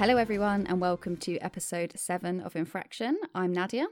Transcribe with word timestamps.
Hello, 0.00 0.16
everyone, 0.16 0.66
and 0.66 0.80
welcome 0.80 1.14
to 1.18 1.36
episode 1.40 1.92
seven 1.94 2.40
of 2.40 2.56
Infraction. 2.56 3.18
I'm 3.34 3.52
Nadia. 3.52 3.86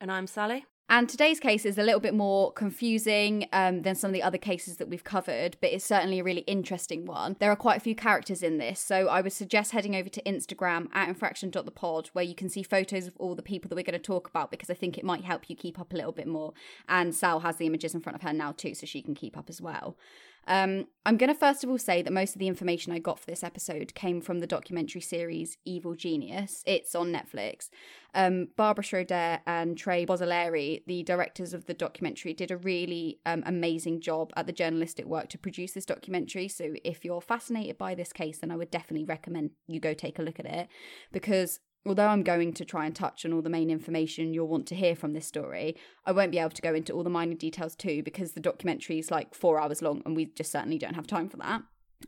And 0.00 0.10
I'm 0.10 0.26
Sally. 0.26 0.64
And 0.88 1.06
today's 1.06 1.38
case 1.38 1.66
is 1.66 1.76
a 1.76 1.82
little 1.82 2.00
bit 2.00 2.14
more 2.14 2.50
confusing 2.50 3.46
um, 3.52 3.82
than 3.82 3.94
some 3.94 4.08
of 4.08 4.14
the 4.14 4.22
other 4.22 4.38
cases 4.38 4.78
that 4.78 4.88
we've 4.88 5.04
covered, 5.04 5.58
but 5.60 5.70
it's 5.70 5.84
certainly 5.84 6.20
a 6.20 6.24
really 6.24 6.40
interesting 6.46 7.04
one. 7.04 7.36
There 7.40 7.50
are 7.50 7.56
quite 7.56 7.76
a 7.76 7.80
few 7.80 7.94
characters 7.94 8.42
in 8.42 8.56
this, 8.56 8.80
so 8.80 9.08
I 9.08 9.20
would 9.20 9.34
suggest 9.34 9.72
heading 9.72 9.94
over 9.94 10.08
to 10.08 10.22
Instagram 10.22 10.88
at 10.94 11.10
infraction.thepod 11.10 12.06
where 12.14 12.24
you 12.24 12.34
can 12.34 12.48
see 12.48 12.62
photos 12.62 13.06
of 13.06 13.12
all 13.18 13.34
the 13.34 13.42
people 13.42 13.68
that 13.68 13.76
we're 13.76 13.82
going 13.82 13.92
to 13.92 13.98
talk 13.98 14.28
about 14.28 14.50
because 14.50 14.70
I 14.70 14.74
think 14.74 14.96
it 14.96 15.04
might 15.04 15.24
help 15.24 15.50
you 15.50 15.56
keep 15.56 15.78
up 15.78 15.92
a 15.92 15.96
little 15.96 16.10
bit 16.10 16.26
more. 16.26 16.54
And 16.88 17.14
Sal 17.14 17.40
has 17.40 17.56
the 17.56 17.66
images 17.66 17.94
in 17.94 18.00
front 18.00 18.16
of 18.16 18.22
her 18.22 18.32
now 18.32 18.52
too, 18.52 18.74
so 18.74 18.86
she 18.86 19.02
can 19.02 19.14
keep 19.14 19.36
up 19.36 19.50
as 19.50 19.60
well. 19.60 19.98
Um, 20.46 20.86
I'm 21.06 21.16
going 21.16 21.32
to 21.32 21.38
first 21.38 21.62
of 21.64 21.70
all 21.70 21.78
say 21.78 22.02
that 22.02 22.12
most 22.12 22.34
of 22.34 22.38
the 22.38 22.48
information 22.48 22.92
I 22.92 22.98
got 22.98 23.18
for 23.18 23.26
this 23.26 23.44
episode 23.44 23.94
came 23.94 24.20
from 24.20 24.40
the 24.40 24.46
documentary 24.46 25.00
series 25.00 25.56
Evil 25.64 25.94
Genius. 25.94 26.62
It's 26.66 26.94
on 26.94 27.12
Netflix. 27.12 27.68
Um, 28.14 28.48
Barbara 28.56 28.82
Schroeder 28.82 29.40
and 29.46 29.78
Trey 29.78 30.04
Borzillieri, 30.04 30.82
the 30.86 31.02
directors 31.02 31.54
of 31.54 31.66
the 31.66 31.74
documentary, 31.74 32.34
did 32.34 32.50
a 32.50 32.56
really 32.56 33.20
um, 33.24 33.42
amazing 33.46 34.00
job 34.00 34.32
at 34.36 34.46
the 34.46 34.52
journalistic 34.52 35.06
work 35.06 35.28
to 35.28 35.38
produce 35.38 35.72
this 35.72 35.86
documentary. 35.86 36.48
So 36.48 36.74
if 36.84 37.04
you're 37.04 37.20
fascinated 37.20 37.78
by 37.78 37.94
this 37.94 38.12
case, 38.12 38.38
then 38.38 38.50
I 38.50 38.56
would 38.56 38.70
definitely 38.70 39.04
recommend 39.04 39.50
you 39.66 39.78
go 39.78 39.94
take 39.94 40.18
a 40.18 40.22
look 40.22 40.40
at 40.40 40.46
it 40.46 40.68
because 41.12 41.60
although 41.86 42.06
I'm 42.06 42.22
going 42.22 42.52
to 42.54 42.64
try 42.64 42.86
and 42.86 42.94
touch 42.94 43.24
on 43.24 43.32
all 43.32 43.42
the 43.42 43.50
main 43.50 43.70
information 43.70 44.34
you'll 44.34 44.48
want 44.48 44.66
to 44.68 44.74
hear 44.74 44.94
from 44.94 45.12
this 45.12 45.26
story, 45.26 45.76
I 46.04 46.12
won't 46.12 46.32
be 46.32 46.38
able 46.38 46.50
to 46.50 46.62
go 46.62 46.74
into 46.74 46.92
all 46.92 47.04
the 47.04 47.10
minor 47.10 47.34
details 47.34 47.74
too 47.74 48.02
because 48.02 48.32
the 48.32 48.40
documentary 48.40 48.98
is 48.98 49.10
like 49.10 49.34
four 49.34 49.60
hours 49.60 49.82
long 49.82 50.02
and 50.04 50.14
we 50.14 50.26
just 50.26 50.52
certainly 50.52 50.78
don't 50.78 50.94
have 50.94 51.06
time 51.06 51.28
for 51.28 51.38
that. 51.38 51.62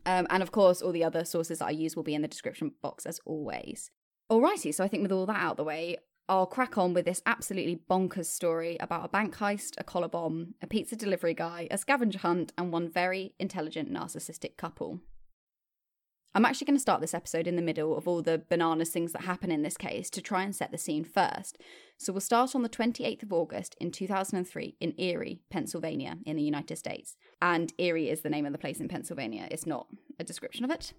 Um, 0.07 0.27
and 0.31 0.43
of 0.43 0.53
course, 0.53 0.83
all 0.83 0.93
the 0.93 1.05
other 1.05 1.25
sources 1.25 1.59
that 1.59 1.67
I 1.67 1.71
use 1.71 1.97
will 1.97 2.03
be 2.03 2.15
in 2.15 2.23
the 2.23 2.29
description 2.29 2.73
box 2.83 3.07
as 3.07 3.21
always. 3.25 3.91
Alrighty, 4.31 4.75
so 4.75 4.85
I 4.85 4.89
think 4.89 5.03
with 5.03 5.13
all 5.13 5.27
that 5.27 5.37
out 5.37 5.53
of 5.53 5.57
the 5.59 5.65
way, 5.65 5.99
I'll 6.29 6.47
crack 6.47 6.79
on 6.79 6.95
with 6.95 7.05
this 7.05 7.21
absolutely 7.27 7.83
bonkers 7.91 8.27
story 8.27 8.77
about 8.81 9.05
a 9.05 9.09
bank 9.09 9.37
heist, 9.37 9.75
a 9.77 9.85
collar 9.85 10.09
bomb, 10.09 10.55
a 10.63 10.67
pizza 10.67 10.97
delivery 10.97 11.35
guy, 11.35 11.69
a 11.71 11.77
scavenger 11.77 12.21
hunt, 12.21 12.53
and 12.57 12.73
one 12.73 12.89
very 12.89 13.35
intelligent 13.39 13.93
narcissistic 13.93 14.57
couple. 14.57 15.01
I'm 16.35 16.47
actually 16.47 16.65
going 16.65 16.77
to 16.77 16.81
start 16.81 17.03
this 17.03 17.13
episode 17.13 17.47
in 17.47 17.57
the 17.57 17.63
middle 17.63 17.97
of 17.97 18.09
all 18.09 18.23
the 18.23 18.43
bananas 18.49 18.89
things 18.89 19.13
that 19.13 19.23
happen 19.23 19.51
in 19.51 19.63
this 19.63 19.77
case 19.77 20.09
to 20.11 20.23
try 20.23 20.43
and 20.43 20.57
set 20.57 20.73
the 20.73 20.79
scene 20.79 21.05
first. 21.05 21.59
So 21.99 22.11
we'll 22.13 22.21
start 22.21 22.55
on 22.55 22.63
the 22.63 22.71
28th 22.71 23.23
of 23.23 23.33
August 23.35 23.77
in 23.79 23.91
2003 23.91 24.77
in 24.81 24.95
Erie, 24.99 25.43
Pennsylvania, 25.51 26.17
in 26.25 26.37
the 26.37 26.43
United 26.43 26.77
States. 26.77 27.17
And 27.43 27.73
Erie 27.77 28.09
is 28.09 28.23
the 28.23 28.31
name 28.31 28.47
of 28.47 28.53
the 28.53 28.59
place 28.59 28.81
in 28.81 28.89
Pennsylvania, 28.89 29.47
it's 29.51 29.67
not 29.67 29.89
a 30.19 30.25
description 30.25 30.65
of 30.65 30.71
it. 30.71 30.95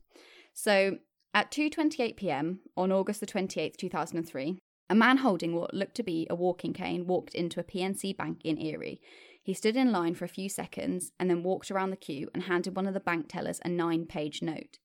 So 0.54 0.98
at 1.34 1.50
2:28 1.52 2.16
p.m. 2.16 2.60
on 2.78 2.92
August 2.92 3.20
the 3.20 3.26
28th, 3.26 3.76
2003, 3.76 4.60
a 4.90 4.96
man 4.96 5.18
holding 5.18 5.56
what 5.56 5.74
looked 5.74 5.96
to 5.96 6.04
be 6.04 6.28
a 6.30 6.36
walking 6.36 6.74
cane 6.74 7.08
walked 7.08 7.34
into 7.34 7.60
a 7.60 7.64
PNC 7.64 8.16
bank 8.16 8.40
in 8.44 8.62
Erie. 8.62 9.02
He 9.42 9.56
stood 9.56 9.76
in 9.76 9.92
line 9.92 10.14
for 10.14 10.26
a 10.26 10.30
few 10.30 10.48
seconds 10.48 11.12
and 11.20 11.30
then 11.30 11.42
walked 11.42 11.72
around 11.72 11.90
the 11.90 11.98
queue 11.98 12.30
and 12.36 12.44
handed 12.44 12.76
one 12.76 12.86
of 12.86 12.94
the 12.94 13.00
bank 13.00 13.30
tellers 13.30 13.60
a 13.66 13.70
nine 13.70 14.06
page 14.06 14.44
note. 14.44 14.78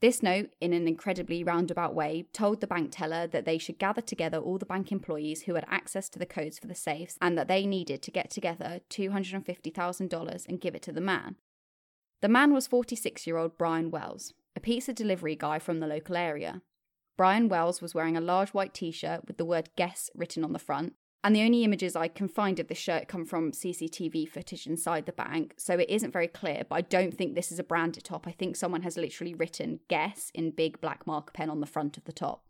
This 0.00 0.22
note, 0.22 0.50
in 0.60 0.72
an 0.72 0.86
incredibly 0.86 1.42
roundabout 1.42 1.92
way, 1.92 2.26
told 2.32 2.60
the 2.60 2.68
bank 2.68 2.90
teller 2.92 3.26
that 3.26 3.44
they 3.44 3.58
should 3.58 3.78
gather 3.78 4.00
together 4.00 4.38
all 4.38 4.56
the 4.56 4.66
bank 4.66 4.92
employees 4.92 5.42
who 5.42 5.54
had 5.54 5.64
access 5.68 6.08
to 6.10 6.20
the 6.20 6.26
codes 6.26 6.56
for 6.58 6.68
the 6.68 6.74
safes 6.74 7.18
and 7.20 7.36
that 7.36 7.48
they 7.48 7.66
needed 7.66 8.00
to 8.02 8.12
get 8.12 8.30
together 8.30 8.80
$250,000 8.90 10.48
and 10.48 10.60
give 10.60 10.76
it 10.76 10.82
to 10.82 10.92
the 10.92 11.00
man. 11.00 11.34
The 12.20 12.28
man 12.28 12.54
was 12.54 12.68
46 12.68 13.26
year 13.26 13.38
old 13.38 13.58
Brian 13.58 13.90
Wells, 13.90 14.34
a 14.54 14.60
pizza 14.60 14.92
delivery 14.92 15.34
guy 15.34 15.58
from 15.58 15.80
the 15.80 15.88
local 15.88 16.16
area. 16.16 16.62
Brian 17.16 17.48
Wells 17.48 17.82
was 17.82 17.94
wearing 17.94 18.16
a 18.16 18.20
large 18.20 18.50
white 18.50 18.74
t 18.74 18.92
shirt 18.92 19.26
with 19.26 19.36
the 19.36 19.44
word 19.44 19.70
guess 19.74 20.10
written 20.14 20.44
on 20.44 20.52
the 20.52 20.60
front 20.60 20.94
and 21.24 21.34
the 21.34 21.42
only 21.42 21.64
images 21.64 21.96
I 21.96 22.08
can 22.08 22.28
find 22.28 22.60
of 22.60 22.68
this 22.68 22.78
shirt 22.78 23.08
come 23.08 23.24
from 23.24 23.52
CCTV 23.52 24.28
footage 24.28 24.66
inside 24.66 25.06
the 25.06 25.12
bank, 25.12 25.54
so 25.56 25.74
it 25.74 25.90
isn't 25.90 26.12
very 26.12 26.28
clear, 26.28 26.62
but 26.68 26.76
I 26.76 26.80
don't 26.82 27.16
think 27.16 27.34
this 27.34 27.50
is 27.50 27.58
a 27.58 27.64
branded 27.64 28.04
top. 28.04 28.26
I 28.26 28.32
think 28.32 28.54
someone 28.54 28.82
has 28.82 28.96
literally 28.96 29.34
written 29.34 29.80
guess 29.88 30.30
in 30.32 30.52
big 30.52 30.80
black 30.80 31.06
marker 31.06 31.32
pen 31.32 31.50
on 31.50 31.60
the 31.60 31.66
front 31.66 31.96
of 31.96 32.04
the 32.04 32.12
top. 32.12 32.44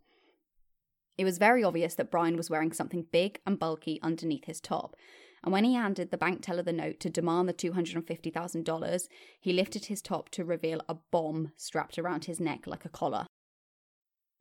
It 1.17 1.25
was 1.25 1.39
very 1.39 1.65
obvious 1.65 1.95
that 1.95 2.11
Brian 2.11 2.37
was 2.37 2.51
wearing 2.51 2.73
something 2.73 3.07
big 3.11 3.41
and 3.47 3.59
bulky 3.59 3.99
underneath 4.03 4.45
his 4.45 4.61
top, 4.61 4.95
and 5.43 5.53
when 5.53 5.65
he 5.65 5.75
handed 5.75 6.11
the 6.11 6.19
bank 6.19 6.43
teller 6.43 6.63
the 6.63 6.73
note 6.73 7.01
to 7.01 7.11
demand 7.11 7.49
the 7.49 7.55
$250,000, 7.55 9.09
he 9.41 9.53
lifted 9.53 9.87
his 9.87 10.03
top 10.03 10.29
to 10.31 10.45
reveal 10.45 10.83
a 10.89 10.97
bomb 11.11 11.53
strapped 11.57 11.99
around 11.99 12.27
his 12.27 12.39
neck 12.39 12.67
like 12.67 12.85
a 12.85 12.91
collar. 12.91 13.27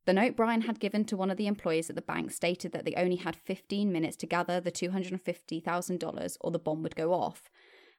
The 0.07 0.13
note 0.13 0.38
Brian 0.38 0.62
had 0.62 0.79
given 0.79 1.03
to 1.03 1.18
one 1.18 1.29
of 1.29 1.35
the 1.35 1.47
employees 1.47 1.90
at 1.90 1.97
the 1.97 2.01
bank 2.01 2.31
stated 2.31 2.72
that 2.72 2.85
they 2.85 2.94
only 2.95 3.18
had 3.18 3.35
15 3.35 3.91
minutes 3.91 4.16
to 4.18 4.25
gather 4.25 4.62
the 4.62 4.72
$250,000 4.72 6.38
or 6.40 6.50
the 6.50 6.57
bomb 6.57 6.81
would 6.81 6.95
go 6.95 7.12
off. 7.12 7.50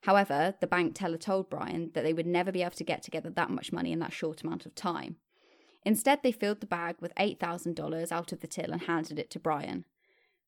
However, 0.04 0.54
the 0.58 0.66
bank 0.66 0.94
teller 0.94 1.18
told 1.18 1.50
Brian 1.50 1.90
that 1.92 2.04
they 2.04 2.14
would 2.14 2.26
never 2.26 2.50
be 2.50 2.62
able 2.62 2.76
to 2.76 2.82
get 2.84 3.02
together 3.02 3.28
that 3.28 3.50
much 3.50 3.74
money 3.74 3.92
in 3.92 3.98
that 3.98 4.14
short 4.14 4.42
amount 4.42 4.64
of 4.64 4.74
time. 4.74 5.16
Instead, 5.84 6.22
they 6.22 6.32
filled 6.32 6.60
the 6.60 6.66
bag 6.66 6.96
with 6.98 7.14
$8,000 7.16 8.10
out 8.10 8.32
of 8.32 8.40
the 8.40 8.46
till 8.46 8.72
and 8.72 8.84
handed 8.84 9.18
it 9.18 9.28
to 9.32 9.38
Brian. 9.38 9.84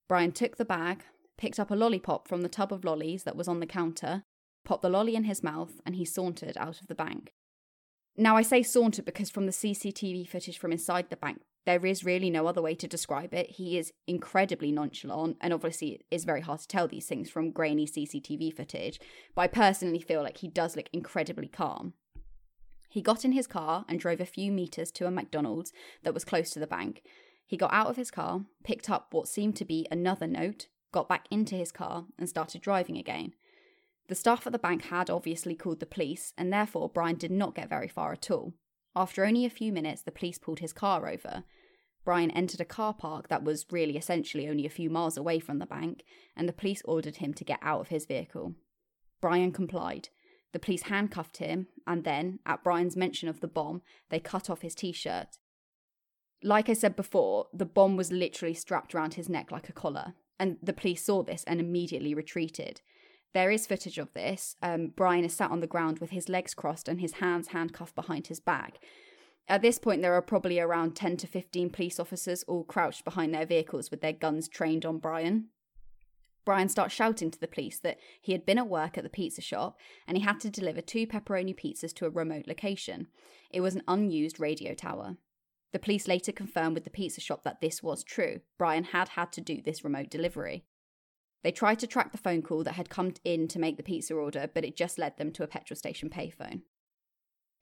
Brian 0.08 0.32
took 0.32 0.56
the 0.56 0.64
bag, 0.64 1.02
picked 1.36 1.60
up 1.60 1.70
a 1.70 1.74
lollipop 1.74 2.26
from 2.26 2.40
the 2.40 2.48
tub 2.48 2.72
of 2.72 2.86
lollies 2.86 3.24
that 3.24 3.36
was 3.36 3.48
on 3.48 3.60
the 3.60 3.66
counter, 3.66 4.24
popped 4.64 4.80
the 4.80 4.88
lolly 4.88 5.14
in 5.14 5.24
his 5.24 5.42
mouth, 5.42 5.82
and 5.84 5.96
he 5.96 6.06
sauntered 6.06 6.56
out 6.56 6.80
of 6.80 6.86
the 6.86 6.94
bank. 6.94 7.34
Now, 8.16 8.36
I 8.36 8.42
say 8.42 8.62
sauntered 8.62 9.04
because 9.04 9.28
from 9.28 9.44
the 9.44 9.52
CCTV 9.52 10.26
footage 10.26 10.58
from 10.58 10.72
inside 10.72 11.10
the 11.10 11.16
bank, 11.16 11.42
there 11.66 11.84
is 11.84 12.04
really 12.04 12.30
no 12.30 12.46
other 12.46 12.62
way 12.62 12.74
to 12.74 12.88
describe 12.88 13.34
it. 13.34 13.50
He 13.50 13.76
is 13.78 13.92
incredibly 14.06 14.72
nonchalant, 14.72 15.36
and 15.40 15.52
obviously, 15.52 15.88
it 15.88 16.04
is 16.10 16.24
very 16.24 16.40
hard 16.40 16.60
to 16.60 16.68
tell 16.68 16.88
these 16.88 17.06
things 17.06 17.28
from 17.30 17.50
grainy 17.50 17.86
CCTV 17.86 18.54
footage. 18.54 18.98
But 19.34 19.42
I 19.42 19.46
personally 19.48 20.00
feel 20.00 20.22
like 20.22 20.38
he 20.38 20.48
does 20.48 20.76
look 20.76 20.88
incredibly 20.92 21.48
calm. 21.48 21.94
He 22.88 23.02
got 23.02 23.24
in 23.24 23.32
his 23.32 23.46
car 23.46 23.84
and 23.88 24.00
drove 24.00 24.20
a 24.20 24.26
few 24.26 24.50
meters 24.50 24.90
to 24.92 25.06
a 25.06 25.10
McDonald's 25.10 25.72
that 26.02 26.14
was 26.14 26.24
close 26.24 26.50
to 26.50 26.58
the 26.58 26.66
bank. 26.66 27.02
He 27.46 27.56
got 27.56 27.72
out 27.72 27.88
of 27.88 27.96
his 27.96 28.10
car, 28.10 28.42
picked 28.64 28.90
up 28.90 29.08
what 29.12 29.28
seemed 29.28 29.56
to 29.56 29.64
be 29.64 29.86
another 29.90 30.26
note, 30.26 30.66
got 30.92 31.08
back 31.08 31.26
into 31.30 31.54
his 31.54 31.70
car, 31.70 32.06
and 32.18 32.28
started 32.28 32.62
driving 32.62 32.96
again. 32.96 33.34
The 34.08 34.16
staff 34.16 34.44
at 34.44 34.52
the 34.52 34.58
bank 34.58 34.86
had 34.86 35.08
obviously 35.08 35.54
called 35.54 35.78
the 35.78 35.86
police, 35.86 36.32
and 36.36 36.52
therefore 36.52 36.88
Brian 36.88 37.16
did 37.16 37.30
not 37.30 37.54
get 37.54 37.68
very 37.68 37.86
far 37.86 38.12
at 38.12 38.30
all. 38.30 38.54
After 38.96 39.24
only 39.24 39.44
a 39.44 39.50
few 39.50 39.72
minutes, 39.72 40.02
the 40.02 40.10
police 40.10 40.38
pulled 40.38 40.58
his 40.58 40.72
car 40.72 41.08
over. 41.08 41.44
Brian 42.04 42.30
entered 42.30 42.60
a 42.60 42.64
car 42.64 42.94
park 42.94 43.28
that 43.28 43.44
was 43.44 43.66
really 43.70 43.96
essentially 43.96 44.48
only 44.48 44.66
a 44.66 44.70
few 44.70 44.90
miles 44.90 45.16
away 45.16 45.38
from 45.38 45.58
the 45.58 45.66
bank, 45.66 46.02
and 46.36 46.48
the 46.48 46.52
police 46.52 46.82
ordered 46.84 47.16
him 47.16 47.34
to 47.34 47.44
get 47.44 47.58
out 47.62 47.80
of 47.80 47.88
his 47.88 48.06
vehicle. 48.06 48.54
Brian 49.20 49.52
complied. 49.52 50.08
The 50.52 50.58
police 50.58 50.82
handcuffed 50.82 51.36
him, 51.36 51.68
and 51.86 52.04
then, 52.04 52.40
at 52.44 52.64
Brian's 52.64 52.96
mention 52.96 53.28
of 53.28 53.40
the 53.40 53.48
bomb, 53.48 53.82
they 54.08 54.18
cut 54.18 54.50
off 54.50 54.62
his 54.62 54.74
t 54.74 54.92
shirt. 54.92 55.38
Like 56.42 56.68
I 56.68 56.72
said 56.72 56.96
before, 56.96 57.46
the 57.52 57.66
bomb 57.66 57.96
was 57.96 58.10
literally 58.10 58.54
strapped 58.54 58.94
around 58.94 59.14
his 59.14 59.28
neck 59.28 59.52
like 59.52 59.68
a 59.68 59.74
collar, 59.74 60.14
and 60.38 60.56
the 60.62 60.72
police 60.72 61.04
saw 61.04 61.22
this 61.22 61.44
and 61.44 61.60
immediately 61.60 62.14
retreated. 62.14 62.80
There 63.32 63.50
is 63.50 63.66
footage 63.66 63.98
of 63.98 64.12
this. 64.12 64.56
Um, 64.62 64.92
Brian 64.96 65.24
is 65.24 65.34
sat 65.34 65.50
on 65.50 65.60
the 65.60 65.66
ground 65.66 66.00
with 66.00 66.10
his 66.10 66.28
legs 66.28 66.54
crossed 66.54 66.88
and 66.88 67.00
his 67.00 67.14
hands 67.14 67.48
handcuffed 67.48 67.94
behind 67.94 68.26
his 68.26 68.40
back. 68.40 68.78
At 69.46 69.62
this 69.62 69.78
point, 69.78 70.02
there 70.02 70.14
are 70.14 70.22
probably 70.22 70.60
around 70.60 70.96
10 70.96 71.16
to 71.18 71.26
15 71.26 71.70
police 71.70 72.00
officers 72.00 72.44
all 72.44 72.64
crouched 72.64 73.04
behind 73.04 73.34
their 73.34 73.46
vehicles 73.46 73.90
with 73.90 74.00
their 74.00 74.12
guns 74.12 74.48
trained 74.48 74.84
on 74.84 74.98
Brian. 74.98 75.48
Brian 76.44 76.68
starts 76.68 76.94
shouting 76.94 77.30
to 77.30 77.38
the 77.38 77.48
police 77.48 77.78
that 77.78 77.98
he 78.20 78.32
had 78.32 78.46
been 78.46 78.58
at 78.58 78.68
work 78.68 78.96
at 78.96 79.04
the 79.04 79.10
pizza 79.10 79.40
shop 79.40 79.76
and 80.06 80.16
he 80.16 80.24
had 80.24 80.40
to 80.40 80.50
deliver 80.50 80.80
two 80.80 81.06
pepperoni 81.06 81.54
pizzas 81.54 81.94
to 81.94 82.06
a 82.06 82.10
remote 82.10 82.46
location. 82.46 83.08
It 83.50 83.60
was 83.60 83.74
an 83.74 83.82
unused 83.86 84.40
radio 84.40 84.74
tower. 84.74 85.16
The 85.72 85.78
police 85.78 86.08
later 86.08 86.32
confirmed 86.32 86.74
with 86.74 86.84
the 86.84 86.90
pizza 86.90 87.20
shop 87.20 87.44
that 87.44 87.60
this 87.60 87.82
was 87.82 88.02
true. 88.02 88.40
Brian 88.58 88.84
had 88.84 89.10
had 89.10 89.30
to 89.32 89.40
do 89.40 89.60
this 89.62 89.84
remote 89.84 90.10
delivery. 90.10 90.64
They 91.42 91.52
tried 91.52 91.78
to 91.78 91.86
track 91.86 92.12
the 92.12 92.18
phone 92.18 92.42
call 92.42 92.64
that 92.64 92.74
had 92.74 92.90
come 92.90 93.14
in 93.24 93.48
to 93.48 93.58
make 93.58 93.76
the 93.76 93.82
pizza 93.82 94.14
order, 94.14 94.50
but 94.52 94.64
it 94.64 94.76
just 94.76 94.98
led 94.98 95.16
them 95.16 95.32
to 95.32 95.42
a 95.42 95.46
petrol 95.46 95.76
station 95.76 96.10
payphone. 96.10 96.62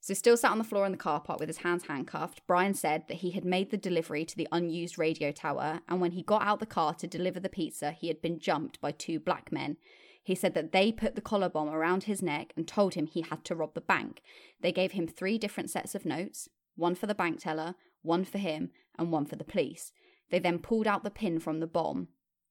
So, 0.01 0.15
still 0.15 0.37
sat 0.37 0.53
on 0.53 0.59
the 0.59 0.65
floor 0.65 0.87
in 0.87 0.93
the 0.93 0.99
car 0.99 1.21
park 1.21 1.41
with 1.41 1.49
his 1.49 1.59
hands 1.59 1.87
handcuffed, 1.87 2.43
Brian 2.47 2.75
said 2.75 3.09
that 3.09 3.19
he 3.19 3.33
had 3.33 3.45
made 3.45 3.71
the 3.71 3.77
delivery 3.77 4.25
to 4.25 4.37
the 4.37 4.49
unused 4.53 4.97
radio 4.97 5.33
tower, 5.33 5.81
and 5.89 6.01
when 6.01 6.13
he 6.13 6.23
got 6.23 6.43
out 6.43 6.61
the 6.61 6.67
car 6.67 6.95
to 6.95 7.07
deliver 7.07 7.41
the 7.41 7.49
pizza, 7.49 7.91
he 7.91 8.09
had 8.09 8.23
been 8.23 8.39
jumped 8.39 8.81
by 8.81 8.93
two 8.93 9.19
black 9.19 9.51
men. 9.51 9.77
He 10.23 10.35
said 10.35 10.55
that 10.55 10.73
they 10.73 10.93
put 10.93 11.15
the 11.15 11.21
collar 11.21 11.49
bomb 11.49 11.69
around 11.69 12.05
his 12.05 12.23
neck 12.23 12.53
and 12.57 12.67
told 12.67 12.95
him 12.95 13.07
he 13.07 13.23
had 13.23 13.45
to 13.45 13.57
rob 13.57 13.75
the 13.75 13.81
bank. 13.81 14.23
They 14.61 14.73
gave 14.73 14.93
him 14.93 15.09
three 15.09 15.39
different 15.39 15.71
sets 15.71 15.95
of 15.95 16.05
notes 16.05 16.49
one 16.77 16.95
for 16.95 17.07
the 17.07 17.15
bank 17.15 17.41
teller, 17.41 17.75
one 18.03 18.25
for 18.25 18.39
him, 18.39 18.71
and 18.97 19.11
one 19.11 19.27
for 19.27 19.35
the 19.35 19.43
police. 19.43 19.91
They 20.31 20.39
then 20.39 20.61
pulled 20.61 20.87
out 20.87 21.03
the 21.03 21.11
pin 21.11 21.41
from 21.41 21.59
the 21.59 21.67
bomb 21.67 22.09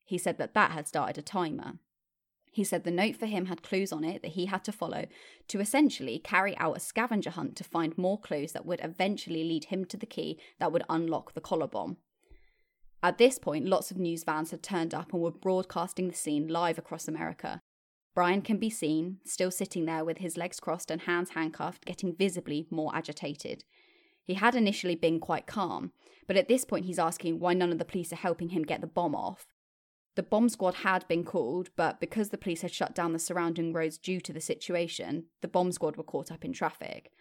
he 0.07 0.17
said 0.17 0.37
that 0.37 0.53
that 0.53 0.71
had 0.71 0.87
started 0.87 1.17
a 1.17 1.21
timer. 1.21 1.73
He 2.51 2.63
said 2.63 2.85
the 2.85 2.91
note 2.91 3.17
for 3.17 3.27
him 3.27 3.45
had 3.45 3.61
clues 3.61 3.91
on 3.91 4.03
it 4.03 4.23
that 4.23 4.31
he 4.31 4.47
had 4.47 4.63
to 4.63 4.71
follow 4.71 5.05
to 5.49 5.59
essentially 5.59 6.17
carry 6.17 6.57
out 6.57 6.77
a 6.77 6.79
scavenger 6.79 7.29
hunt 7.29 7.55
to 7.57 7.63
find 7.63 7.95
more 7.97 8.19
clues 8.19 8.53
that 8.53 8.65
would 8.65 8.79
eventually 8.83 9.43
lead 9.43 9.65
him 9.65 9.85
to 9.85 9.97
the 9.97 10.07
key 10.07 10.39
that 10.59 10.71
would 10.71 10.83
unlock 10.89 11.33
the 11.33 11.41
collar 11.41 11.67
bomb. 11.67 11.97
At 13.03 13.19
this 13.19 13.37
point, 13.37 13.67
lots 13.67 13.91
of 13.91 13.97
news 13.97 14.23
vans 14.23 14.51
had 14.51 14.63
turned 14.63 14.93
up 14.93 15.13
and 15.13 15.21
were 15.21 15.29
broadcasting 15.29 16.07
the 16.07 16.15
scene 16.15 16.47
live 16.47 16.79
across 16.79 17.07
America. 17.07 17.61
Brian 18.15 18.41
can 18.41 18.57
be 18.57 18.71
seen, 18.71 19.19
still 19.25 19.51
sitting 19.51 19.85
there 19.85 20.03
with 20.03 20.17
his 20.17 20.37
legs 20.37 20.59
crossed 20.59 20.89
and 20.89 21.01
hands 21.01 21.31
handcuffed, 21.31 21.85
getting 21.85 22.15
visibly 22.15 22.65
more 22.71 22.95
agitated. 22.95 23.63
He 24.23 24.33
had 24.33 24.55
initially 24.55 24.95
been 24.95 25.19
quite 25.19 25.45
calm, 25.45 25.91
but 26.25 26.37
at 26.37 26.47
this 26.47 26.65
point 26.65 26.85
he's 26.85 26.97
asking 26.97 27.39
why 27.39 27.53
none 27.53 27.71
of 27.71 27.77
the 27.77 27.85
police 27.85 28.11
are 28.11 28.15
helping 28.17 28.49
him 28.49 28.63
get 28.63 28.81
the 28.81 28.87
bomb 28.87 29.13
off. 29.13 29.45
The 30.17 30.23
bomb 30.23 30.49
squad 30.49 30.73
had 30.77 31.07
been 31.07 31.23
called, 31.23 31.69
but 31.75 31.99
because 31.99 32.29
the 32.29 32.39
police 32.39 32.63
had 32.63 32.73
shut 32.73 32.95
down 32.95 33.13
the 33.13 33.19
surrounding 33.19 33.71
roads 33.71 33.99
due 33.99 34.19
to 34.21 34.33
the 34.33 34.41
situation, 34.41 35.25
the 35.41 35.47
bomb 35.47 35.71
squad 35.71 35.95
were 35.95 36.03
caught 36.03 36.31
up 36.31 36.43
in 36.43 36.53
traffic. 36.53 37.11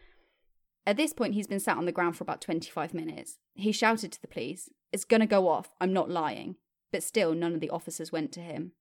At 0.87 0.96
this 0.96 1.12
point, 1.12 1.34
he's 1.34 1.46
been 1.46 1.60
sat 1.60 1.76
on 1.76 1.84
the 1.84 1.93
ground 1.93 2.16
for 2.16 2.25
about 2.25 2.40
25 2.40 2.94
minutes. 2.94 3.37
He 3.52 3.70
shouted 3.70 4.12
to 4.12 4.22
the 4.22 4.26
police, 4.26 4.70
It's 4.93 5.04
gonna 5.04 5.26
go 5.26 5.46
off, 5.46 5.75
I'm 5.78 5.93
not 5.93 6.08
lying. 6.08 6.56
But 6.90 7.02
still, 7.02 7.34
none 7.34 7.52
of 7.52 7.60
the 7.60 7.69
officers 7.69 8.12
went 8.12 8.32
to 8.32 8.40
him. 8.40 8.72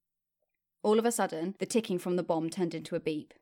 All 0.82 0.98
of 0.98 1.04
a 1.04 1.12
sudden, 1.12 1.56
the 1.60 1.66
ticking 1.66 2.00
from 2.00 2.16
the 2.16 2.24
bomb 2.24 2.50
turned 2.50 2.74
into 2.74 2.96
a 2.96 3.02
beep. 3.02 3.34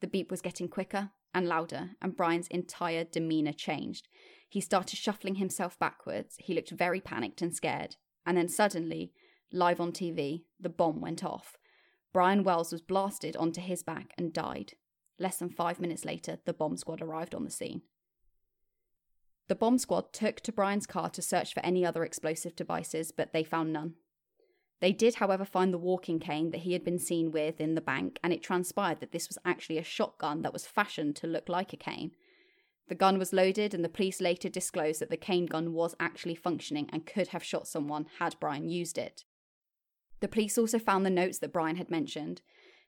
The 0.00 0.06
beep 0.06 0.30
was 0.30 0.42
getting 0.42 0.68
quicker 0.68 1.10
and 1.34 1.48
louder, 1.48 1.90
and 2.00 2.14
Brian's 2.14 2.46
entire 2.48 3.02
demeanour 3.02 3.52
changed. 3.52 4.06
He 4.48 4.60
started 4.60 4.96
shuffling 4.96 5.36
himself 5.36 5.76
backwards. 5.80 6.36
He 6.38 6.54
looked 6.54 6.70
very 6.70 7.00
panicked 7.00 7.42
and 7.42 7.52
scared. 7.52 7.96
And 8.24 8.36
then 8.36 8.48
suddenly, 8.48 9.12
Live 9.52 9.80
on 9.80 9.90
TV, 9.90 10.44
the 10.60 10.68
bomb 10.68 11.00
went 11.00 11.24
off. 11.24 11.56
Brian 12.12 12.44
Wells 12.44 12.70
was 12.70 12.80
blasted 12.80 13.36
onto 13.36 13.60
his 13.60 13.82
back 13.82 14.12
and 14.16 14.32
died. 14.32 14.74
Less 15.18 15.38
than 15.38 15.50
five 15.50 15.80
minutes 15.80 16.04
later, 16.04 16.38
the 16.44 16.52
bomb 16.52 16.76
squad 16.76 17.02
arrived 17.02 17.34
on 17.34 17.44
the 17.44 17.50
scene. 17.50 17.82
The 19.48 19.56
bomb 19.56 19.78
squad 19.78 20.12
took 20.12 20.40
to 20.42 20.52
Brian's 20.52 20.86
car 20.86 21.10
to 21.10 21.20
search 21.20 21.52
for 21.52 21.60
any 21.60 21.84
other 21.84 22.04
explosive 22.04 22.54
devices, 22.54 23.10
but 23.10 23.32
they 23.32 23.42
found 23.42 23.72
none. 23.72 23.94
They 24.80 24.92
did, 24.92 25.16
however, 25.16 25.44
find 25.44 25.74
the 25.74 25.78
walking 25.78 26.20
cane 26.20 26.52
that 26.52 26.60
he 26.60 26.72
had 26.72 26.84
been 26.84 27.00
seen 27.00 27.32
with 27.32 27.60
in 27.60 27.74
the 27.74 27.80
bank, 27.80 28.20
and 28.22 28.32
it 28.32 28.44
transpired 28.44 29.00
that 29.00 29.10
this 29.10 29.28
was 29.28 29.38
actually 29.44 29.78
a 29.78 29.84
shotgun 29.84 30.42
that 30.42 30.52
was 30.52 30.66
fashioned 30.66 31.16
to 31.16 31.26
look 31.26 31.48
like 31.48 31.72
a 31.72 31.76
cane. 31.76 32.12
The 32.86 32.94
gun 32.94 33.18
was 33.18 33.32
loaded, 33.32 33.74
and 33.74 33.84
the 33.84 33.88
police 33.88 34.20
later 34.20 34.48
disclosed 34.48 35.00
that 35.00 35.10
the 35.10 35.16
cane 35.16 35.46
gun 35.46 35.72
was 35.72 35.96
actually 35.98 36.36
functioning 36.36 36.88
and 36.92 37.04
could 37.04 37.28
have 37.28 37.42
shot 37.44 37.66
someone 37.66 38.06
had 38.20 38.36
Brian 38.40 38.68
used 38.68 38.96
it. 38.96 39.24
The 40.20 40.28
police 40.28 40.58
also 40.58 40.78
found 40.78 41.04
the 41.04 41.10
notes 41.10 41.38
that 41.38 41.52
Brian 41.52 41.76
had 41.76 41.90
mentioned. 41.90 42.42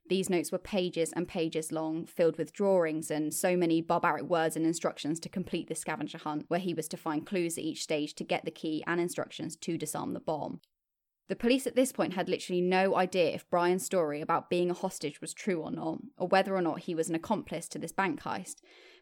These 0.09 0.29
notes 0.29 0.53
were 0.53 0.59
pages 0.59 1.13
and 1.13 1.29
pages 1.29 1.73
long, 1.73 2.07
filled 2.07 2.37
with 2.37 2.53
drawings 2.53 3.11
and 3.11 3.33
so 3.33 3.57
many 3.57 3.81
barbaric 3.81 4.25
words 4.25 4.57
and 4.57 4.67
instructions 4.67 5.21
to 5.21 5.29
complete 5.29 5.69
the 5.69 5.75
scavenger 5.75 6.19
hunt, 6.19 6.45
where 6.49 6.61
he 6.61 6.75
was 6.75 6.89
to 6.89 6.97
find 6.97 7.27
clues 7.27 7.57
at 7.57 7.65
each 7.65 7.83
stage 7.83 8.15
to 8.15 8.25
get 8.25 8.45
the 8.45 8.51
key 8.51 8.83
and 8.87 9.01
instructions 9.01 9.57
to 9.57 9.79
disarm 9.79 10.13
the 10.13 10.21
bomb. 10.21 10.61
The 11.29 11.37
police 11.37 11.67
at 11.67 11.77
this 11.77 11.93
point 11.93 12.13
had 12.13 12.29
literally 12.29 12.61
no 12.61 12.97
idea 12.97 13.31
if 13.31 13.49
Brian's 13.49 13.87
story 13.87 14.21
about 14.21 14.51
being 14.51 14.71
a 14.71 14.75
hostage 14.75 15.21
was 15.21 15.33
true 15.33 15.63
or 15.63 15.71
not, 15.71 16.01
or 16.19 16.29
whether 16.29 16.55
or 16.55 16.61
not 16.61 16.81
he 16.81 16.95
was 16.95 17.09
an 17.09 17.15
accomplice 17.15 17.69
to 17.69 17.79
this 17.79 17.93
bank 17.93 18.21
heist, 18.21 18.57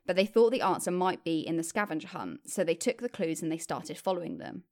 but 0.06 0.16
they 0.16 0.26
thought 0.26 0.50
the 0.50 0.60
answer 0.60 0.90
might 0.90 1.24
be 1.24 1.40
in 1.40 1.56
the 1.56 1.62
scavenger 1.64 2.08
hunt, 2.08 2.48
so 2.48 2.62
they 2.62 2.74
took 2.74 3.00
the 3.00 3.08
clues 3.08 3.42
and 3.42 3.50
they 3.50 3.58
started 3.58 3.98
following 3.98 4.38
them. 4.38 4.64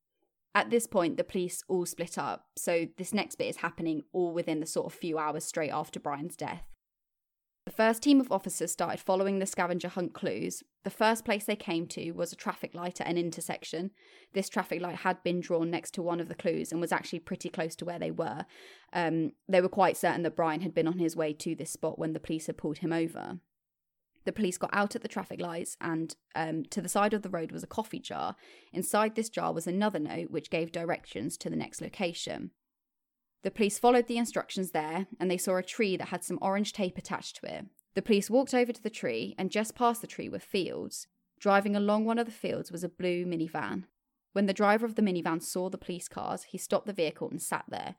At 0.55 0.71
this 0.71 0.87
point, 0.87 1.17
the 1.17 1.25
police 1.25 1.62
all 1.69 1.87
split 1.87 2.19
up, 2.19 2.47
so 2.56 2.89
this 2.97 3.15
next 3.15 3.37
bit 3.37 3.49
is 3.49 3.56
happening 3.59 4.03
all 4.12 4.33
within 4.33 4.61
the 4.61 4.67
sort 4.67 4.87
of 4.87 4.99
few 4.99 5.19
hours 5.19 5.45
straight 5.45 5.71
after 5.71 6.00
Brian's 6.00 6.37
death. 6.37 6.65
The 7.69 7.75
first 7.75 8.03
team 8.03 8.19
of 8.19 8.33
officers 8.33 8.73
started 8.73 8.99
following 8.99 9.41
the 9.41 9.47
scavenger 9.47 9.89
hunt 9.89 10.15
clues. 10.15 10.62
The 10.85 10.91
first 10.91 11.27
place 11.27 11.45
they 11.45 11.55
came 11.55 11.87
to 11.89 12.12
was 12.12 12.33
a 12.33 12.37
traffic 12.37 12.75
light 12.75 12.99
at 12.99 13.06
an 13.06 13.19
intersection. 13.19 13.91
This 14.33 14.49
traffic 14.49 14.81
light 14.81 14.97
had 14.97 15.23
been 15.23 15.41
drawn 15.41 15.71
next 15.71 15.93
to 15.95 16.03
one 16.03 16.19
of 16.19 16.29
the 16.29 16.35
clues 16.35 16.73
and 16.73 16.81
was 16.81 16.93
actually 16.93 17.19
pretty 17.19 17.50
close 17.50 17.77
to 17.77 17.85
where 17.85 17.99
they 17.99 18.11
were. 18.11 18.47
Um, 18.95 19.33
they 19.50 19.61
were 19.61 19.69
quite 19.69 19.99
certain 19.99 20.23
that 20.23 20.35
Brian 20.35 20.62
had 20.62 20.73
been 20.73 20.89
on 20.89 20.99
his 20.99 21.15
way 21.15 21.35
to 21.35 21.55
this 21.55 21.71
spot 21.71 21.99
when 21.99 22.15
the 22.15 22.21
police 22.21 22.47
had 22.47 22.56
pulled 22.56 22.79
him 22.79 22.91
over. 22.91 23.39
The 24.29 24.33
police 24.33 24.59
got 24.59 24.69
out 24.75 24.95
at 24.95 25.01
the 25.01 25.09
traffic 25.09 25.41
lights, 25.41 25.79
and 25.81 26.15
um, 26.35 26.65
to 26.65 26.83
the 26.83 26.89
side 26.91 27.15
of 27.15 27.23
the 27.23 27.31
road 27.31 27.51
was 27.51 27.63
a 27.63 27.67
coffee 27.67 27.99
jar. 27.99 28.37
Inside 28.75 29.15
this 29.15 29.31
jar 29.31 29.55
was 29.55 29.67
another 29.67 29.99
note 29.99 30.31
which 30.31 30.51
gave 30.51 30.71
directions 30.71 31.39
to 31.39 31.49
the 31.49 31.57
next 31.57 31.81
location. 31.81 32.51
The 33.43 33.51
police 33.51 33.79
followed 33.79 34.07
the 34.07 34.19
instructions 34.19 34.73
there, 34.73 35.07
and 35.19 35.31
they 35.31 35.39
saw 35.39 35.57
a 35.57 35.63
tree 35.63 35.97
that 35.97 36.09
had 36.09 36.25
some 36.25 36.39
orange 36.43 36.75
tape 36.75 36.99
attached 36.99 37.37
to 37.37 37.57
it. 37.57 37.65
The 37.95 38.03
police 38.03 38.29
walked 38.29 38.53
over 38.53 38.71
to 38.71 38.83
the 38.83 38.91
tree, 38.91 39.35
and 39.39 39.51
just 39.51 39.75
past 39.75 40.03
the 40.03 40.07
tree 40.07 40.29
were 40.29 40.39
fields. 40.39 41.07
Driving 41.41 41.75
along 41.75 42.05
one 42.05 42.19
of 42.19 42.27
the 42.27 42.31
fields 42.31 42.71
was 42.71 42.85
a 42.85 42.91
blue 42.91 43.25
minivan. 43.25 43.85
When 44.35 44.45
the 44.45 44.53
driver 44.53 44.85
of 44.85 44.97
the 44.97 45.01
minivan 45.01 45.43
saw 45.43 45.71
the 45.71 45.79
police 45.79 46.07
cars, 46.07 46.43
he 46.43 46.59
stopped 46.59 46.87
the 46.87 46.93
vehicle 46.93 47.31
and 47.31 47.41
sat 47.41 47.65
there. 47.67 47.95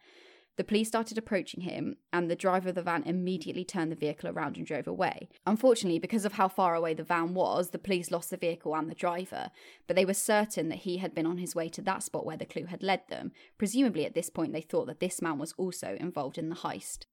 The 0.57 0.63
police 0.65 0.89
started 0.89 1.17
approaching 1.17 1.61
him, 1.61 1.95
and 2.11 2.29
the 2.29 2.35
driver 2.35 2.69
of 2.69 2.75
the 2.75 2.81
van 2.81 3.03
immediately 3.03 3.63
turned 3.63 3.91
the 3.91 3.95
vehicle 3.95 4.29
around 4.29 4.57
and 4.57 4.65
drove 4.65 4.87
away. 4.87 5.29
Unfortunately, 5.45 5.99
because 5.99 6.25
of 6.25 6.33
how 6.33 6.49
far 6.49 6.75
away 6.75 6.93
the 6.93 7.03
van 7.03 7.33
was, 7.33 7.69
the 7.69 7.79
police 7.79 8.11
lost 8.11 8.29
the 8.29 8.35
vehicle 8.37 8.75
and 8.75 8.89
the 8.89 8.95
driver, 8.95 9.51
but 9.87 9.95
they 9.95 10.03
were 10.03 10.13
certain 10.13 10.67
that 10.67 10.79
he 10.79 10.97
had 10.97 11.15
been 11.15 11.25
on 11.25 11.37
his 11.37 11.55
way 11.55 11.69
to 11.69 11.81
that 11.83 12.03
spot 12.03 12.25
where 12.25 12.35
the 12.35 12.45
clue 12.45 12.65
had 12.65 12.83
led 12.83 13.03
them. 13.07 13.31
Presumably, 13.57 14.05
at 14.05 14.15
this 14.15 14.29
point, 14.29 14.51
they 14.51 14.61
thought 14.61 14.87
that 14.87 14.99
this 14.99 15.21
man 15.21 15.37
was 15.37 15.53
also 15.57 15.95
involved 15.99 16.37
in 16.37 16.49
the 16.49 16.57
heist. 16.57 17.05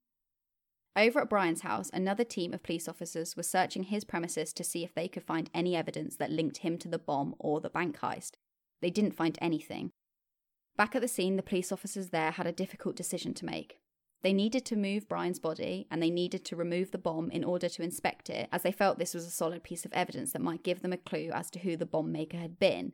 Over 0.97 1.21
at 1.21 1.29
Brian's 1.29 1.61
house, 1.61 1.91
another 1.93 2.23
team 2.23 2.53
of 2.53 2.63
police 2.63 2.89
officers 2.89 3.37
were 3.37 3.43
searching 3.43 3.83
his 3.83 4.03
premises 4.03 4.51
to 4.53 4.63
see 4.63 4.83
if 4.83 4.95
they 4.95 5.07
could 5.07 5.23
find 5.23 5.49
any 5.53 5.75
evidence 5.75 6.15
that 6.17 6.31
linked 6.31 6.57
him 6.57 6.77
to 6.79 6.87
the 6.87 6.97
bomb 6.97 7.35
or 7.37 7.61
the 7.61 7.69
bank 7.69 7.99
heist. 7.99 8.31
They 8.81 8.89
didn't 8.89 9.15
find 9.15 9.37
anything. 9.39 9.91
Back 10.77 10.95
at 10.95 11.01
the 11.01 11.07
scene, 11.07 11.35
the 11.35 11.43
police 11.43 11.71
officers 11.71 12.09
there 12.09 12.31
had 12.31 12.45
a 12.45 12.51
difficult 12.51 12.95
decision 12.95 13.33
to 13.35 13.45
make. 13.45 13.79
They 14.21 14.31
needed 14.31 14.63
to 14.65 14.75
move 14.75 15.09
Brian's 15.09 15.39
body 15.39 15.87
and 15.89 16.01
they 16.01 16.09
needed 16.11 16.45
to 16.45 16.55
remove 16.55 16.91
the 16.91 16.97
bomb 16.97 17.31
in 17.31 17.43
order 17.43 17.67
to 17.67 17.83
inspect 17.83 18.29
it, 18.29 18.47
as 18.51 18.61
they 18.61 18.71
felt 18.71 18.99
this 18.99 19.13
was 19.13 19.25
a 19.25 19.31
solid 19.31 19.63
piece 19.63 19.85
of 19.85 19.93
evidence 19.93 20.31
that 20.31 20.41
might 20.41 20.63
give 20.63 20.81
them 20.81 20.93
a 20.93 20.97
clue 20.97 21.29
as 21.33 21.49
to 21.51 21.59
who 21.59 21.75
the 21.75 21.85
bomb 21.85 22.11
maker 22.11 22.37
had 22.37 22.59
been. 22.59 22.93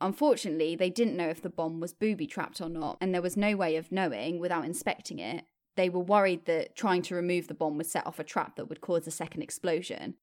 Unfortunately, 0.00 0.74
they 0.74 0.90
didn't 0.90 1.16
know 1.16 1.28
if 1.28 1.42
the 1.42 1.50
bomb 1.50 1.78
was 1.78 1.92
booby 1.92 2.26
trapped 2.26 2.60
or 2.60 2.68
not, 2.68 2.96
and 3.00 3.14
there 3.14 3.22
was 3.22 3.36
no 3.36 3.54
way 3.56 3.76
of 3.76 3.92
knowing 3.92 4.38
without 4.38 4.64
inspecting 4.64 5.18
it. 5.18 5.44
They 5.76 5.88
were 5.88 6.00
worried 6.00 6.46
that 6.46 6.76
trying 6.76 7.02
to 7.02 7.14
remove 7.14 7.48
the 7.48 7.54
bomb 7.54 7.76
would 7.76 7.86
set 7.86 8.06
off 8.06 8.18
a 8.18 8.24
trap 8.24 8.56
that 8.56 8.68
would 8.68 8.80
cause 8.80 9.06
a 9.06 9.10
second 9.10 9.42
explosion. 9.42 10.14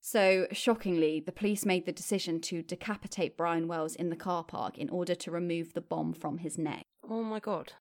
So, 0.00 0.46
shockingly, 0.52 1.20
the 1.20 1.32
police 1.32 1.66
made 1.66 1.84
the 1.84 1.92
decision 1.92 2.40
to 2.42 2.62
decapitate 2.62 3.36
Brian 3.36 3.66
Wells 3.66 3.96
in 3.96 4.10
the 4.10 4.16
car 4.16 4.44
park 4.44 4.78
in 4.78 4.88
order 4.88 5.14
to 5.14 5.30
remove 5.30 5.72
the 5.72 5.80
bomb 5.80 6.12
from 6.12 6.38
his 6.38 6.56
neck. 6.56 6.84
Oh 7.08 7.22
my 7.22 7.40
god. 7.40 7.72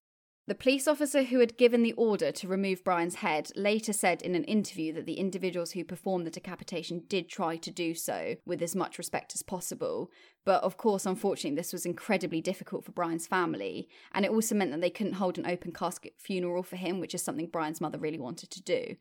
The 0.47 0.53
police 0.53 0.87
officer 0.87 1.23
who 1.23 1.39
had 1.39 1.57
given 1.57 1.81
the 1.81 1.93
order 1.93 2.31
to 2.31 2.47
remove 2.47 2.83
Brian's 2.83 3.15
head 3.15 3.49
later 3.55 3.91
said 3.91 4.21
in 4.21 4.35
an 4.35 4.43
interview 4.43 4.93
that 4.93 5.07
the 5.07 5.15
individuals 5.15 5.71
who 5.71 5.83
performed 5.83 6.27
the 6.27 6.31
decapitation 6.31 7.01
did 7.07 7.27
try 7.27 7.57
to 7.57 7.71
do 7.71 7.95
so 7.95 8.35
with 8.45 8.61
as 8.61 8.75
much 8.75 8.99
respect 8.99 9.33
as 9.33 9.41
possible. 9.41 10.11
But 10.45 10.61
of 10.63 10.77
course, 10.77 11.07
unfortunately, 11.07 11.55
this 11.55 11.73
was 11.73 11.87
incredibly 11.87 12.41
difficult 12.41 12.85
for 12.85 12.91
Brian's 12.91 13.25
family. 13.25 13.89
And 14.13 14.23
it 14.23 14.29
also 14.29 14.53
meant 14.53 14.69
that 14.69 14.81
they 14.81 14.91
couldn't 14.91 15.13
hold 15.13 15.39
an 15.39 15.47
open 15.47 15.71
casket 15.71 16.13
funeral 16.19 16.61
for 16.61 16.75
him, 16.75 16.99
which 16.99 17.15
is 17.15 17.23
something 17.23 17.47
Brian's 17.47 17.81
mother 17.81 17.97
really 17.97 18.19
wanted 18.19 18.51
to 18.51 18.61
do. 18.61 18.97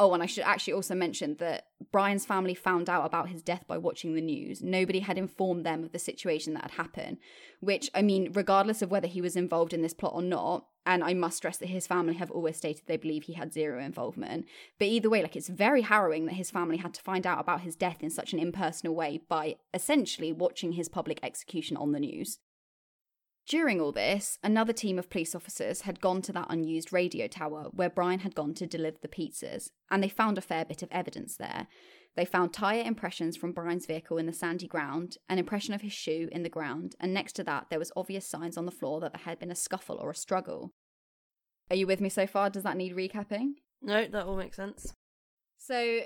Oh, 0.00 0.14
and 0.14 0.22
I 0.22 0.26
should 0.26 0.44
actually 0.44 0.72
also 0.72 0.96
mention 0.96 1.36
that 1.38 1.66
Brian's 1.92 2.26
family 2.26 2.54
found 2.54 2.90
out 2.90 3.04
about 3.04 3.28
his 3.28 3.42
death 3.42 3.64
by 3.68 3.78
watching 3.78 4.14
the 4.14 4.20
news. 4.20 4.62
Nobody 4.62 5.00
had 5.00 5.18
informed 5.18 5.64
them 5.64 5.84
of 5.84 5.92
the 5.92 5.98
situation 6.00 6.54
that 6.54 6.62
had 6.62 6.70
happened, 6.72 7.18
which, 7.60 7.88
I 7.94 8.02
mean, 8.02 8.32
regardless 8.32 8.82
of 8.82 8.90
whether 8.90 9.08
he 9.08 9.20
was 9.20 9.36
involved 9.36 9.72
in 9.72 9.82
this 9.82 9.94
plot 9.94 10.14
or 10.14 10.22
not, 10.22 10.66
and 10.88 11.04
I 11.04 11.12
must 11.12 11.36
stress 11.36 11.58
that 11.58 11.68
his 11.68 11.86
family 11.86 12.14
have 12.14 12.30
always 12.30 12.56
stated 12.56 12.84
they 12.86 12.96
believe 12.96 13.24
he 13.24 13.34
had 13.34 13.52
zero 13.52 13.78
involvement. 13.78 14.46
But 14.78 14.88
either 14.88 15.10
way, 15.10 15.20
like 15.20 15.36
it's 15.36 15.50
very 15.50 15.82
harrowing 15.82 16.24
that 16.26 16.36
his 16.36 16.50
family 16.50 16.78
had 16.78 16.94
to 16.94 17.02
find 17.02 17.26
out 17.26 17.38
about 17.38 17.60
his 17.60 17.76
death 17.76 18.02
in 18.02 18.08
such 18.08 18.32
an 18.32 18.38
impersonal 18.38 18.94
way 18.94 19.20
by 19.28 19.56
essentially 19.74 20.32
watching 20.32 20.72
his 20.72 20.88
public 20.88 21.20
execution 21.22 21.76
on 21.76 21.92
the 21.92 22.00
news. 22.00 22.38
During 23.46 23.82
all 23.82 23.92
this, 23.92 24.38
another 24.42 24.72
team 24.72 24.98
of 24.98 25.10
police 25.10 25.34
officers 25.34 25.82
had 25.82 26.00
gone 26.00 26.22
to 26.22 26.32
that 26.32 26.46
unused 26.48 26.90
radio 26.90 27.26
tower 27.26 27.68
where 27.72 27.90
Brian 27.90 28.20
had 28.20 28.34
gone 28.34 28.54
to 28.54 28.66
deliver 28.66 28.96
the 29.00 29.08
pizzas, 29.08 29.68
and 29.90 30.02
they 30.02 30.08
found 30.08 30.38
a 30.38 30.42
fair 30.42 30.64
bit 30.64 30.82
of 30.82 30.90
evidence 30.90 31.36
there. 31.36 31.66
They 32.16 32.24
found 32.24 32.52
tyre 32.52 32.82
impressions 32.82 33.36
from 33.36 33.52
Brian's 33.52 33.86
vehicle 33.86 34.18
in 34.18 34.26
the 34.26 34.32
sandy 34.32 34.66
ground, 34.66 35.18
an 35.28 35.38
impression 35.38 35.74
of 35.74 35.82
his 35.82 35.92
shoe 35.92 36.28
in 36.32 36.42
the 36.42 36.48
ground, 36.48 36.94
and 36.98 37.12
next 37.12 37.34
to 37.34 37.44
that, 37.44 37.66
there 37.68 37.78
was 37.78 37.92
obvious 37.94 38.26
signs 38.26 38.56
on 38.56 38.64
the 38.64 38.72
floor 38.72 39.00
that 39.00 39.12
there 39.12 39.22
had 39.24 39.38
been 39.38 39.50
a 39.50 39.54
scuffle 39.54 39.98
or 40.00 40.10
a 40.10 40.14
struggle. 40.14 40.72
Are 41.70 41.76
you 41.76 41.86
with 41.86 42.00
me 42.00 42.08
so 42.08 42.26
far? 42.26 42.50
Does 42.50 42.62
that 42.62 42.76
need 42.76 42.96
recapping? 42.96 43.54
No, 43.82 44.06
that 44.06 44.26
all 44.26 44.36
makes 44.36 44.56
sense. 44.56 44.94
So, 45.58 46.00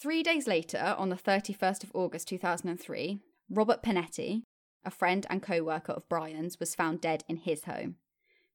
three 0.00 0.22
days 0.22 0.46
later, 0.46 0.94
on 0.98 1.08
the 1.08 1.16
31st 1.16 1.84
of 1.84 1.90
August 1.94 2.28
2003, 2.28 3.20
Robert 3.50 3.82
Pinetti, 3.82 4.42
a 4.84 4.90
friend 4.90 5.26
and 5.30 5.42
co 5.42 5.62
worker 5.62 5.92
of 5.92 6.08
Brian's, 6.08 6.60
was 6.60 6.74
found 6.74 7.00
dead 7.00 7.24
in 7.28 7.38
his 7.38 7.64
home. 7.64 7.96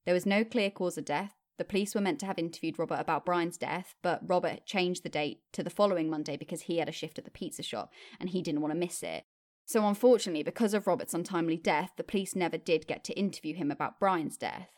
There 0.05 0.13
was 0.13 0.25
no 0.25 0.43
clear 0.43 0.69
cause 0.69 0.97
of 0.97 1.05
death, 1.05 1.33
The 1.57 1.63
police 1.63 1.93
were 1.93 2.01
meant 2.01 2.19
to 2.21 2.25
have 2.25 2.39
interviewed 2.39 2.79
Robert 2.79 2.99
about 2.99 3.25
Brian's 3.25 3.57
death, 3.57 3.95
but 4.01 4.21
Robert 4.27 4.65
changed 4.65 5.03
the 5.03 5.09
date 5.09 5.41
to 5.53 5.61
the 5.61 5.69
following 5.69 6.09
Monday 6.09 6.35
because 6.35 6.63
he 6.63 6.77
had 6.77 6.89
a 6.89 6.93
shift 6.93 7.19
at 7.19 7.25
the 7.25 7.31
pizza 7.31 7.61
shop 7.61 7.91
and 8.19 8.29
he 8.29 8.41
didn't 8.41 8.61
want 8.61 8.73
to 8.73 8.79
miss 8.79 9.03
it. 9.03 9.23
So, 9.65 9.87
unfortunately, 9.87 10.43
because 10.43 10.73
of 10.73 10.87
Robert's 10.87 11.13
untimely 11.13 11.57
death, 11.57 11.91
the 11.95 12.03
police 12.03 12.35
never 12.35 12.57
did 12.57 12.87
get 12.87 13.03
to 13.05 13.17
interview 13.17 13.55
him 13.55 13.71
about 13.71 13.99
Brian's 13.99 14.35
death. 14.35 14.69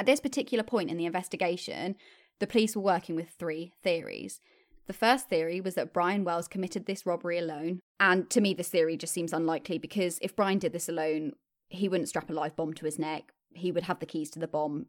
At 0.00 0.06
this 0.06 0.18
particular 0.18 0.64
point 0.64 0.90
in 0.90 0.96
the 0.96 1.04
investigation, 1.04 1.94
the 2.38 2.46
police 2.46 2.74
were 2.74 2.80
working 2.80 3.16
with 3.16 3.28
three 3.28 3.74
theories. 3.82 4.40
The 4.86 4.94
first 4.94 5.28
theory 5.28 5.60
was 5.60 5.74
that 5.74 5.92
Brian 5.92 6.24
Wells 6.24 6.48
committed 6.48 6.86
this 6.86 7.04
robbery 7.04 7.36
alone. 7.36 7.80
And 8.00 8.30
to 8.30 8.40
me, 8.40 8.54
this 8.54 8.70
theory 8.70 8.96
just 8.96 9.12
seems 9.12 9.34
unlikely 9.34 9.76
because 9.76 10.18
if 10.22 10.34
Brian 10.34 10.58
did 10.58 10.72
this 10.72 10.88
alone, 10.88 11.32
he 11.68 11.86
wouldn't 11.86 12.08
strap 12.08 12.30
a 12.30 12.32
live 12.32 12.56
bomb 12.56 12.72
to 12.72 12.86
his 12.86 12.98
neck. 12.98 13.34
He 13.52 13.70
would 13.70 13.82
have 13.82 13.98
the 13.98 14.06
keys 14.06 14.30
to 14.30 14.38
the 14.38 14.48
bomb 14.48 14.86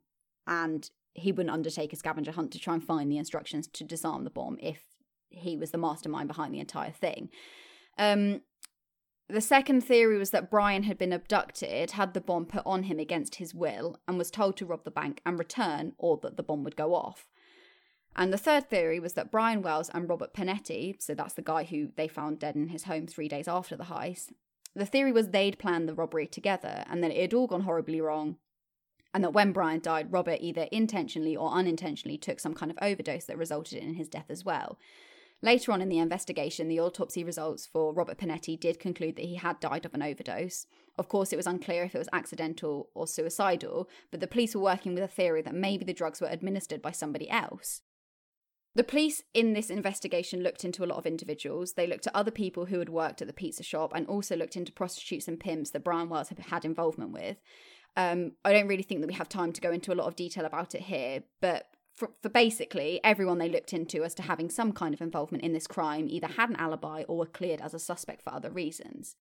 and 0.47 0.89
he 1.13 1.33
wouldn't 1.33 1.53
undertake 1.53 1.91
a 1.91 1.97
scavenger 1.97 2.31
hunt 2.31 2.53
to 2.53 2.59
try 2.59 2.73
and 2.73 2.81
find 2.81 3.11
the 3.11 3.17
instructions 3.17 3.67
to 3.67 3.83
disarm 3.83 4.23
the 4.23 4.29
bomb 4.29 4.57
if 4.61 4.81
he 5.27 5.57
was 5.57 5.71
the 5.71 5.77
mastermind 5.77 6.29
behind 6.29 6.53
the 6.53 6.61
entire 6.61 6.91
thing. 6.91 7.27
Um, 7.97 8.43
the 9.31 9.41
second 9.41 9.81
theory 9.81 10.17
was 10.17 10.31
that 10.31 10.51
Brian 10.51 10.83
had 10.83 10.97
been 10.97 11.13
abducted, 11.13 11.91
had 11.91 12.13
the 12.13 12.21
bomb 12.21 12.45
put 12.45 12.63
on 12.65 12.83
him 12.83 12.99
against 12.99 13.35
his 13.35 13.53
will, 13.53 13.99
and 14.07 14.17
was 14.17 14.31
told 14.31 14.57
to 14.57 14.65
rob 14.65 14.83
the 14.83 14.91
bank 14.91 15.21
and 15.25 15.39
return, 15.39 15.93
or 15.97 16.17
that 16.23 16.37
the 16.37 16.43
bomb 16.43 16.63
would 16.63 16.75
go 16.75 16.93
off. 16.93 17.25
And 18.15 18.33
the 18.33 18.37
third 18.37 18.69
theory 18.69 18.99
was 18.99 19.13
that 19.13 19.31
Brian 19.31 19.61
Wells 19.61 19.89
and 19.93 20.09
Robert 20.09 20.33
Pinetti, 20.33 21.01
so 21.01 21.13
that's 21.13 21.33
the 21.33 21.41
guy 21.41 21.63
who 21.63 21.89
they 21.95 22.07
found 22.07 22.39
dead 22.39 22.55
in 22.55 22.69
his 22.69 22.83
home 22.83 23.07
three 23.07 23.27
days 23.27 23.47
after 23.47 23.77
the 23.77 23.85
heist, 23.85 24.31
the 24.75 24.85
theory 24.85 25.11
was 25.11 25.29
they'd 25.29 25.59
planned 25.59 25.87
the 25.87 25.93
robbery 25.93 26.27
together 26.27 26.85
and 26.89 27.03
that 27.03 27.11
it 27.11 27.21
had 27.21 27.33
all 27.33 27.47
gone 27.47 27.61
horribly 27.61 27.99
wrong. 28.01 28.37
And 29.13 29.23
that 29.23 29.33
when 29.33 29.51
Brian 29.51 29.81
died, 29.81 30.11
Robert 30.11 30.39
either 30.39 30.67
intentionally 30.71 31.35
or 31.35 31.51
unintentionally 31.51 32.17
took 32.17 32.39
some 32.39 32.53
kind 32.53 32.71
of 32.71 32.77
overdose 32.81 33.25
that 33.25 33.37
resulted 33.37 33.79
in 33.83 33.95
his 33.95 34.07
death 34.07 34.27
as 34.29 34.45
well. 34.45 34.79
Later 35.43 35.71
on 35.71 35.81
in 35.81 35.89
the 35.89 35.97
investigation, 35.97 36.67
the 36.67 36.79
autopsy 36.79 37.23
results 37.23 37.65
for 37.65 37.93
Robert 37.93 38.19
Pinetti 38.19 38.59
did 38.59 38.79
conclude 38.79 39.15
that 39.15 39.25
he 39.25 39.35
had 39.35 39.59
died 39.59 39.85
of 39.85 39.93
an 39.95 40.03
overdose. 40.03 40.67
Of 40.99 41.07
course, 41.07 41.33
it 41.33 41.37
was 41.37 41.47
unclear 41.47 41.83
if 41.83 41.95
it 41.95 41.97
was 41.97 42.09
accidental 42.13 42.89
or 42.93 43.07
suicidal, 43.07 43.89
but 44.11 44.19
the 44.19 44.27
police 44.27 44.53
were 44.53 44.61
working 44.61 44.93
with 44.93 45.03
a 45.03 45.07
theory 45.07 45.41
that 45.41 45.55
maybe 45.55 45.83
the 45.83 45.93
drugs 45.93 46.21
were 46.21 46.27
administered 46.27 46.81
by 46.81 46.91
somebody 46.91 47.27
else. 47.29 47.81
The 48.75 48.83
police 48.83 49.23
in 49.33 49.53
this 49.53 49.69
investigation 49.69 50.43
looked 50.43 50.63
into 50.63 50.83
a 50.83 50.87
lot 50.87 50.97
of 50.97 51.05
individuals. 51.05 51.73
They 51.73 51.87
looked 51.87 52.07
at 52.07 52.15
other 52.15 52.31
people 52.31 52.67
who 52.67 52.79
had 52.79 52.89
worked 52.89 53.21
at 53.21 53.27
the 53.27 53.33
pizza 53.33 53.63
shop 53.63 53.91
and 53.95 54.07
also 54.07 54.35
looked 54.35 54.55
into 54.55 54.71
prostitutes 54.71 55.27
and 55.27 55.39
pimps 55.39 55.71
that 55.71 55.83
Brian 55.83 56.07
Wells 56.07 56.29
had 56.29 56.39
had 56.39 56.63
involvement 56.63 57.11
with. 57.11 57.37
Um, 57.97 58.33
I 58.45 58.53
don't 58.53 58.67
really 58.67 58.83
think 58.83 59.01
that 59.01 59.07
we 59.07 59.13
have 59.15 59.27
time 59.27 59.51
to 59.53 59.61
go 59.61 59.71
into 59.71 59.91
a 59.91 59.95
lot 59.95 60.07
of 60.07 60.15
detail 60.15 60.45
about 60.45 60.75
it 60.75 60.83
here, 60.83 61.23
but 61.41 61.65
for, 62.01 62.09
for, 62.23 62.29
basically 62.29 62.99
everyone 63.03 63.37
they 63.37 63.47
looked 63.47 63.73
into 63.73 64.03
as 64.03 64.15
to 64.15 64.23
having 64.23 64.49
some 64.49 64.71
kind 64.71 64.91
of 64.91 65.01
involvement 65.01 65.43
in 65.43 65.53
this 65.53 65.67
crime 65.67 66.07
either 66.09 66.25
had 66.25 66.49
an 66.49 66.55
alibi 66.55 67.03
or 67.07 67.19
were 67.19 67.27
cleared 67.27 67.61
as 67.61 67.75
a 67.75 67.79
suspect 67.79 68.23
for 68.23 68.33
other 68.33 68.49
reasons. 68.49 69.17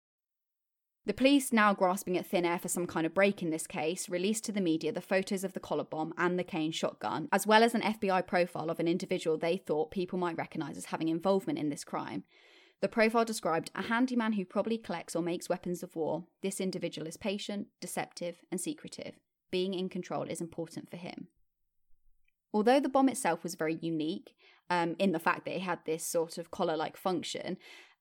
The 1.06 1.14
police, 1.14 1.52
now 1.52 1.74
grasping 1.74 2.18
at 2.18 2.26
thin 2.26 2.46
air 2.46 2.58
for 2.58 2.70
some 2.70 2.88
kind 2.88 3.06
of 3.06 3.14
break 3.14 3.44
in 3.44 3.50
this 3.50 3.68
case, 3.68 4.08
released 4.08 4.46
to 4.46 4.54
the 4.54 4.62
media 4.62 4.94
the 4.94 5.02
photos 5.02 5.44
of 5.44 5.52
the 5.52 5.60
collar 5.60 5.84
bomb 5.84 6.14
and 6.18 6.40
the 6.40 6.44
cane 6.46 6.72
shotgun, 6.72 7.28
as 7.34 7.46
well 7.46 7.64
as 7.64 7.76
an 7.76 7.82
FBI 7.82 8.26
profile 8.26 8.70
of 8.70 8.80
an 8.80 8.88
individual 8.88 9.38
they 9.38 9.58
thought 9.58 9.92
people 9.92 10.18
might 10.18 10.38
recognise 10.38 10.78
as 10.78 10.86
having 10.86 11.10
involvement 11.10 11.60
in 11.60 11.68
this 11.68 11.84
crime. 11.84 12.24
The 12.80 12.88
profile 12.88 13.26
described 13.26 13.72
a 13.76 13.84
handyman 13.84 14.34
who 14.34 14.46
probably 14.46 14.78
collects 14.78 15.18
or 15.18 15.22
makes 15.22 15.50
weapons 15.50 15.84
of 15.84 15.98
war. 15.98 16.24
This 16.42 16.62
individual 16.62 17.10
is 17.10 17.18
patient, 17.18 17.68
deceptive, 17.82 18.38
and 18.50 18.62
secretive. 18.62 19.20
Being 19.52 19.74
in 19.74 19.90
control 19.90 20.24
is 20.24 20.40
important 20.40 20.90
for 20.90 20.96
him. 20.96 21.28
Although 22.54 22.80
the 22.80 22.90
bomb 22.90 23.10
itself 23.10 23.44
was 23.44 23.56
very 23.56 23.78
unique 23.82 24.34
um, 24.70 24.96
in 25.00 25.12
the 25.12 25.20
fact 25.20 25.46
that 25.46 25.56
it 25.56 25.62
had 25.62 25.80
this 25.86 26.06
sort 26.06 26.38
of 26.38 26.52
collar 26.52 26.76
like 26.76 26.98
function, 26.98 27.58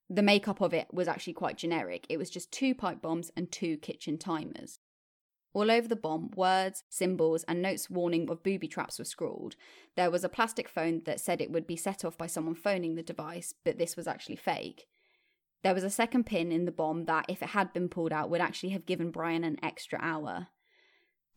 the 0.09 0.23
makeup 0.23 0.59
of 0.59 0.73
it 0.73 0.87
was 0.91 1.07
actually 1.07 1.33
quite 1.33 1.57
generic. 1.57 2.05
It 2.09 2.17
was 2.17 2.29
just 2.29 2.51
two 2.51 2.73
pipe 2.73 3.01
bombs 3.01 3.31
and 3.35 3.51
two 3.51 3.77
kitchen 3.77 4.17
timers. 4.17 4.79
All 5.53 5.71
over 5.71 5.87
the 5.87 5.95
bomb, 5.95 6.31
words, 6.35 6.83
symbols, 6.89 7.43
and 7.47 7.61
notes 7.61 7.89
warning 7.89 8.29
of 8.29 8.43
booby 8.43 8.67
traps 8.67 8.99
were 8.99 9.05
scrawled. 9.05 9.55
There 9.95 10.11
was 10.11 10.23
a 10.23 10.29
plastic 10.29 10.69
phone 10.69 11.01
that 11.05 11.19
said 11.19 11.41
it 11.41 11.51
would 11.51 11.65
be 11.65 11.75
set 11.75 12.05
off 12.05 12.17
by 12.17 12.27
someone 12.27 12.55
phoning 12.55 12.95
the 12.95 13.03
device, 13.03 13.53
but 13.65 13.77
this 13.77 13.95
was 13.95 14.07
actually 14.07 14.35
fake. 14.35 14.85
There 15.63 15.73
was 15.73 15.83
a 15.83 15.89
second 15.89 16.25
pin 16.25 16.51
in 16.51 16.65
the 16.65 16.71
bomb 16.71 17.05
that, 17.05 17.25
if 17.27 17.41
it 17.41 17.49
had 17.49 17.73
been 17.73 17.89
pulled 17.89 18.13
out, 18.13 18.29
would 18.29 18.41
actually 18.41 18.69
have 18.69 18.85
given 18.85 19.11
Brian 19.11 19.43
an 19.43 19.57
extra 19.63 19.99
hour. 20.01 20.47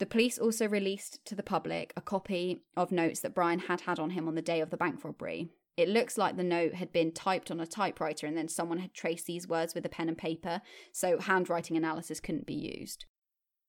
The 0.02 0.06
police 0.06 0.36
also 0.36 0.66
released 0.66 1.24
to 1.26 1.36
the 1.36 1.44
public 1.44 1.92
a 1.96 2.00
copy 2.00 2.64
of 2.76 2.90
notes 2.90 3.20
that 3.20 3.36
Brian 3.36 3.60
had 3.60 3.82
had 3.82 4.00
on 4.00 4.10
him 4.10 4.26
on 4.26 4.34
the 4.34 4.42
day 4.42 4.60
of 4.60 4.70
the 4.70 4.76
bank 4.76 5.04
robbery. 5.04 5.50
It 5.76 5.88
looks 5.88 6.18
like 6.18 6.36
the 6.36 6.42
note 6.42 6.74
had 6.74 6.92
been 6.92 7.12
typed 7.12 7.52
on 7.52 7.60
a 7.60 7.68
typewriter 7.68 8.26
and 8.26 8.36
then 8.36 8.48
someone 8.48 8.78
had 8.78 8.94
traced 8.94 9.26
these 9.26 9.46
words 9.46 9.76
with 9.76 9.86
a 9.86 9.88
pen 9.88 10.08
and 10.08 10.18
paper, 10.18 10.60
so 10.90 11.20
handwriting 11.20 11.76
analysis 11.76 12.18
couldn't 12.18 12.46
be 12.46 12.76
used. 12.80 13.04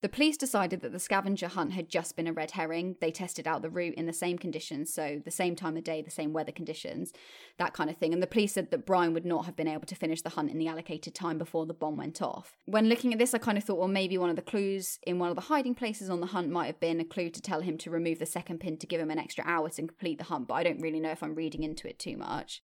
The 0.04 0.10
police 0.10 0.36
decided 0.36 0.82
that 0.82 0.92
the 0.92 1.00
scavenger 1.00 1.48
hunt 1.48 1.72
had 1.72 1.88
just 1.88 2.18
been 2.18 2.28
a 2.28 2.34
red 2.34 2.52
herring. 2.52 2.98
They 3.00 3.10
tested 3.10 3.48
out 3.48 3.62
the 3.62 3.70
route 3.70 3.94
in 3.94 4.06
the 4.06 4.12
same 4.12 4.38
conditions, 4.38 4.94
so 4.94 5.22
the 5.24 5.32
same 5.32 5.56
time 5.56 5.78
of 5.78 5.86
day, 5.86 6.02
the 6.02 6.12
same 6.12 6.34
weather 6.34 6.52
conditions, 6.52 7.14
that 7.58 7.72
kind 7.72 7.90
of 7.90 7.96
thing. 7.96 8.12
And 8.12 8.22
the 8.22 8.28
police 8.28 8.52
said 8.52 8.70
that 8.72 8.86
Brian 8.86 9.14
would 9.14 9.26
not 9.26 9.46
have 9.46 9.56
been 9.56 9.70
able 9.70 9.86
to 9.86 9.96
finish 9.96 10.22
the 10.22 10.32
hunt 10.32 10.52
in 10.52 10.58
the 10.58 10.68
allocated 10.68 11.16
time 11.16 11.38
before 11.38 11.66
the 11.66 11.74
bomb 11.74 11.96
went 11.96 12.22
off. 12.22 12.58
When 12.66 12.90
looking 12.90 13.14
at 13.14 13.18
this, 13.18 13.34
I 13.34 13.38
kind 13.38 13.58
of 13.58 13.64
thought, 13.64 13.78
well, 13.78 13.88
maybe 13.88 14.18
one 14.18 14.30
of 14.30 14.36
the 14.36 14.42
clues 14.42 15.00
in 15.08 15.20
one 15.20 15.30
of 15.30 15.36
the 15.36 15.44
hiding 15.44 15.74
places 15.74 16.10
on 16.10 16.20
the 16.20 16.28
hunt 16.28 16.50
might 16.50 16.68
have 16.68 16.82
been 16.82 17.00
a 17.00 17.06
clue 17.06 17.30
to 17.30 17.42
tell 17.42 17.62
him 17.62 17.78
to 17.78 17.90
remove 17.90 18.20
the 18.20 18.26
second 18.26 18.60
pin 18.60 18.76
to 18.80 18.86
give 18.86 19.00
him 19.00 19.10
an 19.10 19.20
extra 19.20 19.46
hour 19.48 19.70
to 19.70 19.88
complete 19.88 20.18
the 20.18 20.26
hunt, 20.26 20.50
but 20.50 20.56
I 20.56 20.64
don't 20.64 20.82
really 20.82 21.00
know 21.00 21.12
if 21.12 21.24
I'm 21.24 21.34
reading 21.34 21.64
into 21.64 21.88
it 21.88 21.98
too 21.98 22.18
much. 22.18 22.62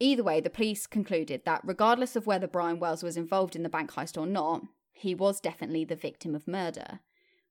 Either 0.00 0.22
way, 0.22 0.40
the 0.40 0.48
police 0.48 0.86
concluded 0.86 1.42
that 1.44 1.60
regardless 1.62 2.16
of 2.16 2.26
whether 2.26 2.46
Brian 2.46 2.78
Wells 2.78 3.02
was 3.02 3.18
involved 3.18 3.54
in 3.54 3.64
the 3.64 3.68
bank 3.68 3.92
heist 3.92 4.18
or 4.18 4.26
not, 4.26 4.62
he 4.92 5.14
was 5.14 5.40
definitely 5.40 5.84
the 5.84 5.96
victim 5.96 6.34
of 6.34 6.48
murder. 6.48 7.00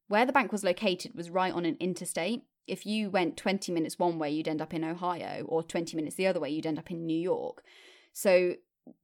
Where 0.07 0.25
the 0.25 0.33
bank 0.33 0.51
was 0.51 0.63
located 0.63 1.15
was 1.15 1.29
right 1.29 1.53
on 1.53 1.65
an 1.65 1.77
interstate. 1.79 2.43
If 2.67 2.85
you 2.85 3.09
went 3.09 3.37
20 3.37 3.71
minutes 3.71 3.97
one 3.97 4.19
way, 4.19 4.29
you'd 4.29 4.47
end 4.47 4.61
up 4.61 4.73
in 4.73 4.83
Ohio, 4.83 5.45
or 5.47 5.63
20 5.63 5.95
minutes 5.95 6.15
the 6.15 6.27
other 6.27 6.39
way, 6.39 6.49
you'd 6.49 6.65
end 6.65 6.79
up 6.79 6.91
in 6.91 7.05
New 7.05 7.19
York. 7.19 7.63
So 8.13 8.55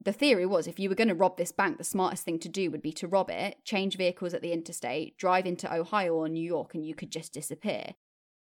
the 0.03 0.13
theory 0.13 0.46
was 0.46 0.67
if 0.67 0.79
you 0.79 0.89
were 0.89 0.96
going 0.96 1.08
to 1.08 1.15
rob 1.15 1.38
this 1.38 1.51
bank, 1.51 1.77
the 1.77 1.84
smartest 1.84 2.24
thing 2.24 2.39
to 2.39 2.50
do 2.50 2.72
would 2.72 2.82
be 2.82 2.94
to 2.94 3.08
rob 3.08 3.29
it, 3.29 3.63
change 3.63 3.98
vehicles 3.98 4.34
at 4.34 4.41
the 4.41 4.51
interstate, 4.51 5.17
drive 5.17 5.46
into 5.46 5.74
Ohio 5.74 6.13
or 6.15 6.29
New 6.29 6.44
York, 6.44 6.74
and 6.74 6.86
you 6.86 6.96
could 6.96 7.12
just 7.12 7.34
disappear. 7.34 7.94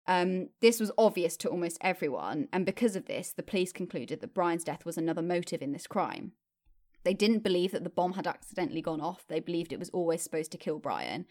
Um, 0.06 0.50
this 0.60 0.78
was 0.78 0.92
obvious 0.96 1.36
to 1.38 1.48
almost 1.48 1.78
everyone, 1.80 2.48
and 2.52 2.64
because 2.64 2.96
of 2.96 3.06
this, 3.06 3.32
the 3.32 3.42
police 3.42 3.72
concluded 3.72 4.20
that 4.20 4.34
Brian's 4.34 4.64
death 4.64 4.84
was 4.84 4.96
another 4.96 5.22
motive 5.22 5.62
in 5.62 5.72
this 5.72 5.86
crime. 5.86 6.32
They 7.06 7.14
didn't 7.14 7.44
believe 7.44 7.70
that 7.70 7.84
the 7.84 7.88
bomb 7.88 8.14
had 8.14 8.26
accidentally 8.26 8.82
gone 8.82 9.00
off. 9.00 9.28
They 9.28 9.38
believed 9.38 9.72
it 9.72 9.78
was 9.78 9.90
always 9.90 10.22
supposed 10.22 10.50
to 10.50 10.58
kill 10.58 10.80
Brian. 10.80 11.24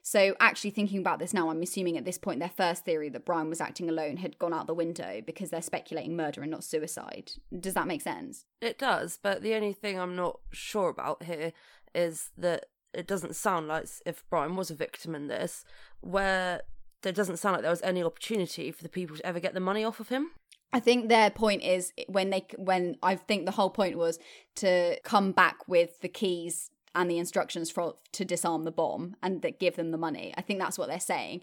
So, 0.00 0.36
actually, 0.38 0.70
thinking 0.70 1.00
about 1.00 1.18
this 1.18 1.34
now, 1.34 1.50
I'm 1.50 1.60
assuming 1.62 1.96
at 1.96 2.04
this 2.04 2.16
point 2.16 2.38
their 2.38 2.48
first 2.48 2.84
theory 2.84 3.08
that 3.08 3.24
Brian 3.24 3.48
was 3.48 3.60
acting 3.60 3.88
alone 3.88 4.18
had 4.18 4.38
gone 4.38 4.54
out 4.54 4.68
the 4.68 4.72
window 4.72 5.20
because 5.26 5.50
they're 5.50 5.62
speculating 5.62 6.14
murder 6.14 6.42
and 6.42 6.50
not 6.52 6.62
suicide. 6.62 7.32
Does 7.58 7.74
that 7.74 7.88
make 7.88 8.02
sense? 8.02 8.44
It 8.60 8.78
does, 8.78 9.18
but 9.20 9.42
the 9.42 9.54
only 9.54 9.72
thing 9.72 9.98
I'm 9.98 10.14
not 10.14 10.38
sure 10.52 10.90
about 10.90 11.24
here 11.24 11.52
is 11.92 12.30
that 12.38 12.66
it 12.94 13.08
doesn't 13.08 13.34
sound 13.34 13.66
like 13.66 13.88
if 14.06 14.22
Brian 14.30 14.54
was 14.54 14.70
a 14.70 14.76
victim 14.76 15.16
in 15.16 15.26
this, 15.26 15.64
where 16.02 16.60
there 17.02 17.12
doesn't 17.12 17.38
sound 17.38 17.54
like 17.54 17.62
there 17.62 17.70
was 17.72 17.82
any 17.82 18.04
opportunity 18.04 18.70
for 18.70 18.84
the 18.84 18.88
people 18.88 19.16
to 19.16 19.26
ever 19.26 19.40
get 19.40 19.54
the 19.54 19.60
money 19.60 19.84
off 19.84 19.98
of 19.98 20.08
him. 20.08 20.30
I 20.72 20.80
think 20.80 21.08
their 21.08 21.30
point 21.30 21.62
is 21.62 21.92
when 22.08 22.30
they 22.30 22.46
when 22.56 22.96
I 23.02 23.16
think 23.16 23.46
the 23.46 23.52
whole 23.52 23.70
point 23.70 23.96
was 23.96 24.18
to 24.56 24.98
come 25.04 25.32
back 25.32 25.68
with 25.68 26.00
the 26.00 26.08
keys 26.08 26.70
and 26.94 27.10
the 27.10 27.18
instructions 27.18 27.70
for 27.70 27.94
to 28.12 28.24
disarm 28.24 28.64
the 28.64 28.72
bomb 28.72 29.16
and 29.22 29.42
that 29.42 29.60
give 29.60 29.76
them 29.76 29.90
the 29.90 29.98
money. 29.98 30.34
I 30.36 30.42
think 30.42 30.58
that's 30.58 30.78
what 30.78 30.88
they're 30.88 30.98
saying. 31.00 31.42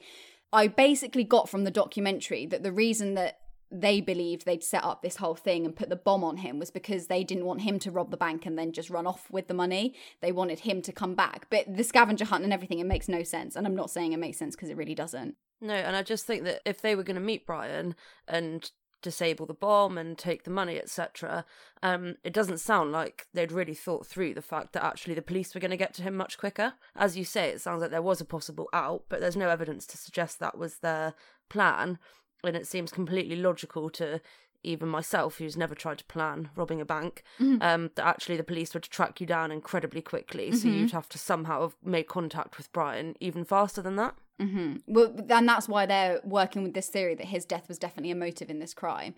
I 0.51 0.67
basically 0.67 1.23
got 1.23 1.49
from 1.49 1.63
the 1.63 1.71
documentary 1.71 2.45
that 2.47 2.63
the 2.63 2.71
reason 2.71 3.15
that 3.15 3.39
they 3.71 4.01
believed 4.01 4.45
they'd 4.45 4.63
set 4.63 4.83
up 4.83 5.01
this 5.01 5.15
whole 5.15 5.33
thing 5.33 5.65
and 5.65 5.75
put 5.75 5.89
the 5.89 5.95
bomb 5.95 6.23
on 6.23 6.37
him 6.37 6.59
was 6.59 6.69
because 6.69 7.07
they 7.07 7.23
didn't 7.23 7.45
want 7.45 7.61
him 7.61 7.79
to 7.79 7.89
rob 7.89 8.11
the 8.11 8.17
bank 8.17 8.45
and 8.45 8.57
then 8.57 8.71
just 8.71 8.91
run 8.91 9.07
off 9.07 9.31
with 9.31 9.47
the 9.47 9.53
money. 9.53 9.95
They 10.21 10.31
wanted 10.31 10.59
him 10.59 10.83
to 10.83 10.91
come 10.91 11.15
back. 11.15 11.47
But 11.49 11.75
the 11.75 11.83
scavenger 11.83 12.25
hunt 12.25 12.43
and 12.43 12.53
everything, 12.53 12.77
it 12.77 12.85
makes 12.85 13.09
no 13.09 13.23
sense. 13.23 13.55
And 13.55 13.65
I'm 13.65 13.75
not 13.75 13.89
saying 13.89 14.13
it 14.13 14.17
makes 14.17 14.37
sense 14.37 14.55
because 14.55 14.69
it 14.69 14.77
really 14.77 14.93
doesn't. 14.93 15.35
No, 15.59 15.73
and 15.73 15.95
I 15.95 16.03
just 16.03 16.27
think 16.27 16.43
that 16.43 16.61
if 16.65 16.81
they 16.81 16.95
were 16.95 17.03
going 17.03 17.15
to 17.15 17.21
meet 17.21 17.47
Brian 17.47 17.95
and 18.27 18.69
disable 19.03 19.45
the 19.45 19.53
bomb 19.53 19.99
and 19.99 20.17
take 20.17 20.43
the 20.43 20.49
money, 20.49 20.79
etc. 20.79 21.45
Um, 21.83 22.15
it 22.23 22.33
doesn't 22.33 22.57
sound 22.57 22.91
like 22.91 23.27
they'd 23.33 23.51
really 23.51 23.75
thought 23.75 24.07
through 24.07 24.33
the 24.33 24.41
fact 24.41 24.73
that 24.73 24.83
actually 24.83 25.13
the 25.13 25.21
police 25.21 25.53
were 25.53 25.61
going 25.61 25.69
to 25.71 25.77
get 25.77 25.93
to 25.95 26.01
him 26.01 26.15
much 26.15 26.39
quicker. 26.39 26.73
As 26.95 27.15
you 27.15 27.25
say, 27.25 27.49
it 27.49 27.61
sounds 27.61 27.81
like 27.81 27.91
there 27.91 28.01
was 28.01 28.21
a 28.21 28.25
possible 28.25 28.67
out, 28.73 29.03
but 29.09 29.19
there's 29.19 29.37
no 29.37 29.49
evidence 29.49 29.85
to 29.87 29.97
suggest 29.97 30.39
that 30.39 30.57
was 30.57 30.77
their 30.77 31.13
plan. 31.49 31.99
And 32.43 32.55
it 32.55 32.65
seems 32.65 32.91
completely 32.91 33.35
logical 33.35 33.91
to 33.91 34.19
even 34.63 34.87
myself, 34.87 35.37
who's 35.37 35.57
never 35.57 35.75
tried 35.75 35.97
to 35.97 36.05
plan 36.05 36.49
robbing 36.55 36.81
a 36.81 36.85
bank, 36.85 37.23
mm-hmm. 37.39 37.61
um, 37.61 37.91
that 37.95 38.07
actually 38.07 38.37
the 38.37 38.43
police 38.43 38.73
would 38.73 38.83
track 38.83 39.19
you 39.19 39.27
down 39.27 39.51
incredibly 39.51 40.01
quickly. 40.01 40.47
Mm-hmm. 40.47 40.57
So 40.57 40.67
you'd 40.69 40.91
have 40.91 41.09
to 41.09 41.17
somehow 41.17 41.61
have 41.61 41.75
made 41.83 42.07
contact 42.07 42.57
with 42.57 42.71
Brian 42.71 43.15
even 43.19 43.43
faster 43.43 43.81
than 43.81 43.97
that. 43.97 44.15
Hmm 44.39 44.77
Well, 44.87 45.15
and 45.29 45.47
that's 45.47 45.67
why 45.67 45.85
they're 45.85 46.19
working 46.23 46.63
with 46.63 46.73
this 46.73 46.87
theory 46.87 47.15
that 47.15 47.27
his 47.27 47.45
death 47.45 47.67
was 47.67 47.77
definitely 47.79 48.11
a 48.11 48.15
motive 48.15 48.49
in 48.49 48.59
this 48.59 48.73
crime. 48.73 49.15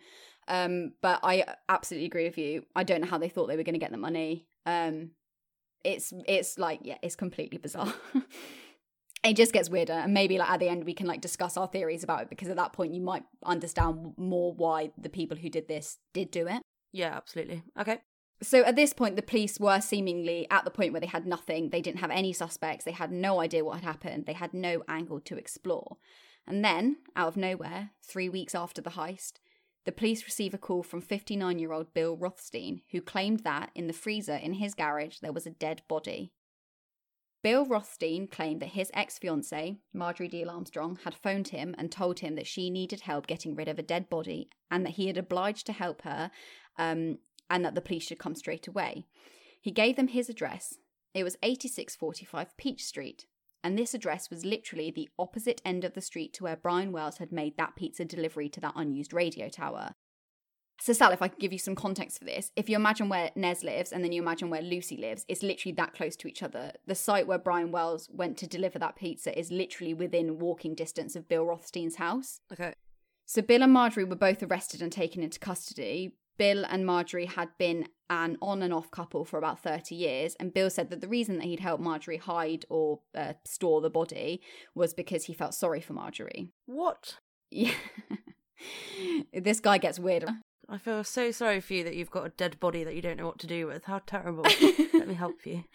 Um, 0.48 0.94
but 1.02 1.20
I 1.24 1.46
absolutely 1.70 2.06
agree 2.06 2.26
with 2.26 2.38
you. 2.38 2.66
I 2.76 2.84
don't 2.84 3.02
know 3.02 3.08
how 3.08 3.18
they 3.18 3.30
thought 3.30 3.48
they 3.48 3.58
were 3.58 3.64
going 3.64 3.74
to 3.74 3.80
get 3.80 3.92
the 3.92 3.98
money. 3.98 4.48
Um, 4.66 5.12
it's 5.84 6.14
it's 6.28 6.58
like 6.58 6.80
yeah, 6.84 6.98
it's 7.02 7.16
completely 7.16 7.58
bizarre. 7.58 7.94
it 9.24 9.36
just 9.36 9.54
gets 9.54 9.70
weirder, 9.70 9.94
and 9.94 10.14
maybe 10.14 10.38
like 10.38 10.50
at 10.50 10.60
the 10.60 10.70
end 10.70 10.84
we 10.84 10.94
can 10.94 11.08
like 11.08 11.22
discuss 11.22 11.58
our 11.58 11.68
theories 11.68 12.04
about 12.04 12.24
it 12.24 12.30
because 12.30 12.50
at 12.50 12.58
that 12.58 12.74
point 12.74 12.94
you 12.94 13.02
might 13.02 13.24
understand 13.44 14.14
more 14.18 14.54
why 14.54 14.92
the 14.98 15.10
people 15.10 15.38
who 15.38 15.50
did 15.50 15.68
this 15.68 15.98
did 16.14 16.32
do 16.32 16.48
it. 16.48 16.62
Yeah, 16.92 17.16
absolutely. 17.16 17.62
Okay. 17.80 18.00
So 18.46 18.62
at 18.62 18.76
this 18.76 18.94
point, 18.94 19.16
the 19.16 19.24
police 19.24 19.60
were 19.60 19.82
seemingly 19.82 20.46
at 20.52 20.66
the 20.66 20.72
point 20.72 20.92
where 20.92 21.02
they 21.02 21.08
had 21.08 21.26
nothing. 21.26 21.72
They 21.72 21.82
didn't 21.82 22.02
have 22.02 22.12
any 22.12 22.32
suspects. 22.32 22.86
They 22.86 22.92
had 22.92 23.12
no 23.12 23.42
idea 23.42 23.66
what 23.66 23.82
had 23.82 23.84
happened. 23.84 24.28
They 24.28 24.34
had 24.34 24.54
no 24.54 24.84
angle 24.88 25.20
to 25.22 25.36
explore. 25.36 25.98
And 26.46 26.64
then, 26.64 26.98
out 27.16 27.30
of 27.30 27.38
nowhere, 27.38 27.90
three 28.04 28.30
weeks 28.30 28.54
after 28.54 28.84
the 28.84 28.92
heist, 28.92 29.40
the 29.86 29.92
police 29.92 30.26
receive 30.26 30.54
a 30.54 30.60
call 30.60 30.84
from 30.84 31.02
59 31.02 31.58
year 31.58 31.72
old 31.72 31.92
Bill 31.96 32.16
Rothstein, 32.16 32.82
who 32.92 33.02
claimed 33.02 33.40
that 33.40 33.72
in 33.74 33.88
the 33.88 33.94
freezer 33.94 34.36
in 34.36 34.54
his 34.54 34.76
garage 34.76 35.18
there 35.20 35.34
was 35.34 35.48
a 35.48 35.52
dead 35.52 35.82
body. 35.88 36.32
Bill 37.42 37.66
Rothstein 37.66 38.28
claimed 38.28 38.62
that 38.62 38.70
his 38.70 38.92
ex 38.94 39.18
fiancee, 39.18 39.78
Marjorie 39.92 40.30
Diehl 40.30 40.52
Armstrong, 40.52 41.00
had 41.04 41.16
phoned 41.16 41.48
him 41.48 41.74
and 41.80 41.92
told 41.92 42.20
him 42.20 42.36
that 42.36 42.48
she 42.48 42.70
needed 42.70 43.02
help 43.02 43.26
getting 43.26 43.56
rid 43.56 43.68
of 43.68 43.80
a 43.80 43.84
dead 43.84 44.08
body 44.08 44.50
and 44.70 44.86
that 44.86 44.94
he 44.94 45.08
had 45.08 45.18
obliged 45.18 45.66
to 45.66 45.74
help 45.74 46.04
her 46.04 46.30
um, 46.78 47.20
and 47.50 47.64
that 47.66 47.76
the 47.76 47.82
police 47.82 48.04
should 48.04 48.20
come 48.20 48.36
straight 48.36 48.68
away. 48.68 49.06
He 49.62 49.72
gave 49.72 49.96
them 49.96 50.10
his 50.10 50.30
address. 50.30 50.76
It 51.14 51.24
was 51.24 51.38
8645 51.42 52.58
Peach 52.58 52.84
Street, 52.84 53.26
and 53.64 53.78
this 53.80 53.94
address 53.94 54.30
was 54.30 54.46
literally 54.46 54.92
the 54.92 55.10
opposite 55.18 55.62
end 55.66 55.84
of 55.84 55.94
the 55.94 56.02
street 56.02 56.34
to 56.34 56.44
where 56.44 56.56
Brian 56.56 56.92
Wells 56.92 57.18
had 57.18 57.32
made 57.32 57.58
that 57.58 57.76
pizza 57.76 58.06
delivery 58.06 58.50
to 58.50 58.60
that 58.62 58.74
unused 58.76 59.14
radio 59.14 59.50
tower. 59.50 59.96
So, 60.82 60.94
Sal, 60.94 61.12
if 61.12 61.22
I 61.22 61.30
can 61.30 61.40
give 61.40 61.54
you 61.54 61.60
some 61.60 61.74
context 61.74 62.20
for 62.20 62.26
this, 62.26 62.52
if 62.56 62.70
you 62.70 62.76
imagine 62.76 63.10
where 63.10 63.32
Nez 63.36 63.64
lives 63.64 63.92
and 63.92 64.04
then 64.04 64.12
you 64.12 64.22
imagine 64.22 64.50
where 64.50 64.62
Lucy 64.62 64.98
lives, 64.98 65.26
it's 65.28 65.42
literally 65.42 65.74
that 65.76 65.94
close 65.94 66.16
to 66.18 66.28
each 66.28 66.44
other. 66.44 66.74
The 66.86 66.96
site 66.96 67.28
where 67.28 67.40
Brian 67.40 67.72
Wells 67.72 68.10
went 68.12 68.38
to 68.40 68.48
deliver 68.48 68.78
that 68.80 68.98
pizza 68.98 69.38
is 69.38 69.52
literally 69.52 69.94
within 69.94 70.38
walking 70.38 70.76
distance 70.76 71.16
of 71.16 71.28
Bill 71.28 71.46
Rothstein's 71.46 71.96
house. 71.96 72.42
Okay. 72.52 72.74
So, 73.26 73.42
Bill 73.42 73.64
and 73.64 73.74
Marjorie 73.74 74.04
were 74.04 74.16
both 74.16 74.44
arrested 74.44 74.82
and 74.82 74.92
taken 74.92 75.24
into 75.24 75.40
custody. 75.40 76.18
Bill 76.38 76.66
and 76.66 76.86
Marjorie 76.86 77.26
had 77.26 77.50
been 77.58 77.88
an 78.10 78.38
on 78.42 78.62
and 78.62 78.74
off 78.74 78.92
couple 78.92 79.26
for 79.26 79.38
about 79.38 79.60
30 79.60 79.96
years, 79.96 80.36
and 80.40 80.54
Bill 80.54 80.70
said 80.70 80.90
that 80.90 81.02
the 81.02 81.08
reason 81.08 81.38
that 81.38 81.46
he'd 81.46 81.60
helped 81.60 81.84
Marjorie 81.84 82.18
hide 82.18 82.66
or 82.70 83.00
uh, 83.16 83.34
store 83.46 83.82
the 83.82 83.90
body 83.90 84.42
was 84.76 84.94
because 84.94 85.26
he 85.26 85.34
felt 85.34 85.54
sorry 85.54 85.82
for 85.82 85.94
Marjorie. 85.94 86.50
What? 86.66 87.18
Yeah. 87.52 87.72
this 89.34 89.60
guy 89.60 89.78
gets 89.78 90.00
weirder. 90.00 90.28
I 90.68 90.78
feel 90.78 91.04
so 91.04 91.32
sorry 91.32 91.62
for 91.62 91.74
you 91.74 91.84
that 91.84 91.96
you've 91.96 92.10
got 92.10 92.26
a 92.26 92.30
dead 92.30 92.60
body 92.60 92.84
that 92.84 92.96
you 92.96 93.02
don't 93.02 93.18
know 93.18 93.28
what 93.28 93.40
to 93.40 93.48
do 93.48 93.68
with. 93.68 93.86
How 93.86 94.02
terrible. 94.06 94.44
Let 94.94 95.08
me 95.08 95.14
help 95.14 95.46
you. 95.46 95.66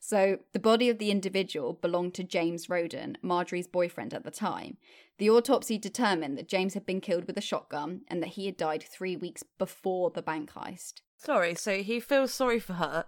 So, 0.00 0.38
the 0.52 0.58
body 0.58 0.88
of 0.88 0.98
the 0.98 1.10
individual 1.10 1.74
belonged 1.74 2.14
to 2.14 2.24
James 2.24 2.68
Roden, 2.68 3.16
Marjorie's 3.22 3.68
boyfriend 3.68 4.12
at 4.12 4.24
the 4.24 4.30
time. 4.30 4.76
The 5.18 5.30
autopsy 5.30 5.78
determined 5.78 6.36
that 6.38 6.48
James 6.48 6.74
had 6.74 6.86
been 6.86 7.00
killed 7.00 7.26
with 7.26 7.36
a 7.36 7.42
shotgun 7.42 8.02
and 8.08 8.22
that 8.22 8.30
he 8.30 8.46
had 8.46 8.56
died 8.56 8.82
three 8.82 9.16
weeks 9.16 9.44
before 9.58 10.10
the 10.10 10.22
bank 10.22 10.52
heist. 10.52 10.94
Sorry, 11.16 11.54
so 11.54 11.82
he 11.82 12.00
feels 12.00 12.32
sorry 12.32 12.58
for 12.58 12.72
her 12.74 13.04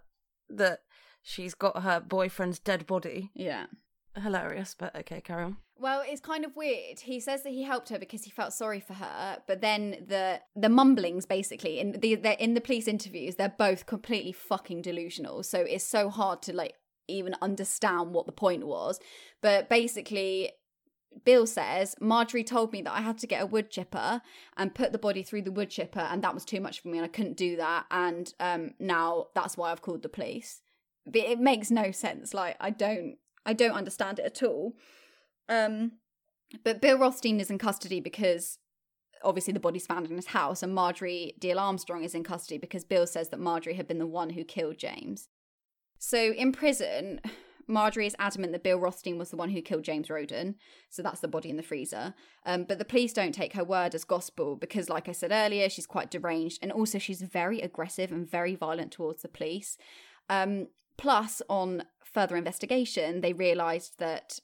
that 0.49 0.81
she's 1.23 1.55
got 1.55 1.83
her 1.83 2.01
boyfriend's 2.01 2.59
dead 2.59 2.87
body. 2.87 3.31
Yeah. 3.35 3.67
Hilarious, 4.15 4.77
but 4.79 4.95
okay, 4.95 5.21
carry 5.23 5.45
on. 5.45 5.57
Well, 5.83 6.05
it's 6.07 6.21
kind 6.21 6.45
of 6.45 6.55
weird. 6.55 7.01
He 7.01 7.19
says 7.19 7.43
that 7.43 7.51
he 7.51 7.65
helped 7.65 7.89
her 7.89 7.99
because 7.99 8.23
he 8.23 8.31
felt 8.31 8.53
sorry 8.53 8.79
for 8.79 8.95
her, 8.95 9.39
but 9.49 9.61
then 9.61 10.05
the 10.07 10.41
the 10.55 10.69
mumblings 10.69 11.27
basically 11.27 11.81
in 11.81 11.99
the 12.01 12.13
in 12.41 12.55
the 12.55 12.61
police 12.61 12.87
interviews, 12.87 13.35
they're 13.35 13.49
both 13.59 13.85
completely 13.87 14.31
fucking 14.31 14.83
delusional. 14.83 15.43
So 15.43 15.59
it's 15.59 15.83
so 15.83 16.09
hard 16.09 16.41
to 16.43 16.53
like 16.53 16.75
even 17.09 17.35
understand 17.43 18.15
what 18.15 18.27
the 18.27 18.33
point 18.33 18.65
was. 18.65 19.01
But 19.41 19.69
basically 19.69 20.53
Bill 21.25 21.49
says, 21.49 21.97
Marjorie 22.01 22.45
told 22.45 22.73
me 22.73 22.83
that 22.83 22.93
I 22.93 23.01
had 23.01 23.19
to 23.19 23.27
get 23.27 23.43
a 23.43 23.47
wood 23.47 23.69
chipper 23.69 24.23
and 24.57 24.77
put 24.77 24.93
the 24.93 24.99
body 24.99 25.25
through 25.25 25.43
the 25.43 25.51
wood 25.51 25.71
chipper, 25.71 26.07
and 26.13 26.23
that 26.23 26.33
was 26.33 26.45
too 26.45 26.61
much 26.61 26.79
for 26.81 26.89
me, 26.91 26.99
and 26.99 27.05
I 27.05 27.09
couldn't 27.09 27.37
do 27.37 27.57
that. 27.57 27.87
And 27.91 28.33
um, 28.39 28.75
now 28.79 29.27
that's 29.35 29.57
why 29.57 29.73
I've 29.73 29.83
called 29.83 30.03
the 30.03 30.09
police. 30.09 30.61
But 31.05 31.23
it 31.23 31.41
makes 31.41 31.73
no 31.73 31.91
sense. 31.91 32.33
Like 32.33 32.57
I 32.61 32.71
don't, 32.71 33.17
I 33.45 33.53
don't 33.53 33.75
understand 33.75 34.21
it 34.21 34.27
at 34.27 34.45
all. 34.45 34.77
Um, 35.53 35.93
but 36.65 36.81
Bill 36.81 36.99
Rothstein 36.99 37.41
is 37.41 37.51
in 37.51 37.59
custody 37.59 38.01
because 38.01 38.59
obviously 39.23 39.53
the 39.53 39.61
body's 39.61 39.87
found 39.87 40.09
in 40.09 40.17
his 40.17 40.29
house, 40.29 40.63
and 40.63 40.75
Marjorie 40.75 41.35
Diehl 41.41 41.61
Armstrong 41.61 42.05
is 42.05 42.15
in 42.15 42.25
custody 42.25 42.59
because 42.59 42.85
Bill 42.85 43.07
says 43.07 43.29
that 43.29 43.41
Marjorie 43.41 43.75
had 43.75 43.87
been 43.87 43.99
the 43.99 44.07
one 44.07 44.31
who 44.31 44.45
killed 44.45 44.79
James. 44.79 45.29
So 45.99 46.33
in 46.33 46.53
prison, 46.53 47.21
Marjorie 47.67 48.07
is 48.07 48.17
adamant 48.19 48.53
that 48.53 48.65
Bill 48.65 48.79
Rothstein 48.79 49.19
was 49.19 49.31
the 49.31 49.37
one 49.37 49.51
who 49.51 49.63
killed 49.63 49.85
James 49.85 50.11
Roden, 50.11 50.57
so 50.91 51.03
that's 51.03 51.21
the 51.21 51.29
body 51.29 51.51
in 51.51 51.57
the 51.57 51.63
freezer. 51.63 52.15
Um, 52.45 52.65
but 52.65 52.79
the 52.79 52.85
police 52.85 53.13
don't 53.13 53.35
take 53.35 53.53
her 53.53 53.65
word 53.65 53.95
as 53.95 54.05
gospel 54.05 54.57
because, 54.57 54.89
like 54.89 55.09
I 55.09 55.13
said 55.13 55.33
earlier, 55.33 55.69
she's 55.69 55.87
quite 55.87 56.11
deranged 56.11 56.59
and 56.63 56.73
also 56.73 56.99
she's 56.99 57.23
very 57.23 57.61
aggressive 57.61 58.11
and 58.11 58.29
very 58.29 58.55
violent 58.55 58.93
towards 58.93 59.23
the 59.23 59.29
police. 59.29 59.77
Um, 60.29 60.69
plus, 60.97 61.43
on 61.49 61.85
further 62.05 62.37
investigation, 62.37 63.21
they 63.21 63.33
realised 63.33 63.99
that 63.99 64.41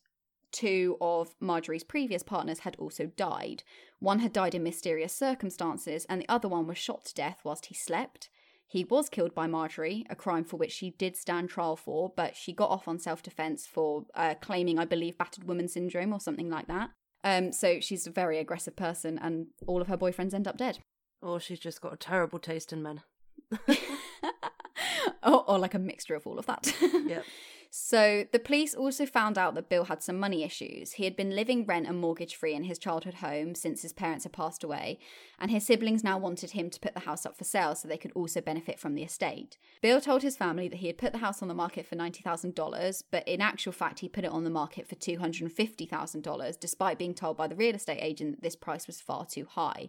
two 0.52 0.96
of 1.00 1.34
Marjorie's 1.40 1.84
previous 1.84 2.22
partners 2.22 2.60
had 2.60 2.76
also 2.76 3.06
died. 3.06 3.62
One 3.98 4.20
had 4.20 4.32
died 4.32 4.54
in 4.54 4.62
mysterious 4.62 5.12
circumstances, 5.12 6.06
and 6.08 6.20
the 6.20 6.28
other 6.28 6.48
one 6.48 6.66
was 6.66 6.78
shot 6.78 7.04
to 7.06 7.14
death 7.14 7.40
whilst 7.44 7.66
he 7.66 7.74
slept. 7.74 8.30
He 8.66 8.84
was 8.84 9.08
killed 9.08 9.34
by 9.34 9.46
Marjorie, 9.46 10.04
a 10.10 10.14
crime 10.14 10.44
for 10.44 10.58
which 10.58 10.72
she 10.72 10.90
did 10.90 11.16
stand 11.16 11.48
trial 11.48 11.74
for, 11.74 12.12
but 12.14 12.36
she 12.36 12.52
got 12.52 12.70
off 12.70 12.86
on 12.86 12.98
self 12.98 13.22
defense 13.22 13.66
for 13.66 14.04
uh, 14.14 14.34
claiming, 14.40 14.78
I 14.78 14.84
believe, 14.84 15.16
battered 15.16 15.44
woman 15.44 15.68
syndrome 15.68 16.12
or 16.12 16.20
something 16.20 16.50
like 16.50 16.66
that. 16.68 16.90
Um, 17.24 17.52
so 17.52 17.80
she's 17.80 18.06
a 18.06 18.10
very 18.10 18.38
aggressive 18.38 18.76
person, 18.76 19.18
and 19.18 19.46
all 19.66 19.80
of 19.80 19.88
her 19.88 19.96
boyfriends 19.96 20.34
end 20.34 20.46
up 20.46 20.58
dead. 20.58 20.80
Or 21.22 21.40
she's 21.40 21.60
just 21.60 21.80
got 21.80 21.94
a 21.94 21.96
terrible 21.96 22.38
taste 22.38 22.72
in 22.72 22.82
men. 22.82 23.02
or, 25.22 25.50
or 25.50 25.58
like 25.58 25.74
a 25.74 25.78
mixture 25.78 26.14
of 26.14 26.26
all 26.26 26.38
of 26.38 26.46
that. 26.46 26.72
Yep. 26.80 27.24
So 27.80 28.26
the 28.32 28.40
police 28.40 28.74
also 28.74 29.06
found 29.06 29.38
out 29.38 29.54
that 29.54 29.68
Bill 29.68 29.84
had 29.84 30.02
some 30.02 30.18
money 30.18 30.42
issues. 30.42 30.92
He 30.92 31.04
had 31.04 31.14
been 31.14 31.36
living 31.36 31.64
rent 31.64 31.86
and 31.86 31.98
mortgage 31.98 32.34
free 32.34 32.52
in 32.52 32.64
his 32.64 32.76
childhood 32.76 33.14
home 33.14 33.54
since 33.54 33.82
his 33.82 33.92
parents 33.92 34.24
had 34.24 34.32
passed 34.32 34.64
away, 34.64 34.98
and 35.38 35.50
his 35.50 35.64
siblings 35.64 36.02
now 36.02 36.18
wanted 36.18 36.50
him 36.50 36.70
to 36.70 36.80
put 36.80 36.92
the 36.92 37.00
house 37.00 37.24
up 37.24 37.38
for 37.38 37.44
sale 37.44 37.76
so 37.76 37.86
they 37.86 37.96
could 37.96 38.12
also 38.12 38.40
benefit 38.40 38.80
from 38.80 38.94
the 38.94 39.04
estate. 39.04 39.56
Bill 39.80 40.00
told 40.00 40.22
his 40.22 40.36
family 40.36 40.66
that 40.68 40.80
he 40.80 40.88
had 40.88 40.98
put 40.98 41.12
the 41.12 41.18
house 41.18 41.40
on 41.40 41.46
the 41.46 41.54
market 41.54 41.86
for 41.86 41.94
$90,000, 41.94 43.04
but 43.12 43.26
in 43.26 43.40
actual 43.40 43.72
fact, 43.72 44.00
he 44.00 44.08
put 44.08 44.24
it 44.24 44.32
on 44.32 44.42
the 44.42 44.50
market 44.50 44.86
for 44.88 44.96
$250,000, 44.96 46.60
despite 46.60 46.98
being 46.98 47.14
told 47.14 47.36
by 47.36 47.46
the 47.46 47.56
real 47.56 47.76
estate 47.76 48.00
agent 48.02 48.32
that 48.32 48.42
this 48.42 48.56
price 48.56 48.88
was 48.88 49.00
far 49.00 49.24
too 49.24 49.46
high. 49.48 49.88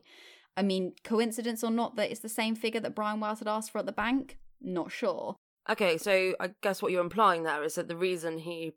I 0.56 0.62
mean, 0.62 0.94
coincidence 1.04 1.64
or 1.64 1.72
not 1.72 1.96
that 1.96 2.12
it's 2.12 2.22
the 2.22 2.30
same 2.30 2.56
figure 2.56 2.82
that 2.82 2.96
Brian 2.96 3.20
Wells 3.20 3.40
had 3.40 3.48
asked 3.48 3.72
for 3.72 3.80
at 3.80 3.88
the 3.88 3.92
bank? 3.92 4.38
Not 4.62 4.92
sure. 4.92 5.36
Okay, 5.70 5.98
so 5.98 6.34
I 6.40 6.52
guess 6.62 6.82
what 6.82 6.92
you're 6.92 7.02
implying 7.02 7.44
there 7.44 7.64
is 7.64 7.76
that 7.76 7.88
the 7.88 7.96
reason 7.96 8.40
he 8.40 8.74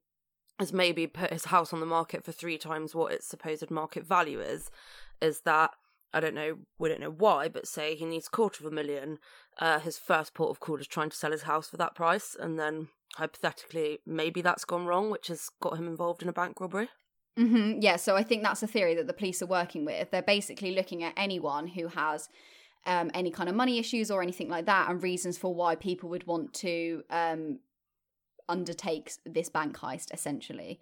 has 0.59 0.73
maybe 0.73 1.07
put 1.07 1.33
his 1.33 1.47
house 1.47 1.73
on 1.73 1.81
the 1.81 1.87
market 1.87 2.25
for 2.25 2.33
three 2.33 2.59
times 2.59 2.95
what 2.95 3.13
its 3.13 3.27
supposed 3.27 3.71
market 3.71 4.07
value 4.07 4.41
is, 4.41 4.71
is 5.21 5.41
that 5.41 5.71
I 6.13 6.21
don't 6.21 6.35
know, 6.35 6.59
we 6.79 6.91
don't 6.91 7.01
know 7.01 7.11
why, 7.11 7.49
but 7.49 7.67
say 7.67 7.95
he 7.95 8.05
needs 8.05 8.27
a 8.27 8.31
quarter 8.31 8.63
of 8.63 8.71
a 8.71 8.75
million. 8.75 9.19
Uh, 9.59 9.79
his 9.79 9.97
first 9.97 10.35
port 10.35 10.51
of 10.51 10.61
call 10.61 10.77
is 10.77 10.87
trying 10.87 11.09
to 11.09 11.17
sell 11.17 11.33
his 11.33 11.43
house 11.43 11.69
for 11.69 11.79
that 11.79 11.95
price, 11.95 12.37
and 12.39 12.59
then 12.59 12.89
hypothetically, 13.17 14.01
maybe 14.05 14.43
that's 14.43 14.67
gone 14.67 14.85
wrong, 14.85 15.11
which 15.11 15.29
has 15.29 15.49
got 15.63 15.79
him 15.79 15.89
involved 15.89 16.23
in 16.23 16.29
a 16.29 16.33
bank 16.33 16.61
robbery. 16.61 16.91
hmm 17.39 17.79
Yeah, 17.81 17.97
so 17.97 18.15
I 18.15 18.23
think 18.23 18.43
that's 18.43 18.63
a 18.63 18.67
theory 18.67 18.95
that 18.97 19.07
the 19.07 19.15
police 19.15 19.41
are 19.41 19.47
working 19.47 19.87
with. 19.87 20.11
They're 20.11 20.23
basically 20.23 20.75
looking 20.75 21.03
at 21.03 21.15
anyone 21.17 21.69
who 21.69 21.89
has 21.89 22.29
um, 22.87 23.11
any 23.15 23.31
kind 23.31 23.49
of 23.49 23.55
money 23.55 23.79
issues 23.79 24.11
or 24.11 24.23
anything 24.23 24.49
like 24.49 24.67
that, 24.67 24.91
and 24.91 25.03
reasons 25.03 25.39
for 25.39 25.55
why 25.55 25.75
people 25.75 26.09
would 26.11 26.27
want 26.27 26.53
to 26.55 27.03
um, 27.11 27.59
undertake 28.49 29.13
this 29.25 29.49
bank 29.49 29.77
heist, 29.79 30.13
essentially. 30.13 30.81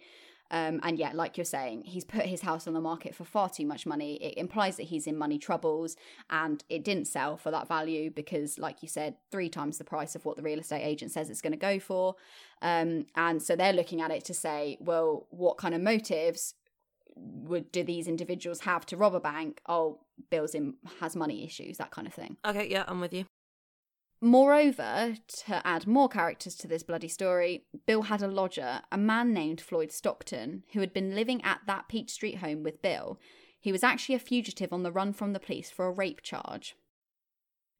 Um, 0.52 0.80
and 0.82 0.98
yeah, 0.98 1.12
like 1.14 1.38
you're 1.38 1.44
saying, 1.44 1.84
he's 1.84 2.04
put 2.04 2.26
his 2.26 2.40
house 2.40 2.66
on 2.66 2.74
the 2.74 2.80
market 2.80 3.14
for 3.14 3.24
far 3.24 3.48
too 3.48 3.64
much 3.66 3.86
money. 3.86 4.16
It 4.16 4.36
implies 4.36 4.76
that 4.78 4.84
he's 4.84 5.06
in 5.06 5.16
money 5.16 5.38
troubles, 5.38 5.96
and 6.28 6.62
it 6.68 6.82
didn't 6.82 7.06
sell 7.06 7.36
for 7.36 7.52
that 7.52 7.68
value 7.68 8.10
because, 8.10 8.58
like 8.58 8.82
you 8.82 8.88
said, 8.88 9.14
three 9.30 9.48
times 9.48 9.78
the 9.78 9.84
price 9.84 10.16
of 10.16 10.24
what 10.24 10.36
the 10.36 10.42
real 10.42 10.58
estate 10.58 10.82
agent 10.82 11.12
says 11.12 11.30
it's 11.30 11.40
going 11.40 11.52
to 11.52 11.56
go 11.56 11.78
for. 11.78 12.16
Um, 12.62 13.06
and 13.14 13.40
so 13.40 13.54
they're 13.54 13.72
looking 13.72 14.00
at 14.00 14.10
it 14.10 14.24
to 14.24 14.34
say, 14.34 14.76
well, 14.80 15.28
what 15.30 15.56
kind 15.56 15.74
of 15.74 15.82
motives 15.82 16.54
would 17.20 17.70
do 17.72 17.82
these 17.82 18.08
individuals 18.08 18.60
have 18.60 18.86
to 18.86 18.96
rob 18.96 19.14
a 19.14 19.20
bank? 19.20 19.60
Oh, 19.68 20.00
Bill's 20.30 20.54
in 20.54 20.74
has 21.00 21.16
money 21.16 21.44
issues, 21.44 21.78
that 21.78 21.90
kind 21.90 22.06
of 22.06 22.14
thing. 22.14 22.36
Okay, 22.46 22.68
yeah, 22.68 22.84
I'm 22.86 23.00
with 23.00 23.12
you. 23.12 23.24
Moreover, 24.22 25.14
to 25.46 25.66
add 25.66 25.86
more 25.86 26.08
characters 26.08 26.54
to 26.56 26.68
this 26.68 26.82
bloody 26.82 27.08
story, 27.08 27.64
Bill 27.86 28.02
had 28.02 28.20
a 28.20 28.28
lodger, 28.28 28.82
a 28.92 28.98
man 28.98 29.32
named 29.32 29.62
Floyd 29.62 29.90
Stockton, 29.90 30.64
who 30.72 30.80
had 30.80 30.92
been 30.92 31.14
living 31.14 31.42
at 31.42 31.60
that 31.66 31.88
Peach 31.88 32.10
Street 32.10 32.38
home 32.38 32.62
with 32.62 32.82
Bill. 32.82 33.18
He 33.58 33.72
was 33.72 33.82
actually 33.82 34.14
a 34.14 34.20
fugitive 34.20 34.72
on 34.72 34.82
the 34.82 34.92
run 34.92 35.14
from 35.14 35.32
the 35.32 35.40
police 35.40 35.70
for 35.70 35.86
a 35.86 35.92
rape 35.92 36.20
charge. 36.22 36.76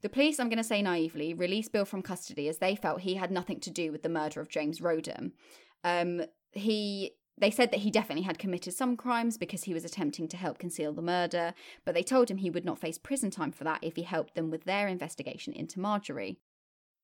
The 0.03 0.09
police, 0.09 0.41
I'm 0.41 0.49
going 0.49 0.57
to 0.57 0.65
say 0.65 0.81
naively, 0.81 1.35
released 1.35 1.73
Bill 1.73 1.85
from 1.85 2.01
custody 2.03 2.49
as 2.49 2.57
they 2.57 2.75
felt 2.75 3.03
he 3.03 3.17
had 3.17 3.31
nothing 3.31 3.61
to 3.61 3.71
do 3.71 3.93
with 3.93 4.03
the 4.03 4.09
murder 4.09 4.41
of 4.41 4.49
James 4.49 4.81
Roden. 4.81 5.33
Um, 5.85 6.23
he 6.53 7.13
they 7.41 7.51
said 7.51 7.71
that 7.71 7.81
he 7.81 7.91
definitely 7.91 8.25
had 8.25 8.39
committed 8.39 8.75
some 8.75 8.97
crimes 8.97 9.39
because 9.39 9.65
he 9.65 9.75
was 9.75 9.85
attempting 9.85 10.29
to 10.29 10.37
help 10.37 10.59
conceal 10.59 10.93
the 10.93 11.03
murder, 11.03 11.55
but 11.85 11.95
they 11.95 12.03
told 12.03 12.31
him 12.31 12.39
he 12.39 12.51
would 12.51 12.65
not 12.65 12.79
face 12.79 12.99
prison 12.99 13.31
time 13.31 13.53
for 13.53 13.65
that 13.65 13.83
if 13.83 13.97
he 13.97 14.03
helped 14.03 14.35
them 14.35 14.51
with 14.51 14.65
their 14.65 14.89
investigation 14.89 15.53
into 15.53 15.81
Marjorie. 15.81 16.39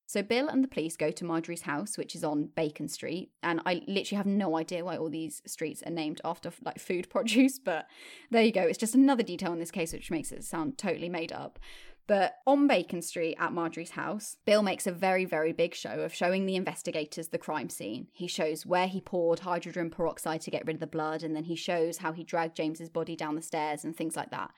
So 0.09 0.23
Bill 0.23 0.47
and 0.47 0.63
the 0.63 0.69
police 0.69 0.97
go 0.97 1.11
to 1.11 1.25
Marjorie's 1.25 1.63
house, 1.63 1.99
which 1.99 2.15
is 2.15 2.23
on 2.23 2.51
Bacon 2.55 2.89
Street, 2.89 3.33
and 3.43 3.61
I 3.67 3.83
literally 3.89 4.19
have 4.19 4.27
no 4.27 4.57
idea 4.57 4.85
why 4.85 4.97
all 4.97 5.11
these 5.11 5.43
streets 5.47 5.83
are 5.85 5.91
named 5.91 6.21
after 6.25 6.53
like 6.65 6.79
food 6.79 7.09
produce, 7.11 7.59
but 7.59 7.87
there 8.31 8.43
you 8.43 8.53
go. 8.53 8.63
It's 8.63 8.79
just 8.79 8.95
another 8.95 9.25
detail 9.25 9.53
in 9.53 9.59
this 9.59 9.73
case 9.73 9.93
which 9.93 10.11
makes 10.13 10.31
it 10.31 10.45
sound 10.45 10.79
totally 10.79 11.09
made 11.09 11.33
up. 11.33 11.59
But 12.07 12.37
on 12.47 12.69
Bacon 12.69 13.03
Street 13.03 13.37
at 13.39 13.53
Marjorie's 13.53 13.91
house, 13.91 14.37
Bill 14.45 14.63
makes 14.63 14.87
a 14.87 14.93
very, 14.93 15.25
very 15.25 15.53
big 15.53 15.75
show 15.75 16.01
of 16.01 16.15
showing 16.15 16.47
the 16.47 16.55
investigators 16.55 17.29
the 17.29 17.39
crime 17.39 17.69
scene. 17.69 18.07
He 18.13 18.29
shows 18.29 18.65
where 18.65 18.87
he 18.87 19.01
poured 19.01 19.41
hydrogen 19.41 19.91
peroxide 19.91 20.41
to 20.43 20.51
get 20.51 20.65
rid 20.67 20.77
of 20.77 20.81
the 20.81 20.87
blood, 20.87 21.25
and 21.25 21.35
then 21.35 21.45
he 21.45 21.57
shows 21.57 21.99
how 21.99 22.13
he 22.13 22.23
dragged 22.23 22.57
James's 22.57 22.91
body 22.91 23.17
down 23.17 23.35
the 23.35 23.43
stairs 23.43 23.85
and 23.85 23.97
things 23.97 24.15
like 24.15 24.31
that. 24.31 24.53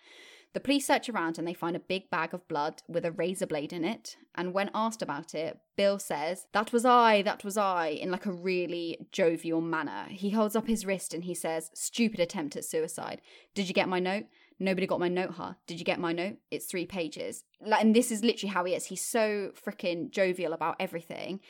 The 0.55 0.61
police 0.61 0.87
search 0.87 1.09
around 1.09 1.39
and 1.39 1.47
they 1.47 1.55
find 1.55 1.77
a 1.77 1.81
big 1.81 2.09
bag 2.11 2.33
of 2.33 2.49
blood 2.49 2.83
with 2.89 3.05
a 3.05 3.13
razor 3.13 3.47
blade 3.47 3.73
in 3.73 3.85
it. 3.85 4.17
And 4.35 4.55
when 4.55 4.71
asked 4.75 5.03
about 5.03 5.35
it, 5.35 5.59
Bill 5.77 5.99
says, 5.99 6.47
That 6.53 6.73
was 6.73 6.85
I, 6.87 7.23
that 7.23 7.45
was 7.45 7.59
I, 7.59 7.89
in 7.89 8.11
like 8.11 8.25
a 8.25 8.33
really 8.33 9.09
jovial 9.13 9.61
manner. 9.61 10.07
He 10.09 10.31
holds 10.31 10.57
up 10.57 10.67
his 10.67 10.87
wrist 10.87 11.13
and 11.13 11.25
he 11.25 11.35
says, 11.35 11.71
Stupid 11.75 12.19
attempt 12.19 12.57
at 12.57 12.65
suicide. 12.65 13.21
Did 13.55 13.69
you 13.69 13.75
get 13.75 13.91
my 13.91 14.01
note? 14.01 14.25
Nobody 14.61 14.87
got 14.87 15.01
my 15.01 15.09
note, 15.09 15.35
huh? 15.37 15.55
Did 15.67 15.79
you 15.79 15.85
get 15.85 16.01
my 16.01 16.13
note? 16.13 16.37
It's 16.51 16.67
three 16.67 16.87
pages. 16.87 17.45
Like, 17.61 17.83
and 17.83 17.95
this 17.95 18.11
is 18.11 18.25
literally 18.25 18.53
how 18.53 18.65
he 18.65 18.75
is. 18.75 18.87
He's 18.87 19.05
so 19.05 19.53
freaking 19.55 20.11
jovial 20.11 20.53
about 20.53 20.77
everything. 20.81 21.41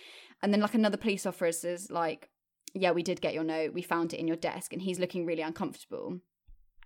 And 0.42 0.52
then, 0.52 0.60
like, 0.60 0.74
another 0.74 0.98
police 0.98 1.24
officer 1.24 1.52
says, 1.52 1.90
like, 1.90 2.28
yeah, 2.74 2.92
we 2.92 3.02
did 3.02 3.22
get 3.22 3.32
your 3.32 3.44
note. 3.44 3.72
We 3.72 3.82
found 3.82 4.12
it 4.12 4.20
in 4.20 4.28
your 4.28 4.36
desk. 4.36 4.72
And 4.74 4.82
he's 4.82 4.98
looking 4.98 5.24
really 5.24 5.42
uncomfortable. 5.42 6.20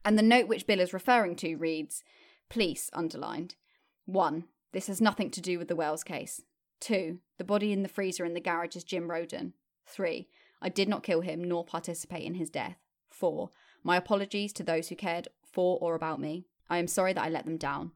And 0.04 0.16
the 0.16 0.22
note 0.22 0.46
which 0.46 0.66
Bill 0.66 0.80
is 0.80 0.92
referring 0.92 1.34
to 1.36 1.56
reads, 1.56 2.04
Police, 2.48 2.88
underlined. 2.92 3.56
One, 4.04 4.44
this 4.72 4.86
has 4.86 5.00
nothing 5.00 5.30
to 5.30 5.40
do 5.40 5.58
with 5.58 5.68
the 5.68 5.76
Wells 5.76 6.04
case. 6.04 6.40
Two, 6.80 7.18
the 7.38 7.44
body 7.44 7.72
in 7.72 7.82
the 7.82 7.88
freezer 7.88 8.24
in 8.24 8.34
the 8.34 8.40
garage 8.40 8.76
is 8.76 8.84
Jim 8.84 9.10
Roden. 9.10 9.54
Three, 9.86 10.28
I 10.60 10.68
did 10.68 10.88
not 10.88 11.02
kill 11.02 11.20
him 11.20 11.42
nor 11.44 11.64
participate 11.64 12.24
in 12.24 12.34
his 12.34 12.50
death. 12.50 12.76
Four, 13.10 13.50
my 13.84 13.96
apologies 13.96 14.52
to 14.54 14.62
those 14.62 14.88
who 14.88 14.96
cared 14.96 15.28
for 15.52 15.78
or 15.80 15.94
about 15.94 16.20
me. 16.20 16.46
I 16.68 16.78
am 16.78 16.86
sorry 16.86 17.12
that 17.12 17.24
I 17.24 17.28
let 17.28 17.44
them 17.44 17.56
down. 17.56 17.92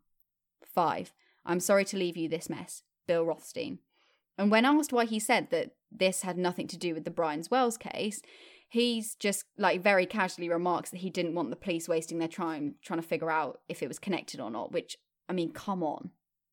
5. 0.75 1.12
I'm 1.45 1.61
sorry 1.61 1.85
to 1.87 1.97
leave 1.97 2.16
you 2.16 2.29
this 2.29 2.51
mess. 2.51 2.83
Bill 3.07 3.25
Rothstein. 3.25 3.79
And 4.38 4.51
when 4.51 4.64
asked 4.64 4.92
why 4.92 5.07
he 5.07 5.19
said 5.19 5.51
that 5.51 5.73
this 5.90 6.23
had 6.23 6.37
nothing 6.37 6.66
to 6.69 6.77
do 6.77 6.92
with 6.92 7.05
the 7.05 7.11
Brian's 7.11 7.51
Wells 7.51 7.79
case, 7.79 8.21
he's 8.69 9.14
just 9.14 9.45
like 9.57 9.81
very 9.83 10.07
casually 10.07 10.49
remarks 10.49 10.90
that 10.90 10.99
he 10.99 11.11
didn't 11.11 11.35
want 11.35 11.51
the 11.51 11.57
police 11.57 11.88
wasting 11.88 12.19
their 12.19 12.29
time 12.29 12.75
trying 12.83 13.01
to 13.01 13.07
figure 13.07 13.31
out 13.31 13.61
if 13.69 13.83
it 13.83 13.88
was 13.88 13.99
connected 13.99 14.40
or 14.40 14.51
not, 14.51 14.73
which, 14.73 14.99
I 15.29 15.33
mean, 15.33 15.53
come 15.53 15.83
on. 15.83 16.11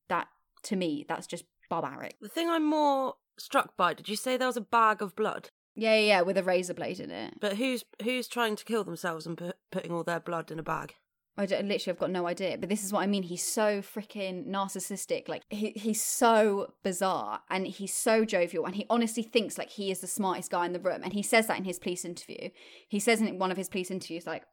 That, 0.10 0.28
to 0.64 0.76
me, 0.76 1.06
that's 1.08 1.28
just 1.28 1.46
barbaric. 1.70 2.16
The 2.22 2.30
thing 2.30 2.50
I'm 2.50 2.66
more 2.66 3.16
struck 3.38 3.76
by, 3.76 3.94
did 3.94 4.08
you 4.08 4.16
say 4.16 4.38
there 4.38 4.48
was 4.48 4.58
a 4.58 4.62
bag 4.62 5.02
of 5.02 5.16
blood? 5.16 5.50
Yeah, 5.76 5.96
yeah, 5.96 6.06
yeah, 6.06 6.22
with 6.22 6.38
a 6.38 6.44
razor 6.44 6.76
blade 6.76 7.00
in 7.00 7.10
it. 7.10 7.36
But 7.40 7.58
who's 7.58 7.84
who's 8.04 8.28
trying 8.28 8.56
to 8.58 8.64
kill 8.64 8.84
themselves 8.84 9.26
and 9.26 9.36
put, 9.36 9.56
putting 9.74 9.92
all 9.92 10.04
their 10.04 10.20
blood 10.20 10.52
in 10.52 10.60
a 10.60 10.64
bag? 10.64 10.94
I 11.36 11.46
literally, 11.46 11.80
I've 11.88 12.00
got 12.00 12.12
no 12.12 12.28
idea. 12.28 12.58
But 12.60 12.70
this 12.70 12.84
is 12.84 12.94
what 12.94 13.02
I 13.02 13.08
mean. 13.08 13.24
He's 13.24 13.44
so 13.44 13.82
freaking 13.82 14.48
narcissistic. 14.48 15.28
Like 15.28 15.42
he, 15.50 15.72
he's 15.72 16.04
so 16.04 16.74
bizarre, 16.84 17.42
and 17.50 17.66
he's 17.66 17.94
so 17.94 18.24
jovial, 18.24 18.66
and 18.66 18.76
he 18.76 18.86
honestly 18.90 19.24
thinks 19.24 19.58
like 19.58 19.72
he 19.72 19.90
is 19.90 20.00
the 20.00 20.08
smartest 20.08 20.52
guy 20.52 20.66
in 20.68 20.74
the 20.74 20.80
room. 20.80 21.02
And 21.04 21.14
he 21.14 21.24
says 21.24 21.48
that 21.48 21.58
in 21.58 21.64
his 21.64 21.80
police 21.80 22.06
interview. 22.06 22.50
He 22.88 23.00
says 23.00 23.20
in 23.20 23.40
one 23.40 23.50
of 23.50 23.58
his 23.58 23.68
police 23.68 23.90
interviews, 23.90 24.28
like, 24.28 24.44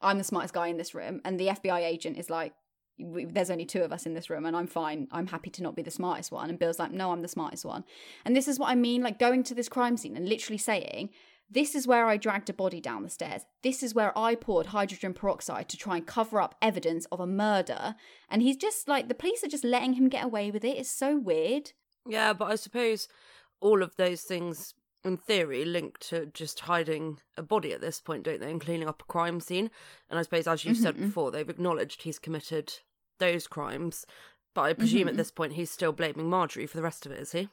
"I'm 0.00 0.18
the 0.18 0.24
smartest 0.24 0.54
guy 0.54 0.68
in 0.68 0.76
this 0.76 0.94
room," 0.94 1.20
and 1.24 1.40
the 1.40 1.48
FBI 1.48 1.80
agent 1.80 2.18
is 2.18 2.30
like, 2.30 2.52
there's 2.98 3.50
only 3.50 3.64
two 3.64 3.82
of 3.82 3.92
us 3.92 4.06
in 4.06 4.14
this 4.14 4.28
room 4.28 4.44
and 4.44 4.56
I'm 4.56 4.66
fine. 4.66 5.06
I'm 5.12 5.28
happy 5.28 5.50
to 5.50 5.62
not 5.62 5.76
be 5.76 5.82
the 5.82 5.90
smartest 5.90 6.32
one. 6.32 6.50
And 6.50 6.58
Bill's 6.58 6.80
like, 6.80 6.90
no, 6.90 7.12
I'm 7.12 7.22
the 7.22 7.28
smartest 7.28 7.64
one. 7.64 7.84
And 8.24 8.34
this 8.34 8.48
is 8.48 8.58
what 8.58 8.70
I 8.70 8.74
mean, 8.74 9.02
like 9.02 9.20
going 9.20 9.44
to 9.44 9.54
this 9.54 9.68
crime 9.68 9.96
scene 9.96 10.16
and 10.16 10.28
literally 10.28 10.58
saying, 10.58 11.10
this 11.50 11.74
is 11.74 11.86
where 11.86 12.06
I 12.06 12.16
dragged 12.16 12.50
a 12.50 12.52
body 12.52 12.80
down 12.80 13.02
the 13.02 13.10
stairs. 13.10 13.42
This 13.62 13.82
is 13.82 13.94
where 13.94 14.16
I 14.16 14.34
poured 14.34 14.66
hydrogen 14.66 15.14
peroxide 15.14 15.68
to 15.70 15.76
try 15.76 15.96
and 15.96 16.06
cover 16.06 16.40
up 16.40 16.54
evidence 16.60 17.06
of 17.06 17.20
a 17.20 17.26
murder. 17.26 17.94
And 18.28 18.42
he's 18.42 18.56
just 18.56 18.88
like, 18.88 19.08
the 19.08 19.14
police 19.14 19.42
are 19.42 19.48
just 19.48 19.64
letting 19.64 19.94
him 19.94 20.08
get 20.08 20.24
away 20.24 20.50
with 20.50 20.64
it. 20.64 20.76
It's 20.76 20.90
so 20.90 21.18
weird. 21.18 21.72
Yeah, 22.06 22.32
but 22.32 22.50
I 22.50 22.56
suppose 22.56 23.08
all 23.60 23.82
of 23.82 23.96
those 23.96 24.22
things 24.22 24.74
in 25.04 25.16
theory, 25.16 25.64
linked 25.64 26.08
to 26.08 26.26
just 26.26 26.60
hiding 26.60 27.18
a 27.36 27.42
body 27.42 27.72
at 27.72 27.80
this 27.80 28.00
point, 28.00 28.24
don't 28.24 28.40
they, 28.40 28.50
and 28.50 28.60
cleaning 28.60 28.88
up 28.88 29.02
a 29.02 29.12
crime 29.12 29.40
scene. 29.40 29.70
And 30.10 30.18
I 30.18 30.22
suppose, 30.22 30.46
as 30.46 30.64
you've 30.64 30.76
mm-hmm. 30.76 30.82
said 30.82 30.96
mm. 30.96 31.06
before, 31.06 31.30
they've 31.30 31.48
acknowledged 31.48 32.02
he's 32.02 32.18
committed 32.18 32.72
those 33.18 33.46
crimes. 33.46 34.06
But 34.54 34.62
I 34.62 34.72
presume 34.72 35.02
mm-hmm. 35.02 35.08
at 35.10 35.16
this 35.16 35.30
point 35.30 35.52
he's 35.52 35.70
still 35.70 35.92
blaming 35.92 36.28
Marjorie 36.28 36.66
for 36.66 36.76
the 36.76 36.82
rest 36.82 37.06
of 37.06 37.12
it, 37.12 37.20
is 37.20 37.32
he? 37.32 37.48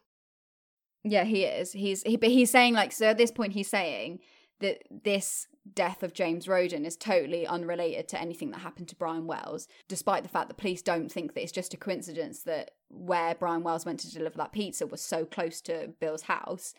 Yeah, 1.07 1.23
he 1.23 1.43
is. 1.43 1.71
He's 1.71 2.01
he, 2.01 2.17
but 2.17 2.31
he's 2.31 2.49
saying 2.49 2.73
like 2.73 2.91
so. 2.91 3.05
At 3.05 3.17
this 3.19 3.31
point, 3.31 3.53
he's 3.53 3.69
saying 3.69 4.19
that 4.59 4.81
this 4.89 5.47
death 5.73 6.01
of 6.01 6.13
James 6.13 6.47
Roden 6.47 6.83
is 6.83 6.97
totally 6.97 7.45
unrelated 7.45 8.07
to 8.09 8.19
anything 8.19 8.49
that 8.51 8.59
happened 8.59 8.87
to 8.89 8.95
Brian 8.95 9.27
Wells, 9.27 9.67
despite 9.87 10.23
the 10.23 10.29
fact 10.29 10.47
that 10.47 10.57
police 10.57 10.81
don't 10.81 11.11
think 11.11 11.33
that 11.33 11.43
it's 11.43 11.51
just 11.51 11.75
a 11.75 11.77
coincidence 11.77 12.41
that 12.43 12.71
where 12.89 13.35
Brian 13.35 13.61
Wells 13.61 13.85
went 13.85 13.99
to 13.99 14.11
deliver 14.11 14.37
that 14.37 14.51
pizza 14.51 14.87
was 14.87 15.01
so 15.01 15.25
close 15.25 15.61
to 15.61 15.93
Bill's 15.99 16.23
house. 16.23 16.73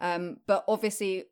Um, 0.00 0.38
but 0.48 0.64
obviously, 0.66 1.26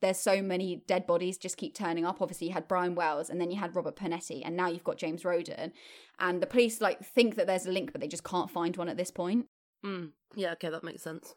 there's 0.00 0.18
so 0.18 0.40
many 0.40 0.82
dead 0.86 1.06
bodies 1.06 1.36
just 1.36 1.58
keep 1.58 1.74
turning 1.74 2.06
up. 2.06 2.22
Obviously, 2.22 2.46
you 2.46 2.54
had 2.54 2.66
Brian 2.66 2.94
Wells, 2.94 3.28
and 3.28 3.38
then 3.38 3.50
you 3.50 3.58
had 3.58 3.76
Robert 3.76 3.96
Pinetti, 3.96 4.40
and 4.42 4.56
now 4.56 4.68
you've 4.68 4.84
got 4.84 4.96
James 4.96 5.22
Roden. 5.22 5.72
And 6.18 6.40
the 6.40 6.46
police 6.46 6.80
like 6.80 7.04
think 7.04 7.34
that 7.34 7.46
there's 7.46 7.66
a 7.66 7.72
link, 7.72 7.92
but 7.92 8.00
they 8.00 8.08
just 8.08 8.24
can't 8.24 8.50
find 8.50 8.74
one 8.78 8.88
at 8.88 8.96
this 8.96 9.10
point. 9.10 9.48
Mm. 9.84 10.12
Yeah, 10.34 10.52
okay, 10.52 10.70
that 10.70 10.82
makes 10.82 11.02
sense. 11.02 11.34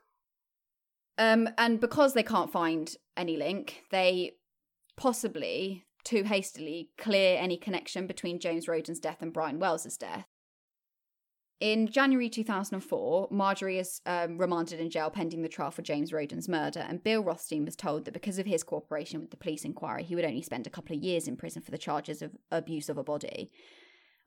Um, 1.18 1.50
and 1.58 1.80
because 1.80 2.14
they 2.14 2.24
can't 2.24 2.52
find 2.52 2.96
any 3.16 3.38
link, 3.38 3.84
they 3.92 4.34
possibly 4.96 5.86
too 6.04 6.24
hastily 6.24 6.90
clear 6.98 7.38
any 7.38 7.58
connection 7.58 8.08
between 8.08 8.40
James 8.40 8.68
Roden's 8.68 9.00
death 9.00 9.22
and 9.22 9.34
Brian 9.34 9.60
Wells's 9.60 9.98
death. 9.98 10.28
In 11.60 11.88
January 11.88 12.30
2004, 12.30 13.30
Marjorie 13.32 13.80
is 13.80 14.00
um, 14.06 14.38
remanded 14.38 14.80
in 14.80 14.92
jail 14.92 15.10
pending 15.10 15.42
the 15.42 15.50
trial 15.50 15.72
for 15.72 15.82
James 15.82 16.14
Roden's 16.14 16.48
murder, 16.48 16.86
and 16.88 17.04
Bill 17.04 17.24
Rothstein 17.24 17.66
was 17.66 17.76
told 17.76 18.06
that 18.06 18.14
because 18.14 18.38
of 18.38 18.46
his 18.46 18.64
cooperation 18.64 19.20
with 19.20 19.32
the 19.32 19.38
police 19.38 19.66
inquiry, 19.66 20.04
he 20.04 20.16
would 20.16 20.24
only 20.24 20.44
spend 20.44 20.68
a 20.68 20.70
couple 20.70 20.96
of 20.96 21.02
years 21.04 21.28
in 21.28 21.36
prison 21.36 21.64
for 21.64 21.72
the 21.72 21.78
charges 21.80 22.22
of 22.22 22.38
abuse 22.52 22.90
of 22.90 22.98
a 23.00 23.04
body. 23.04 23.52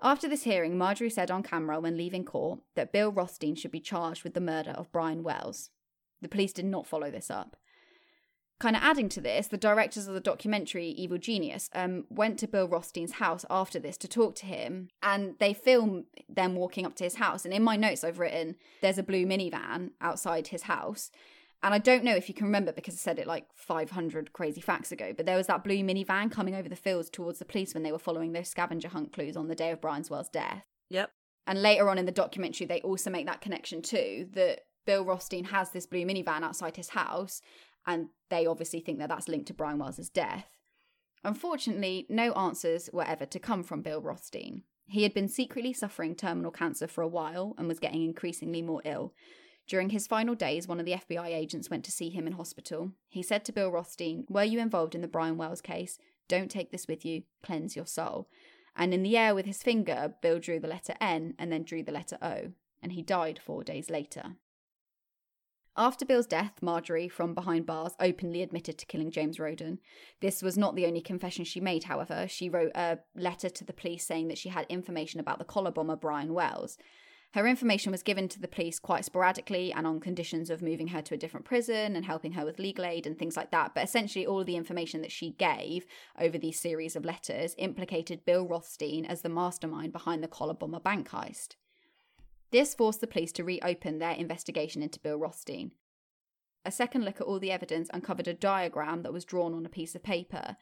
After 0.03 0.29
this 0.29 0.43
hearing, 0.43 0.77
Marjorie 0.77 1.09
said 1.09 1.31
on 1.31 1.45
camera 1.45 1.79
when 1.79 1.97
leaving 1.97 2.25
court 2.25 2.61
that 2.75 2.93
Bill 2.93 3.13
Rothstein 3.13 3.55
should 3.55 3.71
be 3.71 3.81
charged 3.81 4.25
with 4.25 4.35
the 4.35 4.41
murder 4.41 4.73
of 4.73 4.91
Brian 4.91 5.23
Wells. 5.23 5.71
The 6.23 6.29
police 6.29 6.53
did 6.53 6.65
not 6.65 6.87
follow 6.87 7.11
this 7.11 7.31
up 7.31 7.57
kind 8.61 8.77
of 8.77 8.83
adding 8.83 9.09
to 9.09 9.21
this, 9.21 9.49
the 9.49 9.57
directors 9.57 10.07
of 10.07 10.15
the 10.15 10.21
documentary 10.21 10.89
Evil 10.89 11.19
Genius 11.19 11.69
um, 11.75 12.05
went 12.11 12.39
to 12.39 12.47
Bill 12.47 12.69
Rothstein's 12.69 13.13
house 13.13 13.45
after 13.51 13.81
this 13.81 13.97
to 13.97 14.07
talk 14.07 14.37
to 14.37 14.47
him, 14.47 14.91
and 15.03 15.35
they 15.41 15.55
film 15.55 16.05
them 16.29 16.55
walking 16.55 16.87
up 16.87 16.95
to 16.97 17.05
his 17.05 17.17
house. 17.17 17.45
And 17.45 17.55
in 17.55 17.65
my 17.65 17.77
notes, 17.77 18.05
I've 18.05 18.19
written 18.19 18.57
there's 18.83 18.99
a 18.99 19.03
blue 19.03 19.27
minivan 19.27 19.91
outside 20.01 20.49
his 20.49 20.65
house. 20.65 21.11
And 21.63 21.75
I 21.75 21.79
don't 21.79 22.05
know 22.05 22.15
if 22.15 22.29
you 22.29 22.35
can 22.35 22.47
remember 22.47 22.73
because 22.73 22.95
I 22.95 22.99
said 22.99 23.19
it 23.19 23.27
like 23.27 23.47
500 23.55 24.33
crazy 24.33 24.61
facts 24.61 24.93
ago, 24.93 25.13
but 25.17 25.27
there 25.27 25.37
was 25.37 25.47
that 25.49 25.65
blue 25.65 25.83
minivan 25.83 26.31
coming 26.31 26.55
over 26.55 26.69
the 26.69 26.77
fields 26.77 27.11
towards 27.11 27.39
the 27.39 27.45
police 27.45 27.75
when 27.75 27.83
they 27.83 27.93
were 27.93 27.99
following 27.99 28.33
those 28.33 28.49
scavenger 28.49 28.89
hunt 28.89 29.13
clues 29.13 29.37
on 29.37 29.49
the 29.49 29.55
day 29.55 29.71
of 29.71 29.81
Brian 29.81 30.05
Wells' 30.09 30.29
death. 30.29 30.65
Yep. 30.91 31.11
And 31.47 31.63
later 31.63 31.89
on 31.89 31.99
in 31.99 32.07
the 32.07 32.13
documentary, 32.13 32.67
they 32.67 32.81
also 32.83 33.11
make 33.11 33.27
that 33.27 33.41
connection 33.41 33.83
too 33.83 34.29
that 34.35 34.61
Bill 34.91 35.05
Rothstein 35.05 35.45
has 35.45 35.71
this 35.71 35.87
blue 35.87 36.05
minivan 36.05 36.43
outside 36.43 36.77
his 36.77 36.89
house 36.89 37.43
and 37.87 38.09
they 38.29 38.45
obviously 38.45 38.81
think 38.81 38.99
that 38.99 39.09
that's 39.09 39.29
linked 39.29 39.47
to 39.47 39.55
Brian 39.55 39.79
Wells's 39.79 40.09
death. 40.09 40.57
Unfortunately, 41.23 42.07
no 42.09 42.33
answers 42.33 42.91
were 42.93 43.07
ever 43.07 43.25
to 43.25 43.39
come 43.39 43.63
from 43.63 43.83
Bill 43.83 44.03
Rothstein. 44.03 44.65
He 44.89 45.05
had 45.05 45.15
been 45.15 45.29
secretly 45.29 45.73
suffering 45.73 46.17
terminal 46.17 46.51
cancer 46.51 46.89
for 46.89 47.03
a 47.03 47.09
while 47.09 47.55
and 47.57 47.69
was 47.69 47.79
getting 47.79 48.03
increasingly 48.03 48.63
more 48.63 48.83
ill. 48.85 49.15
During 49.69 49.91
his 49.91 50.09
final 50.09 50.35
days, 50.35 50.67
one 50.67 50.81
of 50.81 50.87
the 50.87 50.95
FBI 50.95 51.29
agents 51.29 51.71
went 51.71 51.85
to 51.85 51.93
see 51.93 52.11
him 52.11 52.27
in 52.27 52.33
hospital. 52.33 52.91
He 53.09 53.23
said 53.23 53.45
to 53.45 53.53
Bill 53.53 53.71
Rothstein, 53.71 54.25
Were 54.29 54.43
you 54.43 54.59
involved 54.59 54.97
in 54.97 55.03
the 55.03 55.07
Brian 55.07 55.37
Wells 55.37 55.61
case? 55.61 56.01
Don't 56.27 56.51
take 56.51 56.73
this 56.73 56.89
with 56.89 57.05
you. 57.05 57.23
Cleanse 57.45 57.77
your 57.77 57.87
soul. 57.87 58.29
And 58.75 58.93
in 58.93 59.05
the 59.05 59.17
air 59.17 59.37
with 59.37 59.47
his 59.47 59.63
finger, 59.63 60.15
Bill 60.21 60.41
drew 60.41 60.59
the 60.59 60.67
letter 60.67 60.97
N 61.01 61.35
and 61.39 61.53
then 61.53 61.63
drew 61.63 61.85
the 61.85 61.93
letter 61.93 62.19
O, 62.21 62.55
and 62.83 62.91
he 62.91 63.03
died 63.03 63.39
four 63.41 63.63
days 63.63 63.89
later. 63.89 64.35
After 65.77 66.05
Bill's 66.05 66.27
death, 66.27 66.55
Marjorie, 66.61 67.09
from 67.09 67.33
behind 67.33 67.65
bars, 67.65 67.95
openly 68.01 68.43
admitted 68.43 68.77
to 68.79 68.87
killing 68.87 69.11
James 69.11 69.39
Roden. 69.39 69.79
This 70.21 70.43
was 70.43 70.59
not 70.59 70.75
the 70.75 70.87
only 70.87 71.01
confession 71.01 71.45
she 71.45 71.61
made, 71.61 71.85
however. 71.85 72.27
She 72.29 72.49
wrote 72.49 72.73
a 72.75 72.99
letter 73.15 73.49
to 73.49 73.65
the 73.65 73.73
police 73.73 74.05
saying 74.05 74.29
that 74.29 74.39
she 74.39 74.49
had 74.49 74.67
information 74.69 75.21
about 75.21 75.39
the 75.39 75.45
collar 75.45 75.71
bomber 75.71 75.97
Brian 75.97 76.35
Wells. 76.35 76.77
Her 77.33 77.47
information 77.47 77.93
was 77.93 78.03
given 78.03 78.27
to 78.29 78.41
the 78.41 78.49
police 78.49 78.81
quite 78.81 79.05
sporadically 79.05 79.73
and 79.73 79.87
on 79.87 80.01
conditions 80.01 80.51
of 80.51 80.63
moving 80.63 80.89
her 80.89 81.01
to 81.03 81.15
a 81.15 81.17
different 81.17 81.47
prison 81.47 81.95
and 81.95 82.05
helping 82.05 82.33
her 82.33 82.45
with 82.45 82.59
legal 82.59 82.85
aid 82.85 83.07
and 83.07 83.17
things 83.17 83.37
like 83.37 83.53
that. 83.53 83.73
But 83.73 83.85
essentially, 83.85 84.27
all 84.27 84.43
the 84.43 84.57
information 84.57 85.01
that 85.03 85.13
she 85.13 85.31
gave 85.31 85.87
over 86.19 86.37
these 86.37 86.59
series 86.59 86.97
of 86.97 87.05
letters 87.05 87.55
implicated 87.57 88.25
Bill 88.25 88.45
Rothstein 88.45 89.05
as 89.05 89.23
the 89.23 89.29
mastermind 89.29 89.93
behind 89.93 90.25
the 90.25 90.29
collar 90.29 90.55
bomber 90.55 90.81
bank 90.81 91.11
heist. 91.11 91.55
This 92.51 92.75
forced 92.75 93.01
the 93.01 93.07
police 93.07 93.33
to 93.33 93.45
reopen 93.45 93.99
their 93.99 94.13
investigation 94.13 94.83
into 94.83 95.01
Bill 95.01 95.17
Rothstein. 95.17 95.73
A 96.65 96.73
second 96.73 97.05
look 97.05 97.21
at 97.21 97.27
all 97.27 97.39
the 97.39 97.53
evidence 97.53 97.89
uncovered 97.93 98.29
a 98.29 98.35
diagram 98.35 99.03
that 99.03 99.13
was 99.13 99.25
drawn 99.25 99.55
on 99.55 99.65
a 99.65 99.71
piece 99.71 99.95
of 99.95 100.03
paper. 100.03 100.57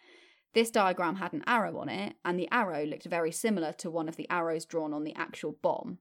This 0.55 0.71
diagram 0.71 1.17
had 1.17 1.33
an 1.33 1.45
arrow 1.47 1.79
on 1.79 1.89
it, 1.89 2.15
and 2.25 2.39
the 2.39 2.49
arrow 2.53 2.85
looked 2.85 3.05
very 3.05 3.33
similar 3.33 3.73
to 3.75 3.91
one 3.91 4.09
of 4.09 4.17
the 4.17 4.29
arrows 4.31 4.65
drawn 4.65 4.95
on 4.95 5.05
the 5.05 5.15
actual 5.15 5.57
bomb. 5.61 5.99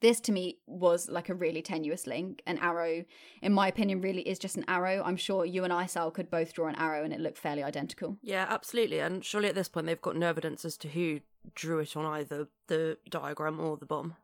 This 0.00 0.20
to 0.20 0.32
me 0.32 0.58
was 0.66 1.08
like 1.08 1.28
a 1.28 1.34
really 1.34 1.60
tenuous 1.60 2.06
link. 2.06 2.40
An 2.46 2.58
arrow, 2.58 3.04
in 3.42 3.52
my 3.52 3.66
opinion, 3.66 4.00
really 4.00 4.22
is 4.22 4.38
just 4.38 4.56
an 4.56 4.64
arrow. 4.68 5.02
I'm 5.04 5.16
sure 5.16 5.44
you 5.44 5.64
and 5.64 5.72
I, 5.72 5.86
Sal, 5.86 6.12
could 6.12 6.30
both 6.30 6.52
draw 6.52 6.68
an 6.68 6.76
arrow 6.76 7.02
and 7.02 7.12
it 7.12 7.18
looked 7.18 7.38
fairly 7.38 7.64
identical. 7.64 8.16
Yeah, 8.22 8.46
absolutely. 8.48 9.00
And 9.00 9.24
surely 9.24 9.48
at 9.48 9.56
this 9.56 9.68
point 9.68 9.86
they've 9.86 10.00
got 10.00 10.16
no 10.16 10.28
evidence 10.28 10.64
as 10.64 10.76
to 10.78 10.88
who 10.88 11.20
drew 11.56 11.80
it 11.80 11.96
on 11.96 12.06
either 12.06 12.46
the 12.68 12.98
diagram 13.10 13.58
or 13.58 13.76
the 13.76 13.86
bomb. 13.86 14.14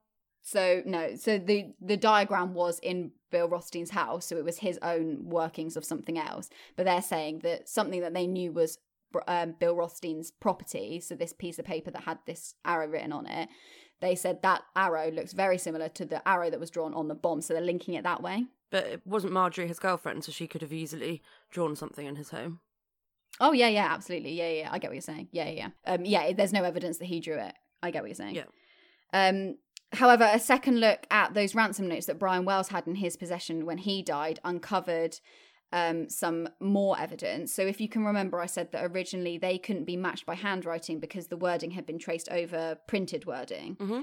So 0.47 0.83
no, 0.85 1.17
so 1.17 1.39
the 1.39 1.73
the 1.81 1.97
diagram 1.97 2.53
was 2.53 2.79
in 2.81 3.13
Bill 3.31 3.49
Rothstein's 3.49 3.91
house, 3.91 4.27
so 4.27 4.37
it 4.37 4.45
was 4.45 4.59
his 4.59 4.79
own 4.83 5.25
workings 5.25 5.75
of 5.75 5.87
something 5.87 6.19
else. 6.19 6.51
But 6.77 6.85
they're 6.85 7.01
saying 7.01 7.41
that 7.41 7.67
something 7.67 8.03
that 8.03 8.13
they 8.13 8.27
knew 8.27 8.53
was 8.53 8.79
um, 9.27 9.55
Bill 9.59 9.75
Rothstein's 9.75 10.31
property, 10.31 11.01
so 11.01 11.15
this 11.15 11.33
piece 11.33 11.59
of 11.59 11.65
paper 11.65 11.91
that 11.91 12.03
had 12.03 12.19
this 12.27 12.55
arrow 12.63 12.87
written 12.87 13.11
on 13.11 13.27
it, 13.27 13.49
they 14.03 14.15
said 14.15 14.43
that 14.43 14.63
arrow 14.77 15.11
looks 15.11 15.33
very 15.33 15.57
similar 15.57 15.89
to 15.89 16.05
the 16.05 16.27
arrow 16.29 16.51
that 16.51 16.61
was 16.61 16.71
drawn 16.71 16.93
on 16.93 17.09
the 17.09 17.15
bomb, 17.15 17.41
so 17.41 17.55
they're 17.55 17.63
linking 17.63 17.95
it 17.95 18.05
that 18.05 18.23
way. 18.23 18.45
But 18.71 18.85
it 18.85 19.01
wasn't 19.07 19.33
Marjorie 19.33 19.67
his 19.67 19.79
girlfriend, 19.79 20.25
so 20.25 20.33
she 20.33 20.47
could 20.47 20.61
have 20.61 20.75
easily 20.75 21.23
drawn 21.51 21.75
something 21.75 22.07
in 22.07 22.17
his 22.17 22.31
home. 22.31 22.61
Oh 23.41 23.53
yeah, 23.53 23.69
yeah, 23.69 23.89
absolutely, 23.91 24.33
yeah, 24.33 24.51
yeah. 24.51 24.69
I 24.71 24.79
get 24.79 24.91
what 24.91 24.95
you're 24.95 25.01
saying. 25.01 25.29
Yeah, 25.33 25.49
yeah, 25.49 25.69
yeah. 25.87 25.93
Um, 25.93 26.05
yeah. 26.05 26.33
There's 26.33 26.53
no 26.53 26.65
evidence 26.65 26.99
that 26.99 27.07
he 27.07 27.21
drew 27.21 27.39
it. 27.39 27.55
I 27.83 27.91
get 27.91 28.03
what 28.03 28.09
you're 28.09 28.15
saying. 28.15 28.35
Yeah. 28.35 28.45
Um, 29.15 29.57
However, 29.95 30.29
a 30.31 30.39
second 30.39 30.81
look 30.81 31.07
at 31.11 31.35
those 31.35 31.55
ransom 31.55 31.89
notes 31.89 32.07
that 32.07 32.19
Brian 32.19 32.45
Wells 32.45 32.69
had 32.69 32.87
in 32.87 32.97
his 32.97 33.17
possession 33.17 33.67
when 33.67 33.79
he 33.79 34.03
died 34.03 34.41
uncovered 34.45 35.19
um, 35.73 36.09
some 36.09 36.49
more 36.61 36.99
evidence. 36.99 37.53
So, 37.53 37.63
if 37.63 37.81
you 37.81 37.89
can 37.89 38.05
remember, 38.05 38.41
I 38.41 38.47
said 38.47 38.71
that 38.73 38.85
originally 38.85 39.39
they 39.39 39.59
couldn't 39.59 39.85
be 39.85 39.97
matched 39.97 40.27
by 40.27 40.37
handwriting 40.37 41.01
because 41.01 41.27
the 41.27 41.37
wording 41.37 41.73
had 41.73 41.87
been 41.87 41.99
traced 41.99 42.29
over 42.31 42.79
printed 42.87 43.27
wording. 43.27 43.77
Mm-hmm. 43.77 44.01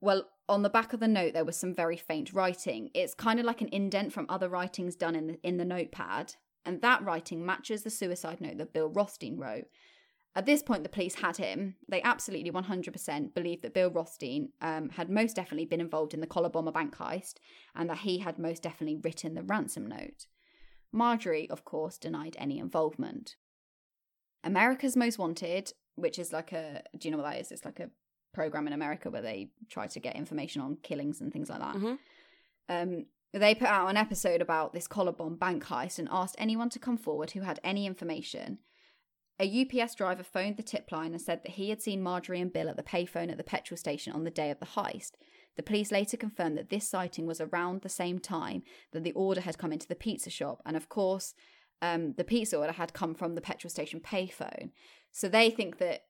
Well, 0.00 0.28
on 0.48 0.62
the 0.62 0.68
back 0.68 0.92
of 0.92 1.00
the 1.00 1.08
note, 1.08 1.32
there 1.32 1.44
was 1.44 1.56
some 1.56 1.74
very 1.74 1.96
faint 1.96 2.32
writing. 2.32 2.90
It's 2.94 3.14
kind 3.14 3.40
of 3.40 3.46
like 3.46 3.62
an 3.62 3.70
indent 3.72 4.12
from 4.12 4.26
other 4.28 4.48
writings 4.48 4.94
done 4.94 5.14
in 5.14 5.26
the, 5.26 5.38
in 5.42 5.56
the 5.56 5.64
notepad, 5.64 6.34
and 6.66 6.82
that 6.82 7.02
writing 7.02 7.44
matches 7.44 7.82
the 7.82 7.90
suicide 7.90 8.40
note 8.40 8.58
that 8.58 8.74
Bill 8.74 8.88
Rothstein 8.88 9.38
wrote. 9.38 9.66
At 10.36 10.44
this 10.44 10.62
point, 10.62 10.82
the 10.82 10.90
police 10.90 11.14
had 11.14 11.38
him. 11.38 11.76
They 11.88 12.02
absolutely 12.02 12.50
100% 12.50 13.32
believed 13.32 13.62
that 13.62 13.72
Bill 13.72 13.90
Rothstein 13.90 14.50
um, 14.60 14.90
had 14.90 15.08
most 15.08 15.34
definitely 15.34 15.64
been 15.64 15.80
involved 15.80 16.12
in 16.12 16.20
the 16.20 16.26
collar 16.26 16.50
bomber 16.50 16.70
bank 16.70 16.94
heist 16.94 17.36
and 17.74 17.88
that 17.88 17.98
he 17.98 18.18
had 18.18 18.38
most 18.38 18.62
definitely 18.62 19.00
written 19.02 19.32
the 19.32 19.42
ransom 19.42 19.86
note. 19.86 20.26
Marjorie, 20.92 21.48
of 21.48 21.64
course, 21.64 21.96
denied 21.96 22.36
any 22.38 22.58
involvement. 22.58 23.36
America's 24.44 24.94
Most 24.94 25.18
Wanted, 25.18 25.72
which 25.94 26.18
is 26.18 26.34
like 26.34 26.52
a, 26.52 26.82
do 26.98 27.08
you 27.08 27.12
know 27.12 27.22
what 27.22 27.30
that 27.30 27.40
is? 27.40 27.50
It's 27.50 27.64
like 27.64 27.80
a 27.80 27.88
program 28.34 28.66
in 28.66 28.74
America 28.74 29.08
where 29.08 29.22
they 29.22 29.48
try 29.70 29.86
to 29.86 30.00
get 30.00 30.16
information 30.16 30.60
on 30.60 30.76
killings 30.82 31.22
and 31.22 31.32
things 31.32 31.48
like 31.48 31.60
that. 31.60 31.76
Mm-hmm. 31.76 31.94
Um, 32.68 33.06
they 33.32 33.54
put 33.54 33.68
out 33.68 33.88
an 33.88 33.96
episode 33.96 34.42
about 34.42 34.74
this 34.74 34.86
collar 34.86 35.12
bomb 35.12 35.36
bank 35.36 35.64
heist 35.64 35.98
and 35.98 36.08
asked 36.10 36.36
anyone 36.36 36.68
to 36.70 36.78
come 36.78 36.98
forward 36.98 37.30
who 37.30 37.40
had 37.40 37.58
any 37.64 37.86
information. 37.86 38.58
A 39.38 39.62
UPS 39.62 39.94
driver 39.94 40.22
phoned 40.22 40.56
the 40.56 40.62
tip 40.62 40.90
line 40.90 41.12
and 41.12 41.20
said 41.20 41.42
that 41.42 41.52
he 41.52 41.68
had 41.68 41.82
seen 41.82 42.02
Marjorie 42.02 42.40
and 42.40 42.52
Bill 42.52 42.70
at 42.70 42.76
the 42.76 42.82
payphone 42.82 43.30
at 43.30 43.36
the 43.36 43.44
petrol 43.44 43.76
station 43.76 44.14
on 44.14 44.24
the 44.24 44.30
day 44.30 44.50
of 44.50 44.60
the 44.60 44.66
heist. 44.66 45.12
The 45.56 45.62
police 45.62 45.92
later 45.92 46.16
confirmed 46.16 46.56
that 46.56 46.70
this 46.70 46.88
sighting 46.88 47.26
was 47.26 47.40
around 47.40 47.82
the 47.82 47.88
same 47.88 48.18
time 48.18 48.62
that 48.92 49.04
the 49.04 49.12
order 49.12 49.42
had 49.42 49.58
come 49.58 49.72
into 49.72 49.88
the 49.88 49.94
pizza 49.94 50.30
shop, 50.30 50.62
and 50.64 50.76
of 50.76 50.88
course, 50.88 51.34
um, 51.82 52.14
the 52.14 52.24
pizza 52.24 52.58
order 52.58 52.72
had 52.72 52.94
come 52.94 53.14
from 53.14 53.34
the 53.34 53.40
petrol 53.40 53.70
station 53.70 54.00
payphone. 54.00 54.70
So 55.12 55.28
they 55.28 55.50
think 55.50 55.78
that 55.78 56.04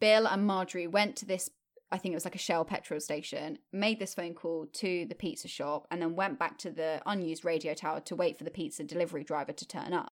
Bill 0.00 0.26
and 0.26 0.46
Marjorie 0.46 0.86
went 0.86 1.16
to 1.16 1.26
this, 1.26 1.50
I 1.92 1.98
think 1.98 2.12
it 2.12 2.16
was 2.16 2.24
like 2.24 2.34
a 2.34 2.38
Shell 2.38 2.64
petrol 2.64 3.00
station, 3.00 3.58
made 3.70 3.98
this 3.98 4.14
phone 4.14 4.32
call 4.34 4.66
to 4.74 5.04
the 5.06 5.14
pizza 5.14 5.48
shop, 5.48 5.86
and 5.90 6.00
then 6.00 6.16
went 6.16 6.38
back 6.38 6.56
to 6.58 6.70
the 6.70 7.02
unused 7.04 7.44
radio 7.44 7.74
tower 7.74 8.00
to 8.00 8.16
wait 8.16 8.38
for 8.38 8.44
the 8.44 8.50
pizza 8.50 8.82
delivery 8.84 9.24
driver 9.24 9.52
to 9.52 9.68
turn 9.68 9.92
up. 9.92 10.12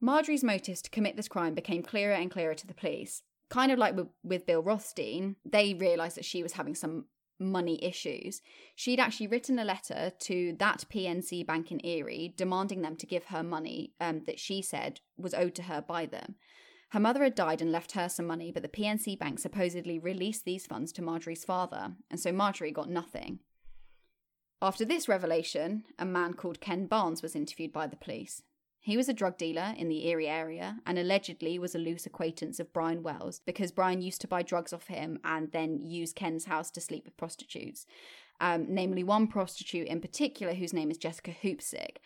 Marjorie's 0.00 0.44
motives 0.44 0.80
to 0.82 0.90
commit 0.90 1.16
this 1.16 1.28
crime 1.28 1.54
became 1.54 1.82
clearer 1.82 2.14
and 2.14 2.30
clearer 2.30 2.54
to 2.54 2.66
the 2.66 2.74
police. 2.74 3.22
Kind 3.50 3.70
of 3.72 3.78
like 3.78 3.96
with, 3.96 4.08
with 4.22 4.46
Bill 4.46 4.62
Rothstein, 4.62 5.36
they 5.44 5.74
realised 5.74 6.16
that 6.16 6.24
she 6.24 6.42
was 6.42 6.52
having 6.52 6.74
some 6.74 7.06
money 7.38 7.82
issues. 7.82 8.42
She'd 8.76 9.00
actually 9.00 9.26
written 9.26 9.58
a 9.58 9.64
letter 9.64 10.12
to 10.20 10.56
that 10.58 10.84
PNC 10.92 11.46
bank 11.46 11.72
in 11.72 11.84
Erie 11.84 12.34
demanding 12.36 12.82
them 12.82 12.96
to 12.96 13.06
give 13.06 13.24
her 13.24 13.42
money 13.42 13.94
um, 14.00 14.22
that 14.26 14.38
she 14.38 14.62
said 14.62 15.00
was 15.16 15.34
owed 15.34 15.54
to 15.56 15.64
her 15.64 15.82
by 15.82 16.06
them. 16.06 16.36
Her 16.90 17.00
mother 17.00 17.22
had 17.22 17.34
died 17.34 17.62
and 17.62 17.70
left 17.70 17.92
her 17.92 18.08
some 18.08 18.26
money, 18.26 18.50
but 18.50 18.62
the 18.62 18.68
PNC 18.68 19.18
bank 19.18 19.38
supposedly 19.38 19.98
released 19.98 20.44
these 20.44 20.66
funds 20.66 20.92
to 20.92 21.02
Marjorie's 21.02 21.44
father, 21.44 21.92
and 22.10 22.18
so 22.18 22.32
Marjorie 22.32 22.72
got 22.72 22.90
nothing. 22.90 23.38
After 24.60 24.84
this 24.84 25.08
revelation, 25.08 25.84
a 25.98 26.04
man 26.04 26.34
called 26.34 26.60
Ken 26.60 26.86
Barnes 26.86 27.22
was 27.22 27.36
interviewed 27.36 27.72
by 27.72 27.86
the 27.86 27.96
police. 27.96 28.42
He 28.82 28.96
was 28.96 29.10
a 29.10 29.14
drug 29.14 29.36
dealer 29.36 29.74
in 29.76 29.88
the 29.88 30.06
Erie 30.06 30.28
area 30.28 30.78
and 30.86 30.98
allegedly 30.98 31.58
was 31.58 31.74
a 31.74 31.78
loose 31.78 32.06
acquaintance 32.06 32.58
of 32.58 32.72
Brian 32.72 33.02
Wells 33.02 33.42
because 33.44 33.72
Brian 33.72 34.00
used 34.00 34.22
to 34.22 34.28
buy 34.28 34.42
drugs 34.42 34.72
off 34.72 34.86
him 34.86 35.18
and 35.22 35.52
then 35.52 35.82
use 35.84 36.14
Ken's 36.14 36.46
house 36.46 36.70
to 36.72 36.80
sleep 36.80 37.04
with 37.04 37.16
prostitutes. 37.18 37.86
Um, 38.40 38.66
namely, 38.70 39.04
one 39.04 39.26
prostitute 39.26 39.86
in 39.86 40.00
particular 40.00 40.54
whose 40.54 40.72
name 40.72 40.90
is 40.90 40.96
Jessica 40.96 41.32
Hoopsick. 41.42 41.98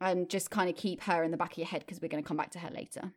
And 0.00 0.28
just 0.28 0.50
kind 0.50 0.68
of 0.68 0.76
keep 0.76 1.02
her 1.02 1.22
in 1.22 1.30
the 1.30 1.36
back 1.36 1.52
of 1.52 1.58
your 1.58 1.66
head 1.66 1.84
because 1.86 2.00
we're 2.00 2.08
going 2.08 2.22
to 2.22 2.26
come 2.26 2.36
back 2.36 2.50
to 2.52 2.58
her 2.58 2.70
later. 2.70 3.12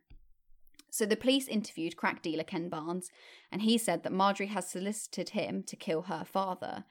So 0.90 1.04
the 1.04 1.16
police 1.16 1.48
interviewed 1.48 1.96
crack 1.96 2.22
dealer 2.22 2.44
Ken 2.44 2.68
Barnes, 2.68 3.10
and 3.50 3.62
he 3.62 3.76
said 3.76 4.02
that 4.02 4.12
Marjorie 4.12 4.46
has 4.46 4.68
solicited 4.68 5.30
him 5.30 5.62
to 5.64 5.76
kill 5.76 6.02
her 6.02 6.24
father. 6.24 6.84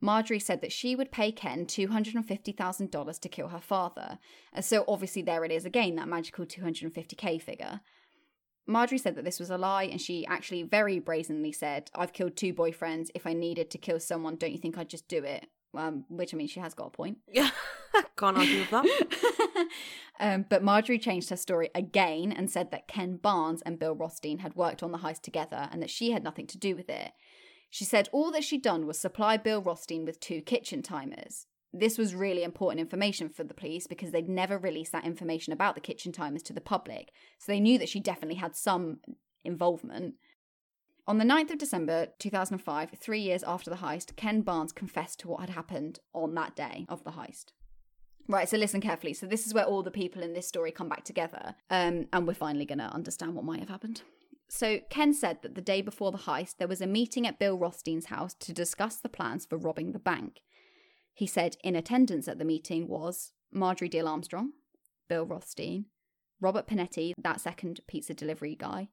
Marjorie 0.00 0.38
said 0.38 0.60
that 0.60 0.72
she 0.72 0.94
would 0.94 1.10
pay 1.10 1.32
Ken 1.32 1.66
$250,000 1.66 3.20
to 3.20 3.28
kill 3.28 3.48
her 3.48 3.60
father. 3.60 4.18
So 4.60 4.84
obviously 4.86 5.22
there 5.22 5.44
it 5.44 5.52
is 5.52 5.64
again, 5.64 5.96
that 5.96 6.08
magical 6.08 6.46
250k 6.46 7.42
figure. 7.42 7.80
Marjorie 8.68 8.98
said 8.98 9.16
that 9.16 9.24
this 9.24 9.40
was 9.40 9.48
a 9.48 9.56
lie, 9.56 9.84
and 9.84 10.00
she 10.00 10.26
actually 10.26 10.62
very 10.62 10.98
brazenly 10.98 11.52
said, 11.52 11.90
I've 11.94 12.12
killed 12.12 12.36
two 12.36 12.52
boyfriends. 12.52 13.08
If 13.14 13.26
I 13.26 13.32
needed 13.32 13.70
to 13.70 13.78
kill 13.78 13.98
someone, 13.98 14.36
don't 14.36 14.52
you 14.52 14.58
think 14.58 14.76
I'd 14.76 14.90
just 14.90 15.08
do 15.08 15.24
it? 15.24 15.46
Um, 15.74 16.04
which 16.10 16.34
I 16.34 16.36
mean, 16.36 16.48
she 16.48 16.60
has 16.60 16.74
got 16.74 16.88
a 16.88 16.90
point. 16.90 17.18
Yeah, 17.32 17.50
can't 18.16 18.36
argue 18.36 18.60
with 18.60 18.70
that. 18.70 19.68
um, 20.20 20.44
but 20.48 20.62
Marjorie 20.62 20.98
changed 20.98 21.30
her 21.30 21.36
story 21.36 21.70
again 21.74 22.32
and 22.32 22.50
said 22.50 22.70
that 22.70 22.88
Ken 22.88 23.16
Barnes 23.16 23.62
and 23.62 23.78
Bill 23.78 23.94
Rothstein 23.94 24.38
had 24.38 24.54
worked 24.54 24.82
on 24.82 24.92
the 24.92 24.98
heist 24.98 25.22
together 25.22 25.68
and 25.72 25.82
that 25.82 25.90
she 25.90 26.10
had 26.10 26.22
nothing 26.22 26.46
to 26.48 26.58
do 26.58 26.76
with 26.76 26.90
it. 26.90 27.12
She 27.70 27.84
said 27.84 28.08
all 28.12 28.30
that 28.32 28.44
she'd 28.44 28.62
done 28.62 28.86
was 28.86 28.98
supply 28.98 29.36
Bill 29.36 29.60
Rothstein 29.60 30.04
with 30.04 30.20
two 30.20 30.40
kitchen 30.40 30.82
timers. 30.82 31.46
This 31.72 31.98
was 31.98 32.14
really 32.14 32.42
important 32.42 32.80
information 32.80 33.28
for 33.28 33.44
the 33.44 33.54
police 33.54 33.86
because 33.86 34.10
they'd 34.10 34.28
never 34.28 34.56
released 34.56 34.92
that 34.92 35.04
information 35.04 35.52
about 35.52 35.74
the 35.74 35.80
kitchen 35.82 36.12
timers 36.12 36.42
to 36.44 36.54
the 36.54 36.60
public, 36.60 37.12
so 37.38 37.52
they 37.52 37.60
knew 37.60 37.78
that 37.78 37.90
she 37.90 38.00
definitely 38.00 38.36
had 38.36 38.56
some 38.56 39.00
involvement. 39.44 40.14
On 41.06 41.18
the 41.18 41.24
9th 41.24 41.52
of 41.52 41.58
December 41.58 42.08
2005, 42.18 42.90
three 42.98 43.20
years 43.20 43.42
after 43.42 43.70
the 43.70 43.76
heist, 43.76 44.16
Ken 44.16 44.42
Barnes 44.42 44.72
confessed 44.72 45.20
to 45.20 45.28
what 45.28 45.40
had 45.40 45.50
happened 45.50 46.00
on 46.12 46.34
that 46.34 46.54
day 46.54 46.86
of 46.88 47.04
the 47.04 47.12
heist. 47.12 47.52
Right, 48.26 48.48
so 48.48 48.58
listen 48.58 48.82
carefully. 48.82 49.14
So, 49.14 49.24
this 49.24 49.46
is 49.46 49.54
where 49.54 49.64
all 49.64 49.82
the 49.82 49.90
people 49.90 50.22
in 50.22 50.34
this 50.34 50.46
story 50.46 50.70
come 50.70 50.90
back 50.90 51.04
together, 51.04 51.54
um, 51.70 52.08
and 52.12 52.26
we're 52.26 52.34
finally 52.34 52.66
going 52.66 52.78
to 52.78 52.84
understand 52.84 53.34
what 53.34 53.46
might 53.46 53.60
have 53.60 53.70
happened. 53.70 54.02
So, 54.48 54.80
Ken 54.88 55.12
said 55.12 55.42
that 55.42 55.54
the 55.54 55.60
day 55.60 55.82
before 55.82 56.10
the 56.10 56.18
heist, 56.18 56.56
there 56.56 56.68
was 56.68 56.80
a 56.80 56.86
meeting 56.86 57.26
at 57.26 57.38
Bill 57.38 57.58
Rothstein's 57.58 58.06
house 58.06 58.34
to 58.34 58.52
discuss 58.52 58.96
the 58.96 59.08
plans 59.08 59.44
for 59.44 59.58
robbing 59.58 59.92
the 59.92 59.98
bank. 59.98 60.40
He 61.12 61.26
said 61.26 61.56
in 61.62 61.76
attendance 61.76 62.28
at 62.28 62.38
the 62.38 62.44
meeting 62.44 62.88
was 62.88 63.32
Marjorie 63.52 63.90
Diehl 63.90 64.08
Armstrong, 64.08 64.52
Bill 65.08 65.26
Rothstein, 65.26 65.86
Robert 66.40 66.66
Pinetti, 66.66 67.12
that 67.18 67.40
second 67.40 67.80
pizza 67.86 68.14
delivery 68.14 68.54
guy, 68.54 68.88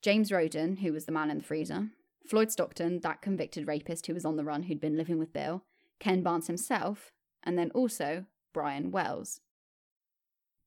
James 0.00 0.30
Roden, 0.30 0.76
who 0.76 0.92
was 0.92 1.06
the 1.06 1.12
man 1.12 1.30
in 1.30 1.38
the 1.38 1.44
freezer, 1.44 1.88
Floyd 2.28 2.52
Stockton, 2.52 3.00
that 3.00 3.22
convicted 3.22 3.66
rapist 3.66 4.06
who 4.06 4.14
was 4.14 4.24
on 4.24 4.36
the 4.36 4.44
run 4.44 4.64
who'd 4.64 4.80
been 4.80 4.96
living 4.96 5.18
with 5.18 5.32
Bill, 5.32 5.64
Ken 5.98 6.22
Barnes 6.22 6.46
himself, 6.46 7.10
and 7.42 7.58
then 7.58 7.70
also 7.70 8.26
Brian 8.52 8.90
Wells. 8.90 9.40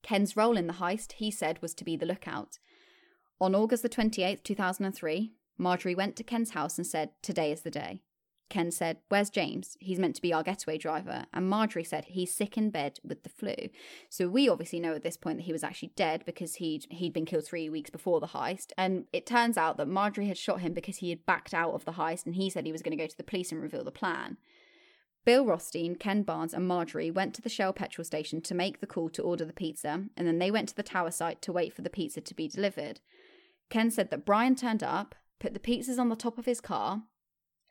Ken's 0.01 0.35
role 0.35 0.57
in 0.57 0.67
the 0.67 0.73
heist, 0.73 1.13
he 1.13 1.29
said, 1.29 1.61
was 1.61 1.73
to 1.75 1.83
be 1.83 1.95
the 1.95 2.05
lookout. 2.05 2.59
On 3.39 3.53
August 3.53 3.83
the 3.83 3.89
28th, 3.89 4.41
2003, 4.43 5.31
Marjorie 5.59 5.95
went 5.95 6.15
to 6.15 6.23
Ken's 6.23 6.51
house 6.51 6.77
and 6.77 6.87
said, 6.87 7.11
Today 7.21 7.51
is 7.51 7.61
the 7.61 7.69
day. 7.69 8.01
Ken 8.49 8.71
said, 8.71 8.97
Where's 9.09 9.29
James? 9.29 9.77
He's 9.79 9.99
meant 9.99 10.15
to 10.15 10.21
be 10.21 10.33
our 10.33 10.41
getaway 10.41 10.79
driver. 10.79 11.25
And 11.33 11.47
Marjorie 11.47 11.83
said, 11.83 12.05
He's 12.05 12.33
sick 12.33 12.57
in 12.57 12.71
bed 12.71 12.99
with 13.03 13.21
the 13.21 13.29
flu. 13.29 13.53
So 14.09 14.27
we 14.27 14.49
obviously 14.49 14.79
know 14.79 14.93
at 14.93 15.03
this 15.03 15.17
point 15.17 15.37
that 15.37 15.43
he 15.43 15.51
was 15.51 15.63
actually 15.63 15.91
dead 15.95 16.23
because 16.25 16.55
he'd, 16.55 16.87
he'd 16.89 17.13
been 17.13 17.25
killed 17.25 17.45
three 17.45 17.69
weeks 17.69 17.91
before 17.91 18.19
the 18.19 18.27
heist. 18.27 18.71
And 18.75 19.05
it 19.13 19.27
turns 19.27 19.57
out 19.57 19.77
that 19.77 19.87
Marjorie 19.87 20.27
had 20.27 20.37
shot 20.37 20.61
him 20.61 20.73
because 20.73 20.97
he 20.97 21.11
had 21.11 21.25
backed 21.25 21.53
out 21.53 21.73
of 21.73 21.85
the 21.85 21.93
heist 21.93 22.25
and 22.25 22.35
he 22.35 22.49
said 22.49 22.65
he 22.65 22.71
was 22.71 22.81
going 22.81 22.97
to 22.97 23.03
go 23.03 23.07
to 23.07 23.17
the 23.17 23.23
police 23.23 23.51
and 23.51 23.61
reveal 23.61 23.83
the 23.83 23.91
plan. 23.91 24.37
Bill 25.25 25.45
Rothstein, 25.45 25.95
Ken 25.95 26.23
Barnes, 26.23 26.53
and 26.53 26.65
Marjorie 26.65 27.11
went 27.11 27.35
to 27.35 27.41
the 27.41 27.49
Shell 27.49 27.73
petrol 27.73 28.05
station 28.05 28.39
to 28.41 28.55
make 28.55 28.79
the 28.79 28.87
call 28.87 29.09
to 29.09 29.21
order 29.21 29.43
the 29.43 29.51
pizza, 29.51 30.05
and 30.15 30.25
then 30.25 30.39
they 30.39 30.49
went 30.49 30.69
to 30.69 30.75
the 30.75 30.83
tower 30.83 31.11
site 31.11 31.41
to 31.41 31.51
wait 31.51 31.73
for 31.73 31.81
the 31.81 31.89
pizza 31.89 32.21
to 32.21 32.33
be 32.33 32.47
delivered. 32.47 33.01
Ken 33.69 33.91
said 33.91 34.09
that 34.11 34.25
Brian 34.25 34.55
turned 34.55 34.83
up, 34.83 35.15
put 35.39 35.53
the 35.53 35.59
pizzas 35.59 35.99
on 35.99 36.09
the 36.09 36.15
top 36.15 36.37
of 36.37 36.45
his 36.45 36.61
car, 36.61 37.03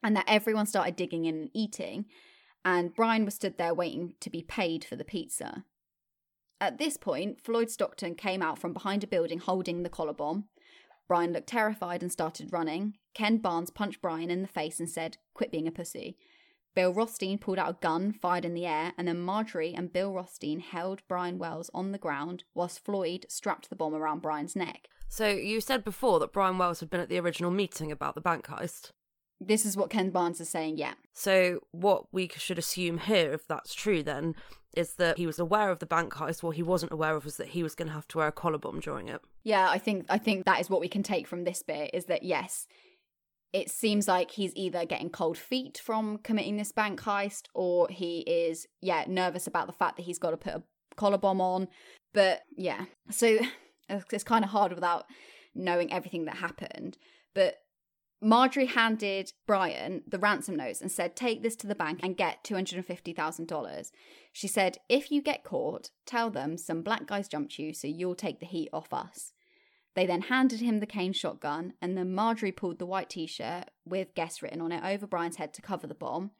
and 0.03 0.15
that 0.17 0.27
everyone 0.29 0.67
started 0.67 0.97
digging 0.97 1.25
in 1.25 1.37
and 1.37 1.51
eating, 1.55 2.07
and 2.65 2.95
Brian 2.95 3.25
was 3.25 3.35
stood 3.35 3.59
there 3.59 3.75
waiting 3.75 4.15
to 4.21 4.31
be 4.31 4.43
paid 4.43 4.85
for 4.85 4.97
the 4.97 5.05
pizza. 5.05 5.65
At 6.61 6.79
this 6.79 6.97
point, 6.97 7.41
Floyd 7.41 7.71
Stockton 7.71 8.15
came 8.15 8.43
out 8.43 8.59
from 8.59 8.73
behind 8.73 9.05
a 9.05 9.07
building 9.07 9.39
holding 9.39 9.83
the 9.83 9.89
collar 9.89 10.15
bomb. 10.15 10.45
Brian 11.07 11.33
looked 11.33 11.49
terrified 11.49 12.03
and 12.03 12.11
started 12.11 12.53
running. 12.53 12.95
Ken 13.15 13.39
Barnes 13.39 13.71
punched 13.71 14.03
Brian 14.03 14.31
in 14.31 14.43
the 14.43 14.49
face 14.49 14.81
and 14.81 14.89
said, 14.89 15.19
Quit 15.35 15.53
being 15.53 15.69
a 15.69 15.71
pussy. 15.71 16.17
Bill 16.75 16.93
Rothstein 16.93 17.39
pulled 17.39 17.59
out 17.59 17.71
a 17.71 17.79
gun, 17.81 18.13
fired 18.13 18.45
in 18.45 18.55
the 18.55 18.67
air, 18.67 18.93
and 18.99 19.09
then 19.09 19.21
Marjorie 19.21 19.75
and 19.75 19.93
Bill 19.93 20.13
Rothstein 20.13 20.61
held 20.61 21.03
Brian 21.09 21.39
Wells 21.39 21.71
on 21.73 21.93
the 21.93 21.99
ground 21.99 22.45
whilst 22.55 22.85
Floyd 22.85 23.27
strapped 23.29 23.71
the 23.71 23.77
bomb 23.77 23.95
around 23.95 24.21
Brian's 24.21 24.57
neck. 24.57 24.89
So 25.09 25.29
you 25.29 25.61
said 25.61 25.85
before 25.85 26.19
that 26.21 26.33
Brian 26.33 26.59
Wells 26.59 26.81
had 26.81 26.91
been 26.91 27.01
at 27.01 27.09
the 27.09 27.19
original 27.19 27.51
meeting 27.51 27.91
about 27.93 28.15
the 28.15 28.21
bank 28.21 28.47
heist. 28.47 28.91
This 29.41 29.67
is 29.67 29.77
what 29.77 29.91
Ken 29.91 30.11
Barnes 30.11 30.41
is 30.41 30.49
saying, 30.49 30.79
yeah. 30.79 30.95
So 31.13 31.61
what 31.71 32.05
we 32.13 32.31
should 32.37 32.59
assume 32.59 32.99
here, 32.99 33.35
if 33.35 33.47
that's 33.47 33.75
true, 33.75 34.03
then 34.03 34.35
is 34.75 34.95
that 34.95 35.19
he 35.19 35.27
was 35.27 35.39
aware 35.39 35.71
of 35.71 35.79
the 35.79 35.87
bank 35.87 36.15
heist. 36.15 36.43
What 36.43 36.57
he 36.57 36.63
wasn't 36.63 36.93
aware 36.93 37.17
of 37.17 37.25
was 37.25 37.37
that 37.37 37.49
he 37.49 37.63
was 37.63 37.75
going 37.75 37.89
to 37.89 37.95
have 37.95 38.09
to 38.09 38.19
wear 38.19 38.29
a 38.29 38.33
collar 38.33 38.59
bomb 38.59 38.81
during 38.81 39.09
it. 39.09 39.21
Yeah, 39.45 39.69
I 39.69 39.79
think 39.79 40.07
I 40.09 40.19
think 40.19 40.45
that 40.47 40.61
is 40.61 40.71
what 40.71 40.81
we 40.81 40.89
can 40.89 41.03
take 41.03 41.27
from 41.27 41.45
this 41.45 41.63
bit 41.63 41.91
is 41.93 42.07
that 42.07 42.23
yes, 42.23 42.67
it 43.53 43.71
seems 43.71 44.07
like 44.07 44.33
he's 44.33 44.53
either 44.55 44.85
getting 44.85 45.09
cold 45.09 45.39
feet 45.39 45.81
from 45.83 46.19
committing 46.19 46.57
this 46.57 46.73
bank 46.73 47.01
heist 47.01 47.45
or 47.55 47.89
he 47.89 48.21
is 48.21 48.67
yeah 48.81 49.05
nervous 49.07 49.47
about 49.47 49.67
the 49.67 49.73
fact 49.73 49.97
that 49.97 50.03
he's 50.03 50.19
got 50.19 50.31
to 50.31 50.37
put 50.37 50.55
a 50.55 50.63
collar 50.97 51.19
bomb 51.19 51.41
on 51.41 51.69
but 52.13 52.43
yeah 52.57 52.85
so 53.11 53.39
it's 53.89 54.25
kind 54.25 54.45
of 54.45 54.51
hard 54.51 54.73
without 54.73 55.07
knowing 55.55 55.93
everything 55.93 56.25
that 56.25 56.37
happened 56.37 56.99
but 57.35 57.57
Marjorie 58.23 58.67
handed 58.67 59.33
Brian 59.47 60.03
the 60.09 60.19
ransom 60.19 60.57
notes 60.57 60.81
and 60.81 60.91
said, 60.91 61.15
Take 61.15 61.43
this 61.43 61.55
to 61.57 61.67
the 61.67 61.75
bank 61.75 62.01
and 62.03 62.17
get 62.17 62.43
$250,000. 62.45 63.91
She 64.33 64.49
said, 64.49 64.79
If 64.89 65.11
you 65.11 65.21
get 65.21 65.45
caught, 65.45 65.91
tell 66.07 66.31
them 66.31 66.57
some 66.57 66.83
black 66.83 67.07
guys 67.07 67.29
jumped 67.29 67.59
you, 67.59 67.75
so 67.75 67.87
you'll 67.87 68.15
take 68.15 68.41
the 68.41 68.47
heat 68.47 68.71
off 68.73 68.93
us. 68.93 69.33
They 69.95 70.07
then 70.07 70.23
handed 70.23 70.61
him 70.61 70.81
the 70.81 70.87
cane 70.87 71.13
shotgun, 71.13 71.75
and 71.83 71.97
then 71.97 72.15
Marjorie 72.15 72.53
pulled 72.53 72.79
the 72.79 72.87
white 72.87 73.11
t 73.11 73.27
shirt 73.27 73.65
with 73.85 74.15
guess 74.15 74.43
written 74.43 74.63
on 74.63 74.73
it 74.73 74.83
over 74.83 75.07
Brian's 75.07 75.37
head 75.37 75.53
to 75.55 75.63
cover 75.63 75.87
the 75.87 75.95
bomb. 75.95 76.31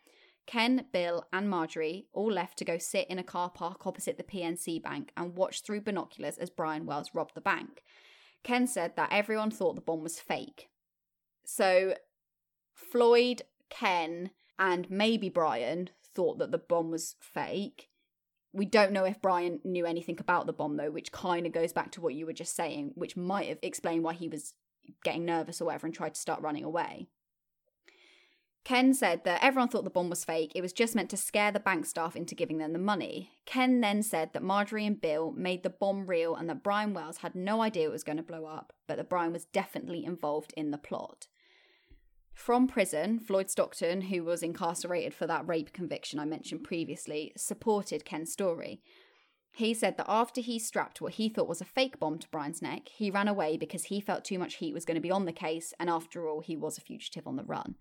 Ken, 0.47 0.87
Bill, 0.93 1.27
and 1.33 1.51
Marjorie 1.51 2.07
all 2.13 2.31
left 2.31 2.57
to 2.59 2.65
go 2.65 2.79
sit 2.79 3.09
in 3.09 3.19
a 3.19 3.25
car 3.25 3.51
park 3.51 3.87
opposite 3.87 4.17
the 4.17 4.23
PNC 4.23 4.83
bank 4.83 5.11
and 5.17 5.37
watch 5.37 5.63
through 5.63 5.81
binoculars 5.81 6.39
as 6.39 6.51
Brian 6.51 6.87
Wells 6.87 7.11
robbed 7.15 7.35
the 7.35 7.41
bank. 7.41 7.83
Ken 8.45 8.67
said 8.67 8.95
that 8.97 9.13
everyone 9.13 9.51
thought 9.51 9.75
the 9.75 9.81
bomb 9.81 10.03
was 10.03 10.21
fake. 10.21 10.69
So 11.45 11.95
Floyd, 12.75 13.43
Ken, 13.71 14.31
and 14.59 14.89
maybe 14.89 15.29
Brian 15.29 15.91
thought 16.15 16.39
that 16.39 16.53
the 16.53 16.59
bomb 16.59 16.91
was 16.91 17.17
fake. 17.21 17.89
We 18.53 18.65
don't 18.65 18.93
know 18.93 19.05
if 19.05 19.21
Brian 19.21 19.61
knew 19.65 19.85
anything 19.85 20.17
about 20.21 20.47
the 20.47 20.53
bomb 20.53 20.77
though, 20.77 20.91
which 20.91 21.13
kind 21.13 21.45
of 21.45 21.53
goes 21.53 21.73
back 21.73 21.91
to 21.93 22.01
what 22.01 22.15
you 22.15 22.25
were 22.25 22.33
just 22.33 22.55
saying, 22.55 22.93
which 22.95 23.17
might 23.17 23.49
have 23.49 23.59
explained 23.63 24.05
why 24.05 24.15
he 24.15 24.29
was 24.29 24.55
getting 25.03 25.25
nervous 25.25 25.61
or 25.61 25.67
whatever 25.67 25.87
and 25.87 25.95
tried 25.95 26.15
to 26.15 26.21
start 26.21 26.41
running 26.41 26.65
away. 26.65 27.09
Ken 28.67 28.93
said 28.93 29.23
that 29.23 29.45
everyone 29.45 29.69
thought 29.69 29.85
the 29.85 29.91
bomb 29.91 30.11
was 30.11 30.25
fake. 30.25 30.51
It 30.57 30.61
was 30.61 30.73
just 30.73 30.97
meant 30.97 31.09
to 31.11 31.17
scare 31.17 31.53
the 31.53 31.61
bank 31.61 31.87
staff 31.87 32.17
into 32.17 32.35
giving 32.35 32.59
them 32.59 32.73
the 32.73 32.81
money. 32.81 33.31
Ken 33.45 33.81
then 33.81 34.03
said 34.03 34.33
that 34.33 34.43
Marjorie 34.43 34.85
and 34.85 35.01
Bill 35.01 35.31
made 35.37 35.63
the 35.63 35.71
bomb 35.71 36.05
real 36.05 36.35
and 36.35 36.51
that 36.51 36.65
Brian 36.65 36.93
Wells 36.93 37.19
had 37.19 37.37
no 37.37 37.63
idea 37.63 37.87
it 37.87 37.93
was 37.93 38.03
going 38.03 38.17
to 38.17 38.25
blow 38.25 38.45
up, 38.45 38.73
but 38.89 38.97
that 38.97 39.09
Brian 39.09 39.33
was 39.33 39.45
definitely 39.45 40.05
involved 40.05 40.53
in 40.57 40.73
the 40.73 40.79
plot. 40.79 41.29
From 42.35 42.67
prison, 42.67 43.21
Floyd 43.21 43.51
Stockton, 43.51 44.01
who 44.01 44.25
was 44.25 44.43
incarcerated 44.43 45.15
for 45.15 45.29
that 45.29 45.47
rape 45.47 45.73
conviction 45.73 46.19
I 46.19 46.25
mentioned 46.25 46.65
previously, 46.65 47.35
supported 47.37 48.05
Ken's 48.05 48.33
story. 48.33 48.83
He 49.53 49.75
said 49.75 49.97
that 49.97 50.11
after 50.11 50.41
he 50.41 50.59
strapped 50.59 51.01
what 51.01 51.13
he 51.13 51.29
thought 51.29 51.47
was 51.47 51.61
a 51.61 51.65
fake 51.65 52.01
bomb 52.01 52.19
to 52.19 52.29
Brian's 52.31 52.63
neck, 52.63 52.89
he 52.89 53.13
ran 53.13 53.29
away 53.29 53.59
because 53.59 53.85
he 53.85 54.01
felt 54.01 54.25
too 54.25 54.41
much 54.41 54.55
heat 54.55 54.75
was 54.75 54.85
going 54.85 54.97
to 54.97 55.01
be 55.01 55.13
on 55.13 55.25
the 55.25 55.33
case, 55.33 55.73
and 55.79 55.89
after 55.89 56.29
all, 56.29 56.41
he 56.41 56.57
was 56.57 56.77
a 56.77 56.81
fugitive 56.81 57.29
on 57.29 57.37
the 57.37 57.45
run. 57.45 57.77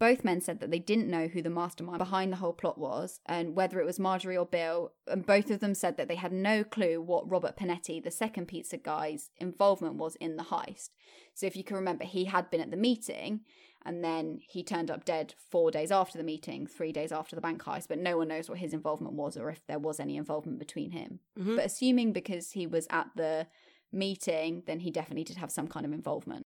Both 0.00 0.24
men 0.24 0.40
said 0.40 0.60
that 0.60 0.70
they 0.70 0.78
didn't 0.78 1.10
know 1.10 1.28
who 1.28 1.42
the 1.42 1.50
mastermind 1.50 1.98
behind 1.98 2.32
the 2.32 2.38
whole 2.38 2.54
plot 2.54 2.78
was, 2.78 3.20
and 3.26 3.54
whether 3.54 3.78
it 3.80 3.86
was 3.86 3.98
Marjorie 3.98 4.36
or 4.36 4.46
Bill, 4.46 4.92
and 5.06 5.26
both 5.26 5.50
of 5.50 5.60
them 5.60 5.74
said 5.74 5.98
that 5.98 6.08
they 6.08 6.14
had 6.14 6.32
no 6.32 6.64
clue 6.64 7.02
what 7.02 7.30
Robert 7.30 7.58
Pinetti, 7.58 8.02
the 8.02 8.10
second 8.10 8.48
pizza 8.48 8.78
guy's 8.78 9.28
involvement 9.36 9.96
was 9.96 10.16
in 10.16 10.36
the 10.36 10.44
heist. 10.44 10.88
So 11.34 11.46
if 11.46 11.54
you 11.54 11.62
can 11.62 11.76
remember, 11.76 12.04
he 12.04 12.24
had 12.24 12.50
been 12.50 12.62
at 12.62 12.70
the 12.70 12.78
meeting, 12.78 13.40
and 13.84 14.02
then 14.02 14.40
he 14.48 14.62
turned 14.62 14.90
up 14.90 15.04
dead 15.04 15.34
four 15.50 15.70
days 15.70 15.90
after 15.90 16.16
the 16.16 16.24
meeting, 16.24 16.66
three 16.66 16.92
days 16.92 17.12
after 17.12 17.36
the 17.36 17.42
bank 17.42 17.62
heist, 17.62 17.88
but 17.88 17.98
no 17.98 18.16
one 18.16 18.28
knows 18.28 18.48
what 18.48 18.58
his 18.58 18.72
involvement 18.72 19.14
was 19.14 19.36
or 19.36 19.50
if 19.50 19.66
there 19.66 19.78
was 19.78 20.00
any 20.00 20.16
involvement 20.16 20.58
between 20.58 20.92
him. 20.92 21.20
Mm-hmm. 21.38 21.56
But 21.56 21.66
assuming 21.66 22.12
because 22.12 22.52
he 22.52 22.66
was 22.66 22.86
at 22.90 23.08
the 23.16 23.46
meeting, 23.92 24.62
then 24.66 24.80
he 24.80 24.90
definitely 24.90 25.24
did 25.24 25.36
have 25.36 25.50
some 25.50 25.66
kind 25.66 25.84
of 25.84 25.92
involvement. 25.92 26.44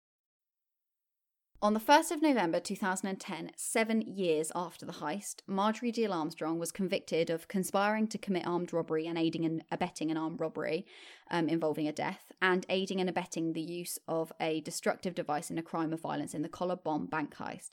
On 1.59 1.73
the 1.73 1.79
1st 1.79 2.11
of 2.11 2.21
November 2.21 2.59
2010, 2.59 3.49
seven 3.55 4.01
years 4.01 4.51
after 4.53 4.85
the 4.85 4.93
heist, 4.93 5.37
Marjorie 5.47 5.91
Diehl 5.91 6.13
Armstrong 6.13 6.59
was 6.59 6.71
convicted 6.71 7.31
of 7.31 7.47
conspiring 7.47 8.05
to 8.09 8.19
commit 8.19 8.45
armed 8.45 8.71
robbery 8.71 9.07
and 9.07 9.17
aiding 9.17 9.43
and 9.43 9.63
abetting 9.71 10.11
an 10.11 10.17
armed 10.17 10.39
robbery 10.39 10.85
um, 11.31 11.49
involving 11.49 11.87
a 11.87 11.91
death, 11.91 12.31
and 12.43 12.63
aiding 12.69 12.99
and 12.99 13.09
abetting 13.09 13.53
the 13.53 13.61
use 13.61 13.97
of 14.07 14.31
a 14.39 14.61
destructive 14.61 15.15
device 15.15 15.49
in 15.49 15.57
a 15.57 15.63
crime 15.63 15.93
of 15.93 15.99
violence 15.99 16.35
in 16.35 16.43
the 16.43 16.47
collar 16.47 16.75
bomb 16.75 17.07
bank 17.07 17.33
heist. 17.37 17.71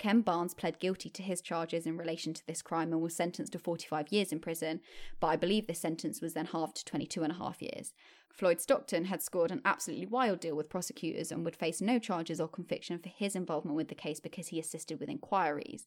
Ken 0.00 0.22
Barnes 0.22 0.54
pled 0.54 0.78
guilty 0.78 1.10
to 1.10 1.22
his 1.22 1.42
charges 1.42 1.84
in 1.84 1.98
relation 1.98 2.32
to 2.32 2.46
this 2.46 2.62
crime 2.62 2.90
and 2.90 3.02
was 3.02 3.14
sentenced 3.14 3.52
to 3.52 3.58
45 3.58 4.10
years 4.10 4.32
in 4.32 4.40
prison, 4.40 4.80
but 5.20 5.26
I 5.26 5.36
believe 5.36 5.66
this 5.66 5.78
sentence 5.78 6.22
was 6.22 6.32
then 6.32 6.46
halved 6.46 6.76
to 6.76 6.84
22 6.86 7.22
and 7.22 7.30
a 7.30 7.36
half 7.36 7.60
years. 7.60 7.92
Floyd 8.32 8.62
Stockton 8.62 9.04
had 9.04 9.20
scored 9.20 9.50
an 9.50 9.60
absolutely 9.62 10.06
wild 10.06 10.40
deal 10.40 10.56
with 10.56 10.70
prosecutors 10.70 11.30
and 11.30 11.44
would 11.44 11.54
face 11.54 11.82
no 11.82 11.98
charges 11.98 12.40
or 12.40 12.48
conviction 12.48 12.98
for 12.98 13.10
his 13.10 13.36
involvement 13.36 13.76
with 13.76 13.88
the 13.88 13.94
case 13.94 14.20
because 14.20 14.48
he 14.48 14.58
assisted 14.58 14.98
with 14.98 15.10
inquiries. 15.10 15.86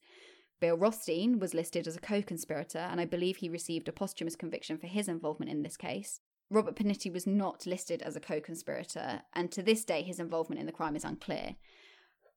Bill 0.60 0.78
Rothstein 0.78 1.40
was 1.40 1.56
listed 1.56 1.88
as 1.88 1.96
a 1.96 2.00
co 2.00 2.22
conspirator, 2.22 2.78
and 2.78 3.02
I 3.02 3.06
believe 3.06 3.38
he 3.38 3.50
received 3.50 3.88
a 3.88 3.92
posthumous 3.92 4.36
conviction 4.36 4.78
for 4.78 4.86
his 4.86 5.08
involvement 5.08 5.52
in 5.52 5.64
this 5.64 5.76
case. 5.76 6.20
Robert 6.52 6.76
Pinetti 6.76 7.12
was 7.12 7.26
not 7.26 7.66
listed 7.66 8.04
as 8.04 8.16
a 8.16 8.20
co 8.20 8.40
conspirator, 8.40 9.24
and 9.34 9.52
to 9.52 9.64
this 9.64 9.84
day 9.84 10.04
his 10.04 10.20
involvement 10.20 10.60
in 10.60 10.68
the 10.68 10.72
crime 10.72 10.96
is 10.96 11.04
unclear. 11.04 11.56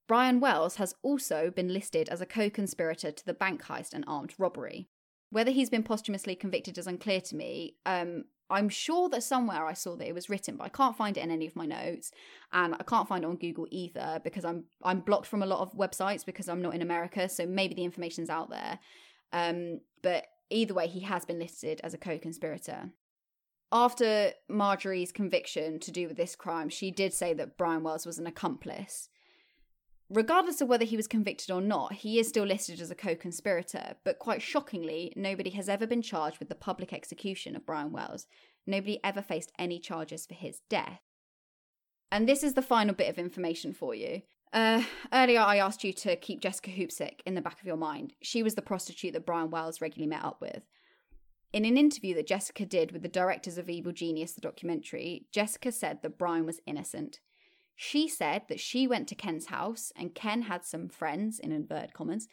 Brian 0.09 0.41
Wells 0.41 0.77
has 0.77 0.95
also 1.03 1.51
been 1.51 1.73
listed 1.73 2.09
as 2.09 2.21
a 2.21 2.27
co 2.27 2.49
conspirator 2.49 3.11
to 3.11 3.27
the 3.27 3.35
bank 3.35 3.65
heist 3.65 3.93
and 3.93 4.05
armed 4.07 4.35
robbery. 4.39 4.89
Whether 5.31 5.51
he's 5.51 5.71
been 5.71 5.83
posthumously 5.83 6.37
convicted 6.37 6.79
is 6.79 6.87
unclear 6.87 7.21
to 7.23 7.37
me. 7.37 7.77
Um, 7.85 8.25
I'm 8.49 8.69
sure 8.69 9.09
that 9.09 9.25
somewhere 9.25 9.67
I 9.67 9.73
saw 9.73 9.97
that 9.97 10.07
it 10.07 10.15
was 10.15 10.31
written, 10.31 10.57
but 10.57 10.65
I 10.65 10.69
can't 10.69 10.97
find 10.97 11.17
it 11.17 11.25
in 11.25 11.33
any 11.33 11.49
of 11.49 11.57
my 11.57 11.67
notes, 11.67 12.13
and 12.53 12.75
I 12.75 12.85
can't 12.85 13.09
find 13.09 13.25
it 13.25 13.27
on 13.27 13.37
Google 13.37 13.67
either 13.71 14.21
because 14.23 14.45
I'm 14.45 14.65
I'm 14.85 15.01
blocked 15.01 15.27
from 15.27 15.43
a 15.43 15.47
lot 15.47 15.61
of 15.61 15.73
websites 15.73 16.25
because 16.25 16.49
I'm 16.49 16.63
not 16.63 16.75
in 16.75 16.83
America. 16.83 17.29
So 17.29 17.45
maybe 17.45 17.75
the 17.75 17.85
information's 17.85 18.31
out 18.31 18.51
there. 18.51 18.79
Um, 19.33 19.81
but 20.03 20.27
either 20.51 20.75
way, 20.75 20.87
he 20.87 21.01
has 21.01 21.25
been 21.25 21.41
listed 21.41 21.81
as 21.83 21.93
a 21.93 21.99
co-conspirator. 21.99 22.91
After 23.73 24.31
Marjorie's 24.49 25.11
conviction 25.11 25.81
to 25.81 25.91
do 25.91 26.07
with 26.07 26.17
this 26.17 26.37
crime, 26.37 26.69
she 26.69 26.93
did 26.93 27.13
say 27.13 27.35
that 27.35 27.59
Brian 27.59 27.83
Wells 27.83 28.07
was 28.07 28.21
an 28.21 28.29
accomplice. 28.29 29.09
Regardless 30.09 30.61
of 30.61 30.69
whether 30.69 30.85
he 30.85 30.97
was 30.97 31.09
convicted 31.09 31.51
or 31.51 31.61
not, 31.61 31.93
he 31.93 32.21
is 32.21 32.29
still 32.29 32.45
listed 32.45 32.81
as 32.81 32.91
a 32.91 32.95
co 32.95 33.17
conspirator, 33.17 33.97
but 34.05 34.21
quite 34.21 34.41
shockingly, 34.41 35.13
nobody 35.17 35.51
has 35.51 35.69
ever 35.69 35.87
been 35.87 36.03
charged 36.03 36.39
with 36.39 36.49
the 36.49 36.55
public 36.55 36.93
execution 36.93 37.57
of 37.57 37.67
Brian 37.67 37.91
Wells. 37.91 38.27
Nobody 38.67 39.01
ever 39.03 39.21
faced 39.21 39.53
any 39.59 39.81
charges 39.81 40.25
for 40.25 40.35
his 40.35 40.61
death. 40.69 41.01
And 42.13 42.29
this 42.29 42.45
is 42.45 42.55
the 42.55 42.63
final 42.63 42.95
bit 42.95 43.09
of 43.09 43.19
information 43.19 43.73
for 43.73 43.95
you. 43.95 44.23
Uh, 44.53 44.85
earlier, 45.13 45.41
I 45.41 45.57
asked 45.57 45.83
you 45.83 45.93
to 45.95 46.15
keep 46.15 46.41
Jessica 46.41 46.71
Hoopsick 46.71 47.21
in 47.27 47.35
the 47.35 47.41
back 47.41 47.61
of 47.61 47.67
your 47.67 47.77
mind. 47.77 48.15
She 48.23 48.45
was 48.45 48.55
the 48.55 48.63
prostitute 48.63 49.13
that 49.15 49.27
Brian 49.27 49.51
Wells 49.51 49.81
regularly 49.81 50.09
met 50.09 50.25
up 50.25 50.41
with. 50.41 50.67
In 51.53 51.65
an 51.65 51.77
interview 51.77 52.15
that 52.15 52.27
Jessica 52.29 52.65
did 52.65 52.93
with 52.93 53.03
the 53.03 53.09
directors 53.09 53.59
of 53.59 53.69
Evil 53.69 53.93
Genius, 53.93 54.33
the 54.33 54.41
documentary, 54.41 55.27
Jessica 55.33 55.73
said 55.73 56.03
that 56.03 56.19
Brian 56.19 56.47
was 56.47 56.61
innocent. 56.65 57.21
She 57.77 58.09
said 58.09 58.43
that 58.49 58.59
she 58.59 58.87
went 58.87 59.07
to 59.09 59.15
Ken's 59.15 59.47
house 59.47 59.93
and 59.95 60.15
Ken 60.15 60.43
had 60.43 60.65
some 60.65 60.89
friends, 60.89 61.39
in 61.39 61.53
inverted 61.53 61.93
commas, 61.93 62.27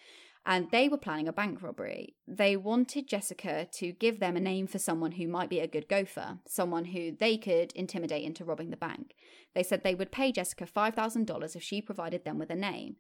and 0.46 0.72
they 0.72 0.90
were 0.90 0.98
planning 0.98 1.28
a 1.28 1.34
bank 1.34 1.62
robbery. 1.62 2.16
They 2.28 2.56
wanted 2.58 3.08
Jessica 3.08 3.68
to 3.74 3.92
give 3.92 4.20
them 4.20 4.36
a 4.36 4.42
name 4.42 4.68
for 4.68 4.80
someone 4.80 5.14
who 5.14 5.28
might 5.28 5.50
be 5.50 5.60
a 5.60 5.68
good 5.68 5.88
gopher, 5.88 6.40
someone 6.48 6.86
who 6.86 7.12
they 7.12 7.38
could 7.38 7.72
intimidate 7.74 8.24
into 8.24 8.44
robbing 8.44 8.70
the 8.70 8.78
bank. 8.78 9.16
They 9.54 9.64
said 9.64 9.84
they 9.84 9.96
would 9.96 10.12
pay 10.12 10.32
Jessica 10.32 10.66
$5,000 10.66 11.56
if 11.56 11.64
she 11.64 11.82
provided 11.82 12.26
them 12.26 12.40
with 12.40 12.50
a 12.50 12.56
name. 12.56 12.96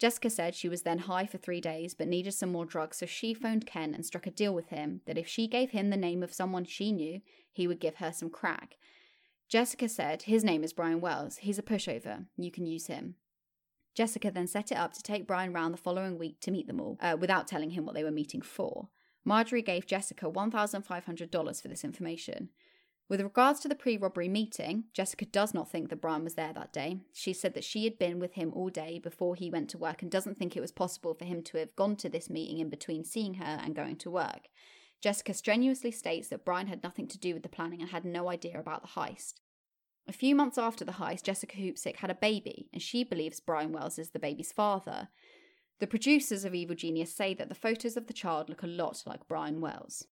Jessica 0.00 0.30
said 0.30 0.54
she 0.54 0.68
was 0.68 0.82
then 0.82 1.00
high 1.00 1.26
for 1.26 1.38
three 1.38 1.60
days 1.60 1.94
but 1.94 2.08
needed 2.08 2.32
some 2.32 2.50
more 2.50 2.64
drugs, 2.64 2.98
so 2.98 3.06
she 3.06 3.34
phoned 3.34 3.66
Ken 3.66 3.94
and 3.94 4.06
struck 4.06 4.26
a 4.26 4.30
deal 4.30 4.54
with 4.54 4.70
him 4.70 5.02
that 5.06 5.18
if 5.18 5.28
she 5.28 5.46
gave 5.46 5.72
him 5.72 5.90
the 5.90 5.96
name 5.96 6.22
of 6.22 6.32
someone 6.32 6.64
she 6.64 6.90
knew, 6.90 7.20
he 7.52 7.68
would 7.68 7.80
give 7.80 7.96
her 7.96 8.10
some 8.10 8.30
crack. 8.30 8.76
Jessica 9.50 9.88
said, 9.88 10.22
His 10.22 10.44
name 10.44 10.62
is 10.62 10.72
Brian 10.72 11.00
Wells. 11.00 11.38
He's 11.38 11.58
a 11.58 11.62
pushover. 11.62 12.26
You 12.36 12.52
can 12.52 12.66
use 12.66 12.86
him. 12.86 13.16
Jessica 13.96 14.30
then 14.30 14.46
set 14.46 14.70
it 14.70 14.76
up 14.76 14.92
to 14.92 15.02
take 15.02 15.26
Brian 15.26 15.52
round 15.52 15.74
the 15.74 15.78
following 15.78 16.18
week 16.18 16.38
to 16.42 16.52
meet 16.52 16.68
them 16.68 16.80
all, 16.80 16.96
uh, 17.00 17.16
without 17.18 17.48
telling 17.48 17.70
him 17.70 17.84
what 17.84 17.96
they 17.96 18.04
were 18.04 18.12
meeting 18.12 18.42
for. 18.42 18.88
Marjorie 19.24 19.60
gave 19.60 19.88
Jessica 19.88 20.30
$1,500 20.30 21.60
for 21.60 21.66
this 21.66 21.82
information. 21.82 22.50
With 23.08 23.20
regards 23.20 23.58
to 23.60 23.68
the 23.68 23.74
pre 23.74 23.96
robbery 23.96 24.28
meeting, 24.28 24.84
Jessica 24.94 25.26
does 25.26 25.52
not 25.52 25.68
think 25.68 25.88
that 25.88 26.00
Brian 26.00 26.22
was 26.22 26.34
there 26.34 26.52
that 26.52 26.72
day. 26.72 26.98
She 27.12 27.32
said 27.32 27.54
that 27.54 27.64
she 27.64 27.82
had 27.82 27.98
been 27.98 28.20
with 28.20 28.34
him 28.34 28.52
all 28.54 28.68
day 28.68 29.00
before 29.00 29.34
he 29.34 29.50
went 29.50 29.68
to 29.70 29.78
work 29.78 30.00
and 30.00 30.12
doesn't 30.12 30.38
think 30.38 30.56
it 30.56 30.60
was 30.60 30.70
possible 30.70 31.12
for 31.12 31.24
him 31.24 31.42
to 31.42 31.58
have 31.58 31.74
gone 31.74 31.96
to 31.96 32.08
this 32.08 32.30
meeting 32.30 32.60
in 32.60 32.70
between 32.70 33.02
seeing 33.02 33.34
her 33.34 33.58
and 33.64 33.74
going 33.74 33.96
to 33.96 34.10
work. 34.10 34.48
Jessica 35.00 35.32
strenuously 35.32 35.90
states 35.90 36.28
that 36.28 36.44
Brian 36.44 36.66
had 36.66 36.82
nothing 36.82 37.08
to 37.08 37.18
do 37.18 37.34
with 37.34 37.42
the 37.42 37.48
planning 37.48 37.80
and 37.80 37.90
had 37.90 38.04
no 38.04 38.28
idea 38.28 38.58
about 38.58 38.82
the 38.82 39.00
heist. 39.00 39.34
A 40.06 40.12
few 40.12 40.34
months 40.34 40.58
after 40.58 40.84
the 40.84 40.92
heist, 40.92 41.24
Jessica 41.24 41.56
Hoopsick 41.56 41.96
had 41.96 42.10
a 42.10 42.14
baby, 42.14 42.68
and 42.72 42.82
she 42.82 43.04
believes 43.04 43.40
Brian 43.40 43.72
Wells 43.72 43.98
is 43.98 44.10
the 44.10 44.18
baby's 44.18 44.52
father. 44.52 45.08
The 45.78 45.86
producers 45.86 46.44
of 46.44 46.54
Evil 46.54 46.76
Genius 46.76 47.14
say 47.14 47.32
that 47.34 47.48
the 47.48 47.54
photos 47.54 47.96
of 47.96 48.06
the 48.06 48.12
child 48.12 48.48
look 48.48 48.62
a 48.62 48.66
lot 48.66 49.02
like 49.06 49.28
Brian 49.28 49.60
Wells. 49.60 50.06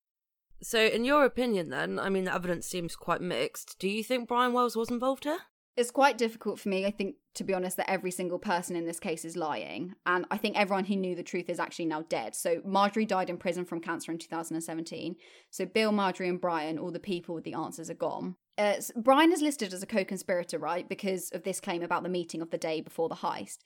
So, 0.62 0.86
in 0.86 1.04
your 1.04 1.26
opinion, 1.26 1.70
then, 1.70 2.00
I 2.00 2.10
mean, 2.10 2.24
the 2.24 2.34
evidence 2.34 2.68
seems 2.68 2.96
quite 2.96 3.22
mixed. 3.22 3.78
Do 3.80 3.88
you 3.90 4.04
think 4.04 4.28
Brian 4.28 4.54
Wells 4.54 4.76
was 4.76 4.90
involved 4.90 5.26
here? 5.26 5.40
It's 5.78 5.92
quite 5.92 6.18
difficult 6.18 6.60
for 6.60 6.70
me, 6.70 6.88
I 6.88 6.92
think, 6.92 7.18
to 7.36 7.44
be 7.44 7.54
honest, 7.54 7.78
that 7.78 7.90
every 7.90 8.10
single 8.10 8.40
person 8.40 8.76
in 8.76 8.86
this 8.86 9.00
case 9.00 9.24
is 9.24 9.38
lying. 9.38 9.94
And 10.08 10.26
I 10.32 10.38
think 10.38 10.58
everyone 10.58 10.86
who 10.86 10.96
knew 10.96 11.16
the 11.16 11.22
truth 11.22 11.50
is 11.50 11.60
actually 11.60 11.86
now 11.86 12.02
dead. 12.02 12.36
So 12.36 12.62
Marjorie 12.66 13.06
died 13.06 13.30
in 13.30 13.38
prison 13.38 13.64
from 13.64 13.80
cancer 13.80 14.12
in 14.12 14.18
2017. 14.18 15.16
So 15.52 15.68
Bill, 15.68 15.92
Marjorie, 15.92 16.30
and 16.30 16.42
Brian, 16.42 16.80
all 16.80 16.90
the 16.90 17.00
people 17.00 17.36
with 17.36 17.44
the 17.44 17.54
answers, 17.54 17.92
are 17.92 17.94
gone. 17.94 18.38
Uh, 18.58 18.74
Brian 18.96 19.32
is 19.32 19.44
listed 19.44 19.72
as 19.72 19.84
a 19.84 19.86
co 19.86 20.04
conspirator, 20.04 20.58
right? 20.58 20.90
Because 20.90 21.30
of 21.30 21.44
this 21.44 21.60
claim 21.60 21.84
about 21.84 22.02
the 22.02 22.10
meeting 22.10 22.42
of 22.42 22.50
the 22.50 22.58
day 22.58 22.82
before 22.82 23.08
the 23.08 23.16
heist. 23.16 23.60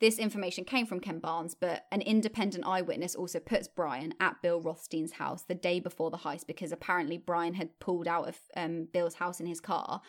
This 0.00 0.18
information 0.18 0.64
came 0.64 0.86
from 0.86 1.00
Ken 1.00 1.18
Barnes, 1.18 1.56
but 1.58 1.86
an 1.90 2.02
independent 2.02 2.64
eyewitness 2.64 3.16
also 3.16 3.40
puts 3.40 3.66
Brian 3.66 4.14
at 4.20 4.40
Bill 4.42 4.60
Rothstein's 4.60 5.12
house 5.12 5.42
the 5.42 5.56
day 5.56 5.80
before 5.80 6.10
the 6.10 6.18
heist 6.18 6.46
because 6.46 6.70
apparently 6.70 7.18
Brian 7.18 7.54
had 7.54 7.80
pulled 7.80 8.06
out 8.06 8.28
of 8.28 8.38
um, 8.56 8.86
Bill's 8.92 9.14
house 9.14 9.40
in 9.40 9.46
his 9.46 9.60
car 9.60 10.00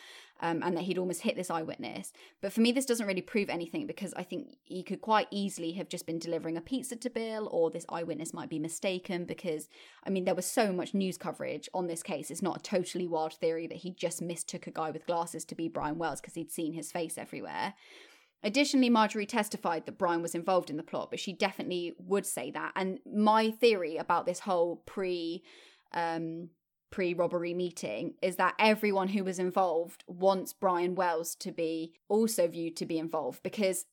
um, 0.42 0.62
and 0.64 0.78
that 0.78 0.84
he'd 0.84 1.00
almost 1.00 1.22
hit 1.22 1.36
this 1.36 1.50
eyewitness. 1.50 2.14
But 2.40 2.54
for 2.54 2.62
me, 2.62 2.72
this 2.72 2.86
doesn't 2.86 3.08
really 3.08 3.24
prove 3.24 3.50
anything 3.50 3.88
because 3.88 4.14
I 4.14 4.22
think 4.22 4.58
he 4.64 4.84
could 4.84 5.02
quite 5.02 5.28
easily 5.32 5.72
have 5.74 5.90
just 5.90 6.06
been 6.06 6.20
delivering 6.20 6.56
a 6.56 6.62
pizza 6.62 6.96
to 6.96 7.10
Bill, 7.10 7.50
or 7.52 7.72
this 7.72 7.86
eyewitness 7.90 8.34
might 8.34 8.50
be 8.50 8.60
mistaken 8.60 9.26
because, 9.26 9.70
I 10.06 10.12
mean, 10.12 10.26
there 10.26 10.36
was 10.36 10.46
so 10.46 10.72
much 10.72 10.94
news 10.94 11.18
coverage 11.18 11.68
on 11.74 11.88
this 11.88 12.04
case. 12.04 12.30
It's 12.30 12.44
not 12.44 12.58
a 12.58 12.62
totally 12.62 13.08
wild 13.08 13.34
theory 13.34 13.66
that 13.68 13.80
he 13.80 13.92
just 13.92 14.22
mistook 14.22 14.68
a 14.68 14.72
guy 14.72 14.92
with 14.92 15.08
glasses 15.08 15.46
to 15.46 15.56
be 15.56 15.68
Brian 15.68 15.98
Wells 15.98 16.22
because 16.22 16.36
he'd 16.36 16.52
seen 16.52 16.74
his 16.74 16.92
face 16.92 17.18
everywhere. 17.18 17.74
Additionally, 18.42 18.90
Marjorie 18.90 19.26
testified 19.26 19.86
that 19.86 19.98
Brian 19.98 20.22
was 20.22 20.34
involved 20.34 20.70
in 20.70 20.78
the 20.78 20.84
plot, 20.84 21.10
but 21.10 21.20
she 21.20 21.34
definitely 21.34 21.94
would 22.00 22.26
say 22.26 22.52
that. 22.52 22.72
And 22.76 23.00
my 23.06 23.52
theory 23.52 23.98
about 23.98 24.26
this 24.26 24.40
whole 24.40 24.78
pre 24.86 25.44
um, 25.94 26.50
pre 26.90 27.14
robbery 27.14 27.54
meeting 27.54 28.14
is 28.22 28.38
that 28.38 28.56
everyone 28.58 29.10
who 29.10 29.24
was 29.24 29.40
involved 29.40 30.04
wants 30.08 30.54
Brian 30.54 30.96
Wells 30.96 31.36
to 31.36 31.52
be 31.52 31.94
also 32.08 32.48
viewed 32.48 32.76
to 32.78 32.86
be 32.86 32.98
involved 32.98 33.44
because 33.44 33.86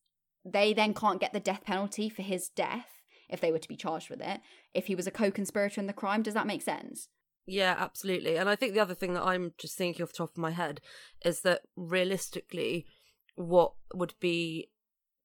they 0.45 0.73
then 0.73 0.95
can't 0.95 1.21
get 1.21 1.33
the 1.33 1.41
death 1.41 1.65
penalty 1.65 2.09
for 2.09 2.23
his 2.23 2.49
death 2.49 3.03
if 3.29 3.41
they 3.41 3.51
were 3.51 3.59
to 3.59 3.69
be 3.69 3.77
charged 3.77 4.09
with 4.09 4.21
it 4.21 4.41
if 4.73 4.87
he 4.87 4.95
was 4.95 5.09
a 5.09 5.11
co-conspirator 5.11 5.81
in 5.81 5.89
the 5.89 5.93
crime. 5.93 6.23
Does 6.23 6.35
that 6.35 6.47
make 6.47 6.63
sense? 6.63 7.09
Yeah 7.47 7.75
absolutely. 7.79 8.37
And 8.37 8.49
i 8.49 8.57
think 8.57 8.75
the 8.75 8.81
other 8.81 8.95
thing 8.95 9.15
that 9.15 9.25
i'm 9.25 9.53
just 9.59 9.77
thinking 9.77 10.03
off 10.03 10.13
the 10.13 10.19
top 10.19 10.31
of 10.31 10.39
my 10.39 10.53
head 10.53 10.81
is 11.25 11.41
that 11.41 11.63
realistically 11.77 12.87
what 13.37 13.73
would 13.95 14.15
be 14.21 14.71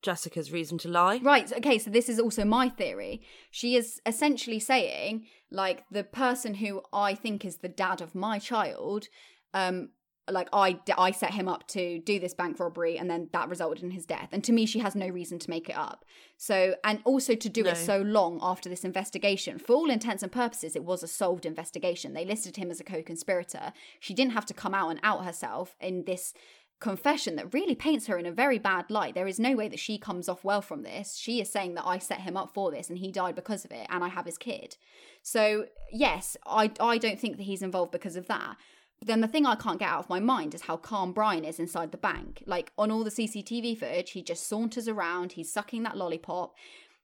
Jessica's 0.02 0.52
reason 0.52 0.78
to 0.80 0.90
lie. 0.90 1.20
Right. 1.22 1.52
Okay. 1.52 1.78
So 1.78 1.90
this 1.90 2.10
is 2.10 2.20
also 2.20 2.44
my 2.44 2.70
theory. 2.70 3.22
She 3.52 3.76
is 3.76 4.02
essentially 4.06 4.60
saying, 4.60 5.26
like, 5.52 5.84
the 5.92 6.04
person 6.04 6.56
who 6.56 6.82
I 6.92 7.14
think 7.14 7.46
is 7.46 7.58
the 7.58 7.70
dad 7.70 8.02
of 8.02 8.16
my 8.16 8.40
child, 8.40 9.08
um, 9.54 9.90
like 10.30 10.50
I, 10.54 10.80
I 10.98 11.12
set 11.12 11.34
him 11.34 11.48
up 11.48 11.68
to 11.70 12.00
do 12.00 12.20
this 12.20 12.34
bank 12.34 12.60
robbery 12.60 12.98
and 12.98 13.10
then 13.10 13.30
that 13.34 13.50
resulted 13.50 13.84
in 13.84 13.92
his 13.92 14.06
death 14.06 14.30
and 14.32 14.44
to 14.44 14.52
me 14.52 14.66
she 14.66 14.80
has 14.80 14.96
no 14.96 15.08
reason 15.08 15.40
to 15.40 15.50
make 15.50 15.68
it 15.68 15.76
up 15.76 16.06
so 16.38 16.76
and 16.84 17.00
also 17.06 17.36
to 17.36 17.50
do 17.50 17.64
no. 17.64 17.72
it 17.72 17.78
so 17.78 18.02
long 18.02 18.40
after 18.42 18.70
this 18.70 18.86
investigation 18.86 19.58
for 19.58 19.74
all 19.74 19.90
intents 19.90 20.22
and 20.22 20.32
purposes 20.32 20.76
it 20.76 20.84
was 20.84 21.02
a 21.04 21.08
solved 21.08 21.46
investigation 21.46 22.14
they 22.14 22.24
listed 22.24 22.56
him 22.56 22.70
as 22.70 22.80
a 22.80 22.84
co-conspirator 22.84 23.74
she 24.00 24.14
didn't 24.14 24.34
have 24.34 24.46
to 24.46 24.54
come 24.54 24.74
out 24.74 24.90
and 24.90 25.00
out 25.04 25.26
herself 25.26 25.76
in 25.82 26.06
this 26.06 26.34
confession 26.82 27.38
that 27.38 27.54
really 27.54 27.76
paints 27.76 28.08
her 28.08 28.18
in 28.18 28.26
a 28.26 28.32
very 28.32 28.60
bad 28.60 28.90
light. 28.90 29.14
There 29.14 29.28
is 29.28 29.40
no 29.40 29.56
way 29.56 29.70
that 29.70 29.80
she 29.80 29.98
comes 29.98 30.28
off 30.28 30.44
well 30.44 30.62
from 30.62 30.82
this. 30.82 31.16
She 31.16 31.40
is 31.40 31.50
saying 31.50 31.76
that 31.76 31.88
I 31.88 32.00
set 32.00 32.22
him 32.22 32.36
up 32.36 32.54
for 32.54 32.72
this 32.72 32.90
and 32.90 32.98
he 32.98 33.12
died 33.12 33.36
because 33.36 33.64
of 33.64 33.72
it 33.72 33.88
and 33.90 34.04
I 34.04 34.10
have 34.10 34.26
his 34.26 34.38
kid. 34.38 34.76
So, 35.22 35.68
yes, 35.94 36.36
I 36.46 36.72
I 36.80 36.98
don't 36.98 37.20
think 37.20 37.38
that 37.38 37.44
he's 37.44 37.62
involved 37.62 37.92
because 37.92 38.18
of 38.18 38.28
that. 38.28 38.58
But 39.00 39.08
then 39.08 39.22
the 39.22 39.28
thing 39.28 39.46
I 39.46 39.56
can't 39.56 39.80
get 39.80 39.90
out 39.90 40.00
of 40.02 40.10
my 40.10 40.20
mind 40.20 40.54
is 40.54 40.64
how 40.64 40.78
calm 40.78 41.14
Brian 41.14 41.46
is 41.46 41.60
inside 41.60 41.92
the 41.92 41.98
bank. 41.98 42.44
Like 42.46 42.72
on 42.78 42.92
all 42.92 43.04
the 43.04 43.10
CCTV 43.10 43.78
footage, 43.78 44.12
he 44.12 44.22
just 44.22 44.48
saunters 44.48 44.88
around, 44.88 45.34
he's 45.34 45.52
sucking 45.52 45.84
that 45.84 45.98
lollipop. 45.98 46.56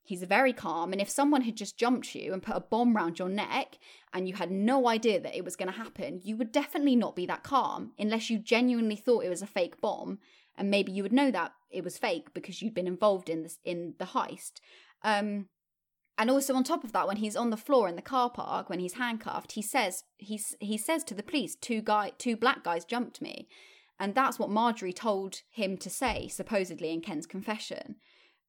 He's 0.08 0.24
very 0.24 0.54
calm, 0.54 0.94
and 0.94 1.02
if 1.02 1.10
someone 1.10 1.42
had 1.42 1.58
just 1.58 1.78
jumped 1.78 2.16
you 2.16 2.32
and 2.32 2.42
put 2.42 2.56
a 2.56 2.62
bomb 2.62 2.96
round 2.96 3.20
your 3.20 3.28
neck 3.28 3.78
and 4.14 4.26
you 4.26 4.36
had 4.36 4.50
no 4.50 4.88
idea 4.88 5.20
that 5.20 5.36
it 5.36 5.44
was 5.44 5.58
going 5.58 5.70
to 5.70 5.78
happen, 5.78 6.22
you 6.24 6.38
would 6.38 6.54
definitely 6.54 6.96
not 6.96 7.14
be 7.14 7.26
that 7.26 7.44
calm 7.44 7.92
unless 8.00 8.30
you 8.30 8.40
genuinely 8.40 8.96
thought 8.96 9.26
it 9.26 9.30
was 9.30 9.42
a 9.42 9.46
fake 9.48 9.82
bomb, 9.82 10.20
and 10.58 10.72
maybe 10.72 10.94
you 10.94 11.04
would 11.04 11.12
know 11.12 11.30
that 11.32 11.52
it 11.70 11.84
was 11.84 11.98
fake 11.98 12.34
because 12.34 12.62
you'd 12.62 12.74
been 12.74 12.88
involved 12.88 13.28
in 13.28 13.44
this 13.44 13.60
in 13.66 13.96
the 14.00 14.06
heist. 14.06 14.62
Um, 15.04 15.50
and 16.18 16.32
also 16.32 16.56
on 16.56 16.64
top 16.64 16.86
of 16.86 16.94
that, 16.94 17.06
when 17.06 17.18
he's 17.18 17.36
on 17.36 17.50
the 17.50 17.58
floor 17.58 17.90
in 17.90 17.98
the 17.98 18.02
car 18.02 18.30
park, 18.30 18.70
when 18.70 18.80
he's 18.80 18.94
handcuffed, 18.94 19.52
he 19.52 19.62
says 19.62 20.06
he 20.18 20.40
he 20.62 20.78
says 20.78 21.04
to 21.04 21.16
the 21.16 21.22
police, 21.22 21.54
two 21.54 21.82
guy 21.82 22.14
two 22.18 22.38
black 22.38 22.64
guys 22.64 22.86
jumped 22.86 23.22
me, 23.22 23.50
and 24.00 24.16
that's 24.16 24.40
what 24.40 24.50
Marjorie 24.50 24.94
told 24.94 25.42
him 25.50 25.76
to 25.76 25.90
say 25.90 26.30
supposedly 26.30 26.94
in 26.94 27.02
Ken's 27.02 27.28
confession. 27.28 27.98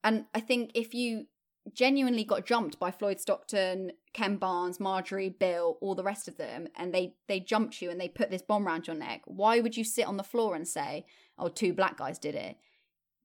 And 0.04 0.26
I 0.32 0.38
think 0.38 0.70
if 0.74 0.94
you 0.94 1.26
genuinely 1.74 2.24
got 2.24 2.46
jumped 2.46 2.78
by 2.78 2.90
Floyd 2.90 3.20
Stockton, 3.20 3.92
Ken 4.12 4.36
Barnes, 4.36 4.80
Marjorie, 4.80 5.28
Bill, 5.28 5.78
all 5.80 5.94
the 5.94 6.02
rest 6.02 6.28
of 6.28 6.36
them, 6.36 6.68
and 6.76 6.92
they 6.92 7.14
they 7.26 7.40
jumped 7.40 7.80
you 7.80 7.90
and 7.90 8.00
they 8.00 8.08
put 8.08 8.30
this 8.30 8.42
bomb 8.42 8.66
around 8.66 8.86
your 8.86 8.96
neck, 8.96 9.22
why 9.26 9.60
would 9.60 9.76
you 9.76 9.84
sit 9.84 10.06
on 10.06 10.16
the 10.16 10.22
floor 10.22 10.54
and 10.54 10.66
say, 10.66 11.04
"Oh, 11.38 11.48
two 11.48 11.72
black 11.72 11.96
guys 11.96 12.18
did 12.18 12.34
it"? 12.34 12.56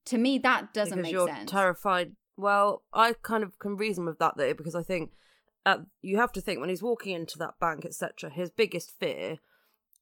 To 0.05 0.17
me, 0.17 0.37
that 0.39 0.73
doesn't 0.73 0.97
because 0.97 1.03
make 1.03 1.13
you're 1.13 1.27
sense. 1.27 1.51
Terrified. 1.51 2.15
Well, 2.35 2.83
I 2.93 3.13
kind 3.21 3.43
of 3.43 3.59
can 3.59 3.77
reason 3.77 4.05
with 4.05 4.19
that 4.19 4.37
though, 4.37 4.53
because 4.53 4.75
I 4.75 4.83
think 4.83 5.11
uh, 5.65 5.79
you 6.01 6.17
have 6.17 6.31
to 6.33 6.41
think 6.41 6.59
when 6.59 6.69
he's 6.69 6.83
walking 6.83 7.13
into 7.13 7.37
that 7.39 7.59
bank, 7.59 7.85
etc. 7.85 8.29
His 8.29 8.49
biggest 8.49 8.91
fear, 8.99 9.37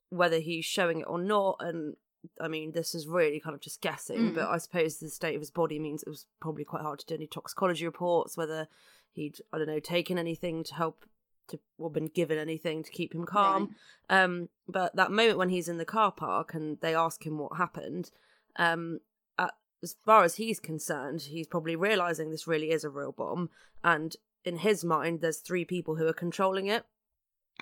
whether 0.09 0.39
he's 0.39 0.65
showing 0.65 1.01
it 1.01 1.07
or 1.07 1.19
not, 1.19 1.57
and 1.59 1.95
I 2.39 2.47
mean, 2.47 2.72
this 2.72 2.93
is 2.93 3.07
really 3.07 3.39
kind 3.39 3.55
of 3.55 3.61
just 3.61 3.82
guessing, 3.82 4.32
mm. 4.32 4.36
but 4.36 4.47
I 4.47 4.57
suppose 4.57 4.97
the 4.97 5.09
state 5.09 5.36
of 5.36 5.41
his 5.41 5.51
body 5.51 5.80
means 5.80 6.03
it 6.03 6.09
was 6.09 6.26
probably 6.39 6.63
quite 6.63 6.84
hard 6.84 6.99
to 6.99 7.05
do 7.05 7.15
any 7.15 7.28
toxicology 7.28 7.86
reports, 7.86 8.38
whether 8.38 8.67
he'd, 9.11 9.39
I 9.51 9.57
don't 9.57 9.67
know, 9.67 9.80
taken 9.80 10.17
anything 10.17 10.63
to 10.65 10.76
help 10.76 11.05
to 11.47 11.59
or 11.78 11.89
been 11.89 12.07
given 12.07 12.38
anything 12.38 12.84
to 12.84 12.91
keep 12.91 13.13
him 13.13 13.26
calm. 13.26 13.76
Right. 14.09 14.24
Um, 14.24 14.49
but 14.67 14.95
that 14.95 15.11
moment 15.11 15.38
when 15.38 15.49
he's 15.49 15.67
in 15.67 15.78
the 15.78 15.86
car 15.86 16.11
park 16.11 16.53
and 16.53 16.78
they 16.82 16.95
ask 16.95 17.26
him 17.26 17.38
what 17.38 17.57
happened, 17.57 18.11
um, 18.57 18.99
at, 19.39 19.53
as 19.82 19.95
far 20.05 20.24
as 20.24 20.36
he's 20.36 20.59
concerned, 20.59 21.22
he's 21.22 21.47
probably 21.47 21.76
realizing 21.76 22.30
this 22.30 22.47
really 22.47 22.72
is 22.72 22.84
a 22.84 22.89
real 22.89 23.11
bomb, 23.11 23.49
and 23.84 24.15
in 24.43 24.57
his 24.57 24.84
mind, 24.84 25.22
there's 25.22 25.39
three 25.39 25.65
people 25.65 25.95
who 25.95 26.07
are 26.07 26.13
controlling 26.13 26.67
it 26.67 26.86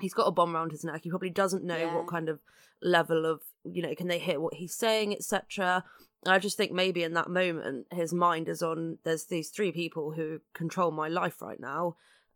he's 0.01 0.14
got 0.14 0.28
a 0.28 0.32
bomb 0.32 0.55
around 0.55 0.72
his 0.72 0.84
neck. 0.84 1.01
He 1.03 1.10
probably 1.10 1.30
doesn't 1.30 1.64
know 1.64 1.78
yeah. 1.78 1.95
what 1.95 2.07
kind 2.07 2.30
of 2.30 2.39
level 2.82 3.26
of 3.26 3.41
you 3.64 3.82
know 3.82 3.95
can 3.95 4.07
they 4.07 4.20
hear 4.20 4.39
what 4.39 4.55
he's 4.55 4.76
saying, 4.76 5.14
etc. 5.14 5.84
I 6.26 6.39
just 6.39 6.57
think 6.57 6.72
maybe 6.72 7.03
in 7.03 7.14
that 7.14 7.30
moment 7.30 7.88
his 7.91 8.14
mind 8.14 8.49
is 8.49 8.62
on. 8.62 8.97
There's 9.03 9.26
these 9.26 9.49
three 9.49 9.72
people 9.72 10.12
who 10.12 10.39
control 10.53 10.91
my 10.91 11.07
life 11.07 11.41
right 11.41 11.60
now. 11.60 11.95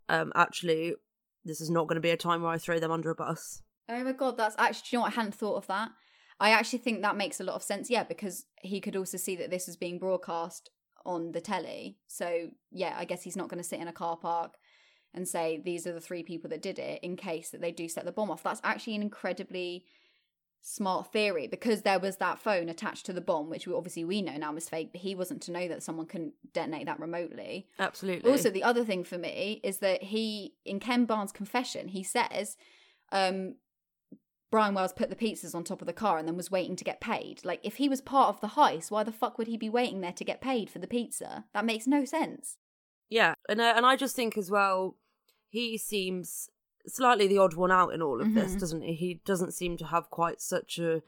Um, 0.10 0.32
actually, 0.36 0.96
this 1.44 1.62
is 1.62 1.70
not 1.70 1.88
going 1.88 1.96
to 1.96 2.02
be 2.02 2.10
a 2.10 2.18
time 2.18 2.42
where 2.42 2.52
I 2.52 2.58
throw 2.58 2.80
them 2.80 2.92
under 2.92 3.10
a 3.10 3.16
bus. 3.16 3.62
Oh 3.90 4.04
my 4.04 4.14
god, 4.14 4.38
that's 4.38 4.56
actually, 4.58 4.88
you 4.92 4.98
know 4.98 5.04
what? 5.04 5.12
I 5.12 5.16
hadn't 5.16 5.36
thought 5.36 5.58
of 5.58 5.68
that. 5.68 5.90
I 6.40 6.52
actually 6.52 6.80
think 6.80 7.02
that 7.02 7.18
makes 7.18 7.40
a 7.40 7.44
lot 7.44 7.56
of 7.56 7.64
sense, 7.64 7.90
yeah, 7.90 8.04
because 8.04 8.46
he 8.62 8.82
could 8.82 8.96
also 8.96 9.18
see 9.18 9.36
that 9.36 9.50
this 9.50 9.68
was 9.68 9.76
being 9.76 10.00
broadcast 10.00 10.70
on 11.06 11.32
the 11.32 11.42
telly. 11.42 11.98
So, 12.08 12.50
yeah, 12.72 12.96
I 12.98 13.06
guess 13.06 13.24
he's 13.24 13.36
not 13.36 13.50
going 13.50 13.62
to 13.62 13.68
sit 13.68 13.80
in 13.80 13.88
a 13.88 13.94
car 13.94 14.18
park 14.18 14.56
and 15.14 15.28
say, 15.28 15.62
these 15.64 15.86
are 15.86 15.94
the 15.94 16.00
three 16.00 16.24
people 16.24 16.50
that 16.50 16.62
did 16.62 16.80
it 16.80 17.00
in 17.04 17.16
case 17.16 17.50
that 17.52 17.62
they 17.62 17.72
do 17.72 17.88
set 17.88 18.06
the 18.06 18.12
bomb 18.12 18.32
off. 18.32 18.44
That's 18.44 18.62
actually 18.64 18.96
an 18.96 19.04
incredibly 19.04 19.86
smart 20.66 21.12
theory 21.12 21.46
because 21.46 21.82
there 21.82 22.00
was 22.00 22.18
that 22.18 22.40
phone 22.40 22.70
attached 22.70 23.06
to 23.06 23.14
the 23.14 23.22
bomb, 23.22 23.50
which 23.50 23.68
we, 23.68 23.74
obviously 23.74 24.06
we 24.06 24.22
know 24.22 24.38
now 24.38 24.54
was 24.54 24.70
fake, 24.70 24.92
but 24.94 25.02
he 25.02 25.14
wasn't 25.14 25.42
to 25.44 25.52
know 25.52 25.68
that 25.68 25.84
someone 25.84 26.06
can 26.06 26.32
detonate 26.54 26.86
that 26.86 27.02
remotely. 27.02 27.68
Absolutely. 27.78 28.32
Also, 28.32 28.50
the 28.50 28.64
other 28.64 28.86
thing 28.86 29.04
for 29.04 29.18
me 29.18 29.60
is 29.62 29.80
that 29.80 30.04
he, 30.04 30.56
in 30.66 30.80
Ken 30.80 31.04
Barnes' 31.04 31.34
confession, 31.34 31.90
he 31.90 32.02
says, 32.02 32.56
um, 33.12 33.56
Brian 34.52 34.74
Wells 34.74 34.94
put 34.94 35.10
the 35.10 35.16
pizzas 35.18 35.54
on 35.54 35.66
top 35.66 35.82
of 35.82 35.88
the 35.88 35.94
car 35.94 36.18
and 36.18 36.28
then 36.28 36.38
was 36.38 36.50
waiting 36.50 36.78
to 36.78 36.84
get 36.86 37.02
paid. 37.02 37.44
Like, 37.44 37.60
if 37.64 37.76
he 37.76 37.90
was 37.90 38.00
part 38.00 38.30
of 38.30 38.40
the 38.40 38.56
heist, 38.56 38.90
why 38.90 39.04
the 39.04 39.12
fuck 39.12 39.38
would 39.38 39.48
he 39.48 39.58
be 39.58 39.70
waiting 39.70 40.00
there 40.00 40.14
to 40.14 40.24
get 40.24 40.42
paid 40.42 40.70
for 40.70 40.80
the 40.80 40.88
pizza? 40.88 41.44
That 41.54 41.66
makes 41.66 41.88
no 41.88 42.06
sense. 42.06 42.58
Yeah, 43.10 43.34
and 43.50 43.60
uh, 43.60 43.74
and 43.76 43.86
I 43.86 43.96
just 43.96 44.16
think 44.16 44.38
as 44.38 44.50
well, 44.50 44.96
he 45.50 45.78
seems 45.78 46.50
slightly 46.88 47.28
the 47.28 47.38
odd 47.38 47.54
one 47.54 47.72
out 47.72 47.94
in 47.94 48.02
all 48.02 48.22
of 48.22 48.34
this, 48.34 48.56
Mhm. 48.56 48.60
doesn't 48.60 48.82
he? 48.82 48.94
He 48.94 49.14
doesn't 49.26 49.54
seem 49.54 49.78
to 49.78 49.86
have 49.86 50.10
quite 50.10 50.42
such 50.42 50.80
a 50.80 51.02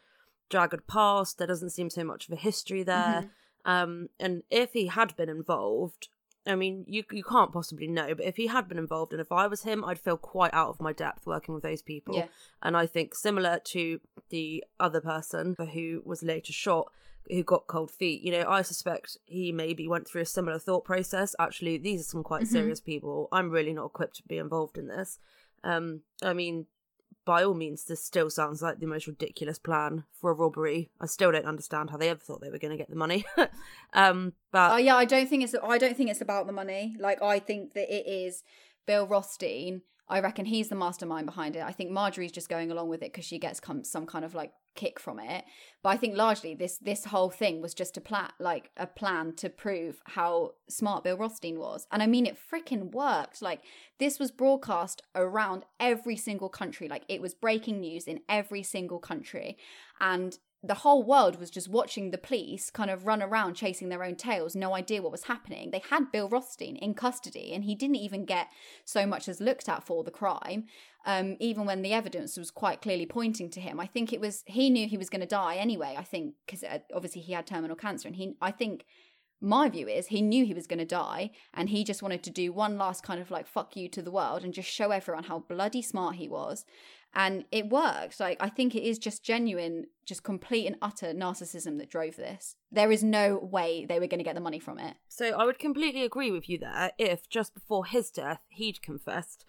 jagged 0.49 0.87
past. 0.87 1.37
There 1.37 1.47
doesn't 1.47 1.71
seem 1.71 1.89
so 1.89 2.03
much 2.03 2.27
of 2.27 2.33
a 2.33 2.37
history 2.37 2.83
there. 2.83 3.31
Um, 3.65 4.09
and 4.19 4.43
if 4.49 4.73
he 4.73 4.87
had 4.87 5.15
been 5.15 5.29
involved, 5.29 6.09
I 6.47 6.53
mean, 6.55 6.85
you 6.87 7.03
you 7.11 7.23
can't 7.23 7.51
possibly 7.51 7.87
know, 7.87 8.13
but 8.13 8.25
if 8.25 8.35
he 8.35 8.45
had 8.47 8.67
been 8.67 8.77
involved, 8.77 9.11
and 9.11 9.19
if 9.19 9.31
I 9.31 9.47
was 9.47 9.63
him, 9.63 9.83
I'd 9.83 9.99
feel 9.99 10.17
quite 10.17 10.53
out 10.53 10.69
of 10.69 10.79
my 10.79 10.93
depth 10.93 11.25
working 11.25 11.55
with 11.55 11.63
those 11.63 11.81
people. 11.81 12.15
Yeah. 12.15 12.27
And 12.61 12.77
I 12.77 12.85
think 12.85 13.15
similar 13.15 13.59
to 13.65 13.99
the 14.29 14.63
other 14.79 15.01
person 15.01 15.55
who 15.73 16.03
was 16.05 16.21
later 16.21 16.53
shot, 16.53 16.91
who 17.31 17.41
got 17.41 17.65
cold 17.65 17.89
feet, 17.89 18.21
you 18.21 18.31
know, 18.31 18.45
I 18.47 18.61
suspect 18.61 19.17
he 19.25 19.51
maybe 19.51 19.87
went 19.87 20.07
through 20.07 20.21
a 20.21 20.25
similar 20.27 20.59
thought 20.59 20.85
process. 20.85 21.35
Actually, 21.39 21.79
these 21.79 22.01
are 22.01 22.03
some 22.03 22.23
quite 22.23 22.43
Mhm. 22.43 22.47
serious 22.51 22.79
people. 22.79 23.27
I'm 23.31 23.49
really 23.49 23.73
not 23.73 23.87
equipped 23.87 24.17
to 24.17 24.23
be 24.27 24.37
involved 24.37 24.77
in 24.77 24.85
this. 24.87 25.17
Um, 25.65 26.01
I 26.23 26.33
mean, 26.33 26.67
by 27.25 27.43
all 27.43 27.55
means, 27.55 27.83
this 27.83 28.03
still 28.03 28.29
sounds 28.29 28.61
like 28.61 28.79
the 28.79 28.85
most 28.85 29.07
ridiculous 29.07 29.57
plan 29.57 30.05
for 30.13 30.29
a 30.29 30.33
robbery. 30.33 30.91
I 31.01 31.07
still 31.07 31.31
don't 31.31 31.45
understand 31.45 31.89
how 31.89 31.97
they 31.97 32.09
ever 32.09 32.19
thought 32.19 32.39
they 32.39 32.51
were 32.51 32.59
going 32.59 32.71
to 32.71 32.77
get 32.77 32.89
the 32.89 32.95
money. 32.95 33.25
um, 33.93 34.33
but 34.51 34.73
Oh 34.73 34.77
yeah, 34.77 34.95
I 34.95 35.05
don't 35.05 35.27
think 35.27 35.43
it's. 35.43 35.55
I 35.61 35.77
don't 35.77 35.97
think 35.97 36.11
it's 36.11 36.21
about 36.21 36.45
the 36.45 36.53
money. 36.53 36.95
Like 36.99 37.21
I 37.21 37.39
think 37.39 37.73
that 37.73 37.93
it 37.93 38.07
is 38.07 38.43
Bill 38.85 39.07
Rothstein. 39.07 39.81
I 40.07 40.19
reckon 40.19 40.45
he's 40.45 40.69
the 40.69 40.75
mastermind 40.75 41.25
behind 41.25 41.55
it. 41.55 41.63
I 41.63 41.71
think 41.71 41.89
Marjorie's 41.89 42.31
just 42.31 42.49
going 42.49 42.71
along 42.71 42.89
with 42.89 43.01
it 43.01 43.11
because 43.11 43.25
she 43.25 43.39
gets 43.39 43.59
com- 43.59 43.83
some 43.83 44.05
kind 44.05 44.23
of 44.23 44.35
like 44.35 44.51
kick 44.75 44.99
from 44.99 45.19
it. 45.19 45.45
But 45.81 45.89
I 45.89 45.97
think 45.97 46.15
largely 46.15 46.53
this 46.53 46.77
this 46.77 47.05
whole 47.05 47.29
thing 47.31 47.61
was 47.61 47.73
just 47.73 47.97
a 47.97 48.01
plan, 48.01 48.29
like 48.39 48.69
a 48.77 48.85
plan 48.85 49.33
to 49.37 49.49
prove 49.49 50.01
how 50.05 50.51
smart 50.69 51.03
Bill 51.03 51.17
Rothstein 51.17 51.57
was. 51.57 51.87
And 51.91 52.03
I 52.03 52.07
mean, 52.07 52.25
it 52.27 52.37
freaking 52.37 52.91
worked. 52.91 53.41
Like 53.41 53.61
this 53.97 54.19
was 54.19 54.31
broadcast 54.31 55.01
around 55.15 55.63
every 55.79 56.17
single 56.17 56.49
country. 56.49 56.87
Like 56.87 57.03
it 57.07 57.21
was 57.21 57.33
breaking 57.33 57.79
news 57.79 58.05
in 58.05 58.19
every 58.29 58.61
single 58.61 58.99
country, 58.99 59.57
and 59.99 60.37
the 60.67 60.75
whole 60.75 61.03
world 61.03 61.39
was 61.39 61.49
just 61.49 61.69
watching 61.69 62.11
the 62.11 62.17
police 62.17 62.69
kind 62.69 62.89
of 62.89 63.05
run 63.05 63.21
around 63.21 63.55
chasing 63.55 63.89
their 63.89 64.03
own 64.03 64.15
tails, 64.15 64.55
no 64.55 64.73
idea 64.73 65.01
what 65.01 65.11
was 65.11 65.25
happening. 65.25 65.71
They 65.71 65.81
had 65.89 66.11
Bill 66.11 66.27
Rothstein 66.27 66.75
in 66.75 66.93
custody, 66.93 67.53
and 67.53 67.63
he 67.63 67.75
didn't 67.75 67.97
even 67.97 68.25
get 68.25 68.47
so 68.83 69.05
much 69.05 69.27
as 69.27 69.39
looked 69.39 69.69
at 69.69 69.83
for 69.83 70.03
the 70.03 70.11
crime, 70.11 70.65
um, 71.05 71.37
even 71.39 71.65
when 71.65 71.81
the 71.81 71.93
evidence 71.93 72.37
was 72.37 72.51
quite 72.51 72.81
clearly 72.81 73.05
pointing 73.05 73.49
to 73.51 73.59
him. 73.59 73.79
I 73.79 73.85
think 73.85 74.11
it 74.11 74.19
was 74.19 74.43
he 74.47 74.69
knew 74.69 74.87
he 74.87 74.97
was 74.97 75.09
going 75.09 75.21
to 75.21 75.27
die 75.27 75.55
anyway. 75.55 75.95
I 75.97 76.03
think 76.03 76.35
because 76.45 76.63
obviously 76.93 77.21
he 77.21 77.33
had 77.33 77.45
terminal 77.45 77.75
cancer, 77.75 78.07
and 78.07 78.15
he 78.15 78.35
I 78.41 78.51
think 78.51 78.85
my 79.41 79.69
view 79.69 79.87
is 79.87 80.07
he 80.07 80.21
knew 80.21 80.45
he 80.45 80.53
was 80.53 80.67
going 80.67 80.79
to 80.79 80.85
die 80.85 81.31
and 81.53 81.69
he 81.69 81.83
just 81.83 82.01
wanted 82.01 82.23
to 82.23 82.29
do 82.29 82.51
one 82.51 82.77
last 82.77 83.03
kind 83.03 83.21
of 83.21 83.31
like 83.31 83.47
fuck 83.47 83.75
you 83.75 83.87
to 83.89 84.01
the 84.01 84.11
world 84.11 84.43
and 84.43 84.53
just 84.53 84.69
show 84.69 84.91
everyone 84.91 85.25
how 85.25 85.39
bloody 85.39 85.81
smart 85.81 86.15
he 86.15 86.27
was 86.27 86.65
and 87.13 87.45
it 87.51 87.69
worked 87.69 88.19
like 88.19 88.37
i 88.39 88.49
think 88.49 88.75
it 88.75 88.83
is 88.83 88.97
just 88.97 89.23
genuine 89.23 89.85
just 90.05 90.23
complete 90.23 90.65
and 90.65 90.77
utter 90.81 91.13
narcissism 91.13 91.77
that 91.77 91.89
drove 91.89 92.15
this 92.15 92.55
there 92.71 92.91
is 92.91 93.03
no 93.03 93.37
way 93.37 93.85
they 93.85 93.99
were 93.99 94.07
going 94.07 94.19
to 94.19 94.23
get 94.23 94.35
the 94.35 94.41
money 94.41 94.59
from 94.59 94.79
it 94.79 94.95
So 95.15 95.29
I 95.29 95.45
would 95.45 95.59
completely 95.59 96.03
agree 96.03 96.29
with 96.29 96.49
you 96.49 96.57
there 96.57 96.91
if 96.97 97.29
just 97.29 97.53
before 97.53 97.85
his 97.85 98.11
death 98.11 98.41
he'd 98.49 98.81
confessed. 98.81 99.45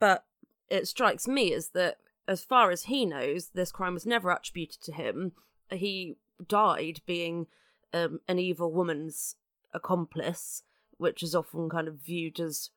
But 0.00 0.24
it 0.70 0.88
strikes 0.88 1.28
me 1.28 1.52
as 1.52 1.68
that, 1.74 1.98
as 2.26 2.44
far 2.44 2.70
as 2.70 2.84
he 2.84 3.04
knows, 3.04 3.50
this 3.50 3.70
crime 3.70 3.92
was 3.92 4.06
never 4.06 4.30
attributed 4.30 4.80
to 4.84 4.92
him. 4.92 5.32
He 5.70 6.16
died 6.48 7.02
being 7.04 7.46
um, 7.92 8.20
an 8.28 8.38
evil 8.38 8.72
woman's 8.72 9.36
accomplice, 9.74 10.62
which 10.98 11.22
is 11.22 11.34
often 11.34 11.68
kind 11.68 11.88
of 11.88 11.94
viewed 11.94 12.40
as. 12.40 12.70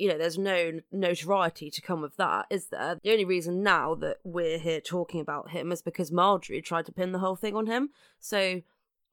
You 0.00 0.06
know, 0.06 0.18
there's 0.18 0.38
no 0.38 0.78
notoriety 0.92 1.70
to 1.70 1.82
come 1.82 2.04
of 2.04 2.16
that, 2.18 2.46
is 2.50 2.66
there? 2.66 3.00
The 3.02 3.10
only 3.10 3.24
reason 3.24 3.64
now 3.64 3.96
that 3.96 4.18
we're 4.22 4.60
here 4.60 4.80
talking 4.80 5.20
about 5.20 5.50
him 5.50 5.72
is 5.72 5.82
because 5.82 6.12
Marjorie 6.12 6.62
tried 6.62 6.86
to 6.86 6.92
pin 6.92 7.10
the 7.10 7.18
whole 7.18 7.34
thing 7.34 7.56
on 7.56 7.66
him. 7.66 7.90
So 8.20 8.62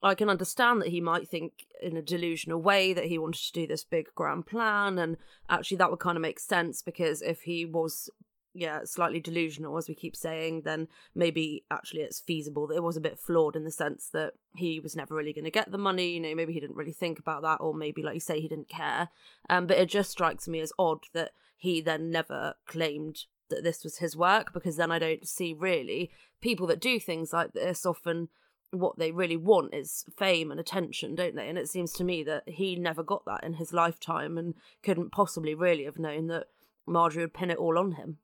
I 0.02 0.14
can 0.14 0.28
understand 0.28 0.80
that 0.80 0.90
he 0.90 1.00
might 1.00 1.28
think 1.28 1.66
in 1.82 1.96
a 1.96 2.02
delusional 2.02 2.60
way 2.60 2.92
that 2.92 3.06
he 3.06 3.18
wanted 3.18 3.42
to 3.46 3.52
do 3.52 3.66
this 3.66 3.82
big 3.82 4.06
grand 4.14 4.46
plan, 4.46 4.98
and 4.98 5.16
actually 5.48 5.78
that 5.78 5.90
would 5.90 6.00
kind 6.00 6.16
of 6.16 6.22
make 6.22 6.38
sense 6.38 6.82
because 6.82 7.22
if 7.22 7.42
he 7.42 7.64
was, 7.64 8.10
yeah, 8.56 8.80
slightly 8.84 9.20
delusional, 9.20 9.76
as 9.76 9.88
we 9.88 9.94
keep 9.94 10.16
saying, 10.16 10.62
then 10.62 10.88
maybe 11.14 11.64
actually 11.70 12.00
it's 12.02 12.20
feasible 12.20 12.70
it 12.70 12.82
was 12.82 12.96
a 12.96 13.00
bit 13.00 13.18
flawed 13.18 13.56
in 13.56 13.64
the 13.64 13.70
sense 13.70 14.08
that 14.12 14.32
he 14.54 14.80
was 14.80 14.96
never 14.96 15.14
really 15.14 15.32
going 15.32 15.44
to 15.44 15.50
get 15.50 15.70
the 15.70 15.78
money. 15.78 16.14
You 16.14 16.20
know, 16.20 16.34
maybe 16.34 16.52
he 16.52 16.60
didn't 16.60 16.76
really 16.76 16.92
think 16.92 17.18
about 17.18 17.42
that, 17.42 17.60
or 17.60 17.74
maybe, 17.74 18.02
like 18.02 18.14
you 18.14 18.20
say, 18.20 18.40
he 18.40 18.48
didn't 18.48 18.68
care. 18.68 19.08
Um, 19.50 19.66
but 19.66 19.78
it 19.78 19.88
just 19.88 20.10
strikes 20.10 20.48
me 20.48 20.60
as 20.60 20.72
odd 20.78 21.04
that 21.12 21.32
he 21.56 21.80
then 21.80 22.10
never 22.10 22.54
claimed 22.66 23.24
that 23.48 23.62
this 23.62 23.84
was 23.84 23.98
his 23.98 24.16
work 24.16 24.52
because 24.52 24.76
then 24.76 24.90
I 24.90 24.98
don't 24.98 25.26
see 25.26 25.54
really 25.54 26.10
people 26.40 26.66
that 26.66 26.80
do 26.80 26.98
things 26.98 27.32
like 27.32 27.52
this 27.52 27.86
often 27.86 28.28
what 28.72 28.98
they 28.98 29.12
really 29.12 29.36
want 29.36 29.72
is 29.72 30.04
fame 30.16 30.50
and 30.50 30.58
attention, 30.58 31.14
don't 31.14 31.36
they? 31.36 31.48
And 31.48 31.56
it 31.56 31.68
seems 31.68 31.92
to 31.92 32.04
me 32.04 32.22
that 32.24 32.48
he 32.48 32.76
never 32.76 33.02
got 33.02 33.24
that 33.24 33.44
in 33.44 33.54
his 33.54 33.72
lifetime 33.72 34.36
and 34.36 34.54
couldn't 34.82 35.12
possibly 35.12 35.54
really 35.54 35.84
have 35.84 35.98
known 35.98 36.26
that 36.26 36.48
Marjorie 36.86 37.24
would 37.24 37.34
pin 37.34 37.50
it 37.50 37.58
all 37.58 37.78
on 37.78 37.92
him. 37.92 38.18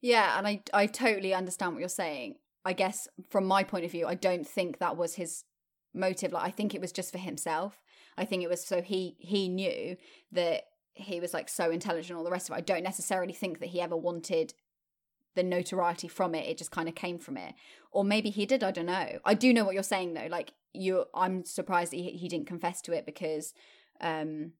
Yeah 0.00 0.38
and 0.38 0.46
i 0.46 0.60
i 0.72 0.86
totally 0.86 1.34
understand 1.34 1.72
what 1.72 1.80
you're 1.80 1.88
saying. 1.88 2.36
I 2.64 2.72
guess 2.74 3.08
from 3.30 3.46
my 3.46 3.62
point 3.64 3.84
of 3.84 3.92
view 3.92 4.06
i 4.06 4.14
don't 4.14 4.46
think 4.46 4.78
that 4.78 4.96
was 4.96 5.14
his 5.14 5.44
motive 5.94 6.32
like 6.32 6.44
i 6.44 6.50
think 6.50 6.74
it 6.74 6.80
was 6.80 6.92
just 6.92 7.12
for 7.12 7.18
himself. 7.18 7.80
I 8.18 8.24
think 8.24 8.42
it 8.42 8.50
was 8.50 8.64
so 8.66 8.82
he 8.82 9.16
he 9.18 9.48
knew 9.48 9.96
that 10.32 10.64
he 10.94 11.20
was 11.20 11.32
like 11.32 11.48
so 11.48 11.70
intelligent 11.70 12.10
and 12.10 12.18
all 12.18 12.24
the 12.24 12.30
rest 12.30 12.50
of 12.50 12.54
it. 12.54 12.58
I 12.58 12.62
don't 12.62 12.82
necessarily 12.82 13.32
think 13.32 13.60
that 13.60 13.68
he 13.68 13.80
ever 13.80 13.96
wanted 13.96 14.54
the 15.36 15.44
notoriety 15.44 16.08
from 16.08 16.34
it. 16.34 16.48
It 16.48 16.58
just 16.58 16.72
kind 16.72 16.88
of 16.88 16.96
came 16.96 17.18
from 17.18 17.36
it. 17.36 17.54
Or 17.92 18.02
maybe 18.02 18.30
he 18.30 18.44
did 18.44 18.64
i 18.64 18.72
don't 18.72 18.86
know. 18.86 19.20
I 19.24 19.34
do 19.34 19.52
know 19.52 19.64
what 19.64 19.74
you're 19.74 19.82
saying 19.84 20.14
though. 20.14 20.26
Like 20.28 20.52
you 20.74 21.04
i'm 21.14 21.44
surprised 21.44 21.92
that 21.92 21.96
he, 21.96 22.10
he 22.10 22.28
didn't 22.28 22.46
confess 22.46 22.82
to 22.82 22.92
it 22.92 23.06
because 23.06 23.54
um 24.00 24.52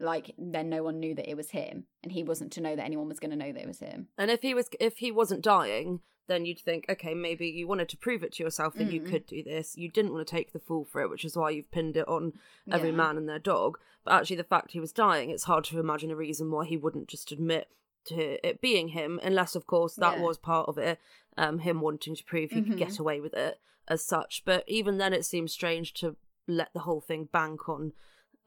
like 0.00 0.34
then 0.38 0.68
no 0.68 0.82
one 0.82 0.98
knew 1.00 1.14
that 1.14 1.28
it 1.30 1.36
was 1.36 1.50
him 1.50 1.84
and 2.02 2.12
he 2.12 2.22
wasn't 2.22 2.52
to 2.52 2.60
know 2.60 2.74
that 2.74 2.84
anyone 2.84 3.08
was 3.08 3.20
going 3.20 3.30
to 3.30 3.36
know 3.36 3.52
that 3.52 3.62
it 3.62 3.68
was 3.68 3.78
him 3.80 4.08
And 4.18 4.30
if 4.30 4.42
he 4.42 4.52
was 4.54 4.68
if 4.80 4.98
he 4.98 5.10
wasn't 5.12 5.42
dying, 5.42 6.00
then 6.26 6.46
you'd 6.46 6.58
think, 6.58 6.86
okay, 6.88 7.12
maybe 7.14 7.46
you 7.48 7.66
wanted 7.68 7.88
to 7.90 7.96
prove 7.98 8.22
it 8.22 8.32
to 8.32 8.42
yourself 8.42 8.74
that 8.74 8.90
you 8.90 9.00
Mm. 9.02 9.06
could 9.10 9.26
do 9.26 9.42
this. 9.42 9.76
You 9.76 9.90
didn't 9.90 10.12
want 10.12 10.26
to 10.26 10.30
take 10.36 10.52
the 10.52 10.58
fall 10.58 10.84
for 10.84 11.02
it, 11.02 11.10
which 11.10 11.24
is 11.24 11.36
why 11.36 11.50
you've 11.50 11.70
pinned 11.70 11.96
it 11.98 12.08
on 12.08 12.32
every 12.70 12.88
Yeah. 12.90 12.96
man 12.96 13.16
and 13.18 13.28
their 13.28 13.38
dog. 13.38 13.78
But 14.04 14.14
actually, 14.14 14.36
the 14.36 14.44
fact 14.44 14.72
he 14.72 14.80
was 14.80 14.90
dying, 14.92 15.28
it's 15.30 15.44
hard 15.44 15.64
to 15.64 15.78
imagine 15.78 16.10
a 16.10 16.16
reason 16.16 16.50
why 16.50 16.64
he 16.64 16.76
wouldn't 16.78 17.08
just 17.08 17.30
admit 17.30 17.68
to 18.06 18.46
it 18.46 18.60
being 18.62 18.88
him, 18.88 19.20
unless, 19.22 19.54
of 19.54 19.66
course, 19.66 19.96
that 19.96 20.16
Yeah. 20.16 20.22
was 20.22 20.38
part 20.38 20.68
of 20.68 20.76
it, 20.78 20.98
um, 21.36 21.58
him 21.58 21.80
wanting 21.82 22.14
to 22.14 22.24
prove 22.24 22.50
he 22.52 22.62
could 22.62 22.72
Mhm. 22.72 22.78
get 22.78 22.98
away 22.98 23.20
with 23.20 23.34
it 23.34 23.60
as 23.86 24.02
such. 24.02 24.44
But 24.46 24.64
even 24.66 24.96
then, 24.98 25.12
it 25.12 25.24
seems 25.26 25.52
strange 25.52 25.92
to 25.94 26.16
let 26.46 26.72
the 26.72 26.80
whole 26.80 27.00
thing 27.00 27.24
bank 27.26 27.68
on 27.68 27.92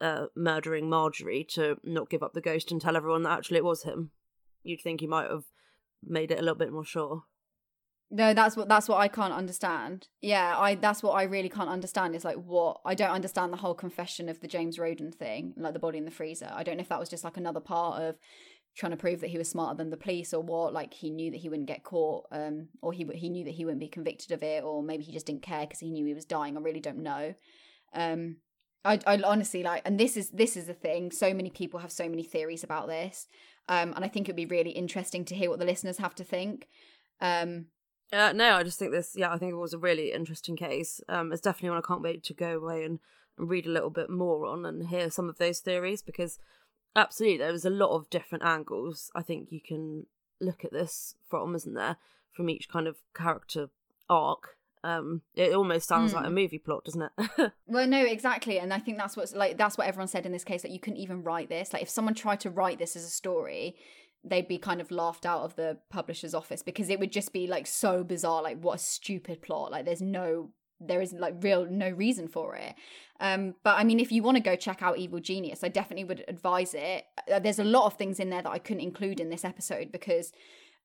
uh, 0.00 0.26
murdering 0.36 0.88
Marjorie 0.88 1.44
to 1.50 1.76
not 1.82 2.10
give 2.10 2.22
up 2.22 2.34
the 2.34 2.40
ghost 2.40 2.70
and 2.70 2.80
tell 2.80 2.96
everyone 2.96 3.22
that 3.24 3.36
actually 3.36 3.58
it 3.58 3.64
was 3.64 3.82
him. 3.82 4.10
You'd 4.62 4.80
think 4.80 5.00
he 5.00 5.06
might 5.06 5.30
have 5.30 5.44
made 6.04 6.30
it 6.30 6.38
a 6.38 6.42
little 6.42 6.54
bit 6.54 6.72
more 6.72 6.84
sure. 6.84 7.24
No, 8.10 8.32
that's 8.32 8.56
what 8.56 8.68
that's 8.68 8.88
what 8.88 8.98
I 8.98 9.08
can't 9.08 9.34
understand. 9.34 10.08
Yeah, 10.22 10.56
I 10.56 10.76
that's 10.76 11.02
what 11.02 11.12
I 11.12 11.24
really 11.24 11.50
can't 11.50 11.68
understand 11.68 12.14
is 12.14 12.24
like 12.24 12.36
what 12.36 12.80
I 12.86 12.94
don't 12.94 13.10
understand 13.10 13.52
the 13.52 13.58
whole 13.58 13.74
confession 13.74 14.30
of 14.30 14.40
the 14.40 14.48
James 14.48 14.78
Roden 14.78 15.12
thing, 15.12 15.52
like 15.58 15.74
the 15.74 15.78
body 15.78 15.98
in 15.98 16.06
the 16.06 16.10
freezer. 16.10 16.50
I 16.50 16.62
don't 16.62 16.78
know 16.78 16.82
if 16.82 16.88
that 16.88 17.00
was 17.00 17.10
just 17.10 17.24
like 17.24 17.36
another 17.36 17.60
part 17.60 18.02
of 18.02 18.16
trying 18.74 18.92
to 18.92 18.96
prove 18.96 19.20
that 19.20 19.28
he 19.28 19.36
was 19.36 19.50
smarter 19.50 19.76
than 19.76 19.90
the 19.90 19.96
police 19.98 20.32
or 20.32 20.40
what. 20.40 20.72
Like 20.72 20.94
he 20.94 21.10
knew 21.10 21.30
that 21.32 21.36
he 21.40 21.50
wouldn't 21.50 21.68
get 21.68 21.84
caught, 21.84 22.24
um, 22.32 22.68
or 22.80 22.94
he 22.94 23.06
he 23.14 23.28
knew 23.28 23.44
that 23.44 23.54
he 23.54 23.66
wouldn't 23.66 23.80
be 23.80 23.88
convicted 23.88 24.32
of 24.32 24.42
it, 24.42 24.64
or 24.64 24.82
maybe 24.82 25.04
he 25.04 25.12
just 25.12 25.26
didn't 25.26 25.42
care 25.42 25.66
because 25.66 25.80
he 25.80 25.90
knew 25.90 26.06
he 26.06 26.14
was 26.14 26.24
dying. 26.24 26.56
I 26.56 26.60
really 26.60 26.80
don't 26.80 27.02
know. 27.02 27.34
Um, 27.92 28.36
I, 28.84 29.00
I 29.06 29.20
honestly 29.22 29.62
like, 29.62 29.82
and 29.84 29.98
this 29.98 30.16
is 30.16 30.30
this 30.30 30.56
is 30.56 30.66
the 30.66 30.74
thing. 30.74 31.10
So 31.10 31.34
many 31.34 31.50
people 31.50 31.80
have 31.80 31.92
so 31.92 32.08
many 32.08 32.22
theories 32.22 32.64
about 32.64 32.86
this, 32.86 33.26
um, 33.68 33.92
and 33.94 34.04
I 34.04 34.08
think 34.08 34.26
it'd 34.26 34.36
be 34.36 34.46
really 34.46 34.70
interesting 34.70 35.24
to 35.26 35.34
hear 35.34 35.50
what 35.50 35.58
the 35.58 35.64
listeners 35.64 35.98
have 35.98 36.14
to 36.16 36.24
think. 36.24 36.68
Um, 37.20 37.66
uh, 38.12 38.32
no, 38.32 38.54
I 38.54 38.62
just 38.62 38.78
think 38.78 38.92
this. 38.92 39.12
Yeah, 39.14 39.32
I 39.32 39.38
think 39.38 39.52
it 39.52 39.56
was 39.56 39.74
a 39.74 39.78
really 39.78 40.12
interesting 40.12 40.56
case. 40.56 41.00
Um, 41.08 41.32
it's 41.32 41.42
definitely 41.42 41.70
one 41.70 41.78
I 41.78 41.86
can't 41.86 42.02
wait 42.02 42.24
to 42.24 42.34
go 42.34 42.56
away 42.56 42.84
and, 42.84 43.00
and 43.36 43.50
read 43.50 43.66
a 43.66 43.70
little 43.70 43.90
bit 43.90 44.08
more 44.08 44.46
on 44.46 44.64
and 44.64 44.88
hear 44.88 45.10
some 45.10 45.28
of 45.28 45.38
those 45.38 45.60
theories 45.60 46.00
because 46.00 46.38
absolutely 46.96 47.38
there 47.38 47.52
was 47.52 47.66
a 47.66 47.70
lot 47.70 47.94
of 47.94 48.08
different 48.08 48.44
angles. 48.44 49.10
I 49.14 49.22
think 49.22 49.48
you 49.50 49.60
can 49.60 50.06
look 50.40 50.64
at 50.64 50.72
this 50.72 51.16
from, 51.28 51.54
isn't 51.54 51.74
there, 51.74 51.96
from 52.32 52.48
each 52.48 52.68
kind 52.68 52.86
of 52.86 52.96
character 53.14 53.68
arc 54.08 54.56
um 54.88 55.22
it 55.34 55.54
almost 55.54 55.88
sounds 55.88 56.12
mm. 56.12 56.16
like 56.16 56.24
a 56.24 56.28
hmm. 56.28 56.34
movie 56.34 56.58
plot 56.58 56.84
doesn't 56.84 57.02
it 57.02 57.52
well 57.66 57.86
no 57.86 58.04
exactly 58.04 58.58
and 58.58 58.72
i 58.72 58.78
think 58.78 58.96
that's 58.96 59.16
what's 59.16 59.34
like 59.34 59.56
that's 59.58 59.76
what 59.76 59.86
everyone 59.86 60.08
said 60.08 60.24
in 60.24 60.32
this 60.32 60.44
case 60.44 60.62
that 60.62 60.70
you 60.70 60.80
couldn't 60.80 60.98
even 60.98 61.22
write 61.22 61.48
this 61.48 61.72
like 61.72 61.82
if 61.82 61.88
someone 61.88 62.14
tried 62.14 62.40
to 62.40 62.50
write 62.50 62.78
this 62.78 62.96
as 62.96 63.04
a 63.04 63.10
story 63.10 63.76
they'd 64.24 64.48
be 64.48 64.58
kind 64.58 64.80
of 64.80 64.90
laughed 64.90 65.26
out 65.26 65.42
of 65.42 65.54
the 65.56 65.78
publisher's 65.90 66.34
office 66.34 66.62
because 66.62 66.88
it 66.90 66.98
would 66.98 67.12
just 67.12 67.32
be 67.32 67.46
like 67.46 67.66
so 67.66 68.02
bizarre 68.02 68.42
like 68.42 68.60
what 68.60 68.76
a 68.76 68.82
stupid 68.82 69.42
plot 69.42 69.70
like 69.70 69.84
there's 69.84 70.02
no 70.02 70.50
there 70.80 71.00
is 71.00 71.12
like 71.12 71.34
real 71.40 71.66
no 71.66 71.90
reason 71.90 72.28
for 72.28 72.54
it 72.54 72.74
um 73.20 73.54
but 73.64 73.76
i 73.76 73.84
mean 73.84 73.98
if 73.98 74.12
you 74.12 74.22
want 74.22 74.36
to 74.36 74.42
go 74.42 74.54
check 74.54 74.82
out 74.82 74.96
evil 74.96 75.18
genius 75.18 75.64
i 75.64 75.68
definitely 75.68 76.04
would 76.04 76.24
advise 76.28 76.72
it 76.72 77.04
uh, 77.32 77.38
there's 77.38 77.58
a 77.58 77.64
lot 77.64 77.86
of 77.86 77.94
things 77.94 78.20
in 78.20 78.30
there 78.30 78.42
that 78.42 78.50
i 78.50 78.58
couldn't 78.58 78.82
include 78.82 79.20
in 79.20 79.28
this 79.28 79.44
episode 79.44 79.90
because 79.90 80.32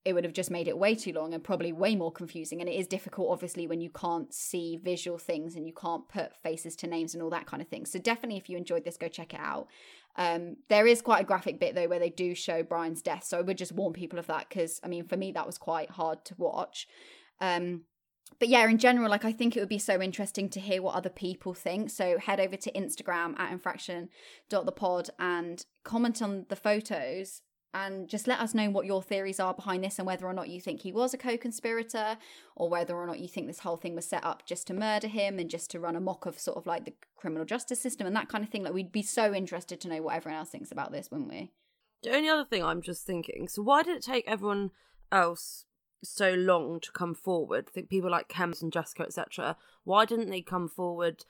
it 0.06 0.14
would 0.14 0.24
have 0.24 0.34
just 0.34 0.51
made 0.51 0.68
it 0.68 0.78
way 0.78 0.95
too 0.95 1.14
long 1.14 1.34
and 1.34 1.43
probably 1.43 1.72
way 1.72 1.95
more 1.95 2.12
confusing. 2.12 2.60
And 2.60 2.70
it 2.70 2.74
is 2.74 2.88
difficult, 2.88 3.32
obviously, 3.32 3.68
when 3.68 3.80
you 3.80 3.89
can't 3.89 4.34
see 4.34 4.78
visual 4.82 5.18
things 5.18 5.56
and 5.56 5.66
you 5.66 5.74
can't 5.74 6.08
put 6.10 6.36
faces 6.36 6.76
to 6.78 6.88
names 6.88 7.14
and 7.14 7.24
all 7.24 7.30
that 7.30 7.45
kind 7.45 7.62
of 7.62 7.70
thing. 7.70 7.86
So, 7.86 7.99
definitely, 7.99 8.38
if 8.38 8.49
you 8.49 8.58
enjoyed 8.58 8.84
this, 8.84 8.97
go 8.97 9.08
check 9.08 9.34
it 9.34 9.39
out. 9.39 9.68
Um, 10.16 10.58
there 10.70 10.86
is 10.86 11.01
quite 11.01 11.22
a 11.22 11.26
graphic 11.26 11.60
bit, 11.60 11.74
though, 11.74 11.88
where 11.88 11.99
they 11.99 12.10
do 12.10 12.36
show 12.36 12.64
Brian's 12.64 13.01
death. 13.01 13.24
So, 13.24 13.38
I 13.38 13.41
would 13.41 13.58
just 13.58 13.72
warn 13.72 13.93
people 13.93 14.20
of 14.20 14.28
that 14.28 14.49
because, 14.49 14.82
I 14.84 14.88
mean, 14.88 15.06
for 15.06 15.16
me, 15.16 15.32
that 15.32 15.45
was 15.45 15.58
quite 15.58 15.91
hard 15.91 16.26
to 16.26 16.36
watch. 16.38 16.88
Um, 17.39 17.84
but 18.39 18.49
yeah, 18.49 18.68
in 18.68 18.78
general, 18.78 19.10
like 19.10 19.26
I 19.26 19.32
think 19.32 19.56
it 19.56 19.60
would 19.60 19.70
be 19.70 19.80
so 19.80 20.01
interesting 20.01 20.49
to 20.49 20.60
hear 20.60 20.82
what 20.82 20.95
other 20.95 21.10
people 21.10 21.54
think. 21.54 21.89
So 21.89 22.18
head 22.18 22.39
over 22.39 22.58
to 22.58 22.72
Instagram 22.72 23.39
at 23.39 23.51
infraction.thepod 23.51 25.10
and 25.20 25.66
comment 25.84 26.22
on 26.22 26.45
the 26.49 26.56
photos 26.56 27.41
and 27.74 28.07
just 28.07 28.28
let 28.28 28.39
us 28.39 28.53
know 28.53 28.69
what 28.69 28.86
your 28.86 29.01
theories 29.01 29.39
are 29.39 29.53
behind 29.53 29.84
this 29.84 29.97
and 29.97 30.05
whether 30.05 30.26
or 30.26 30.34
not 30.34 30.49
you 30.49 30.61
think 30.61 30.82
he 30.82 30.91
was 30.91 31.13
a 31.13 31.17
co-conspirator 31.17 32.17
or 32.55 32.69
whether 32.69 32.95
or 32.95 33.07
not 33.07 33.19
you 33.19 33.28
think 33.28 33.47
this 33.47 33.59
whole 33.59 33.78
thing 33.78 33.95
was 33.95 34.05
set 34.05 34.24
up 34.24 34.45
just 34.45 34.67
to 34.67 34.74
murder 34.74 35.07
him 35.07 35.39
and 35.39 35.49
just 35.49 35.71
to 35.71 35.80
run 35.80 35.95
amok 35.95 36.26
of 36.26 36.39
sort 36.39 36.57
of 36.57 36.67
like 36.67 36.86
the 36.86 36.93
criminal 37.15 37.45
justice 37.45 37.80
system 37.80 38.05
and 38.05 38.15
that 38.15 38.30
kind 38.30 38.43
of 38.43 38.49
thing. 38.49 38.63
Like 38.63 38.74
we'd 38.74 38.91
be 38.91 39.01
so 39.01 39.34
interested 39.34 39.82
to 39.82 39.88
know 39.88 40.01
what 40.01 40.15
everyone 40.15 40.39
else 40.39 40.49
thinks 40.49 40.71
about 40.71 40.91
this 40.91 41.09
wouldn't 41.09 41.30
we? 41.30 41.51
The 42.03 42.15
only 42.15 42.30
other 42.30 42.45
thing 42.45 42.63
i'm 42.63 42.82
just 42.82 43.05
thinking 43.05 43.47
so 43.47 43.61
why 43.61 43.82
did 43.82 43.95
it 43.95 44.03
take 44.03 44.26
everyone 44.28 44.71
else 45.11 45.65
so 46.03 46.34
long 46.34 46.82
to 46.82 46.91
come 46.91 47.15
forward? 47.15 47.67
I 47.69 47.71
think 47.71 47.89
people 47.89 48.11
like 48.11 48.28
Kems 48.28 48.61
and 48.61 48.74
Jessica 48.74 49.03
etc 49.03 49.55
why 49.86 50.05
didn't 50.05 50.30
they 50.30 50.41
come 50.41 50.67
forward 50.67 51.24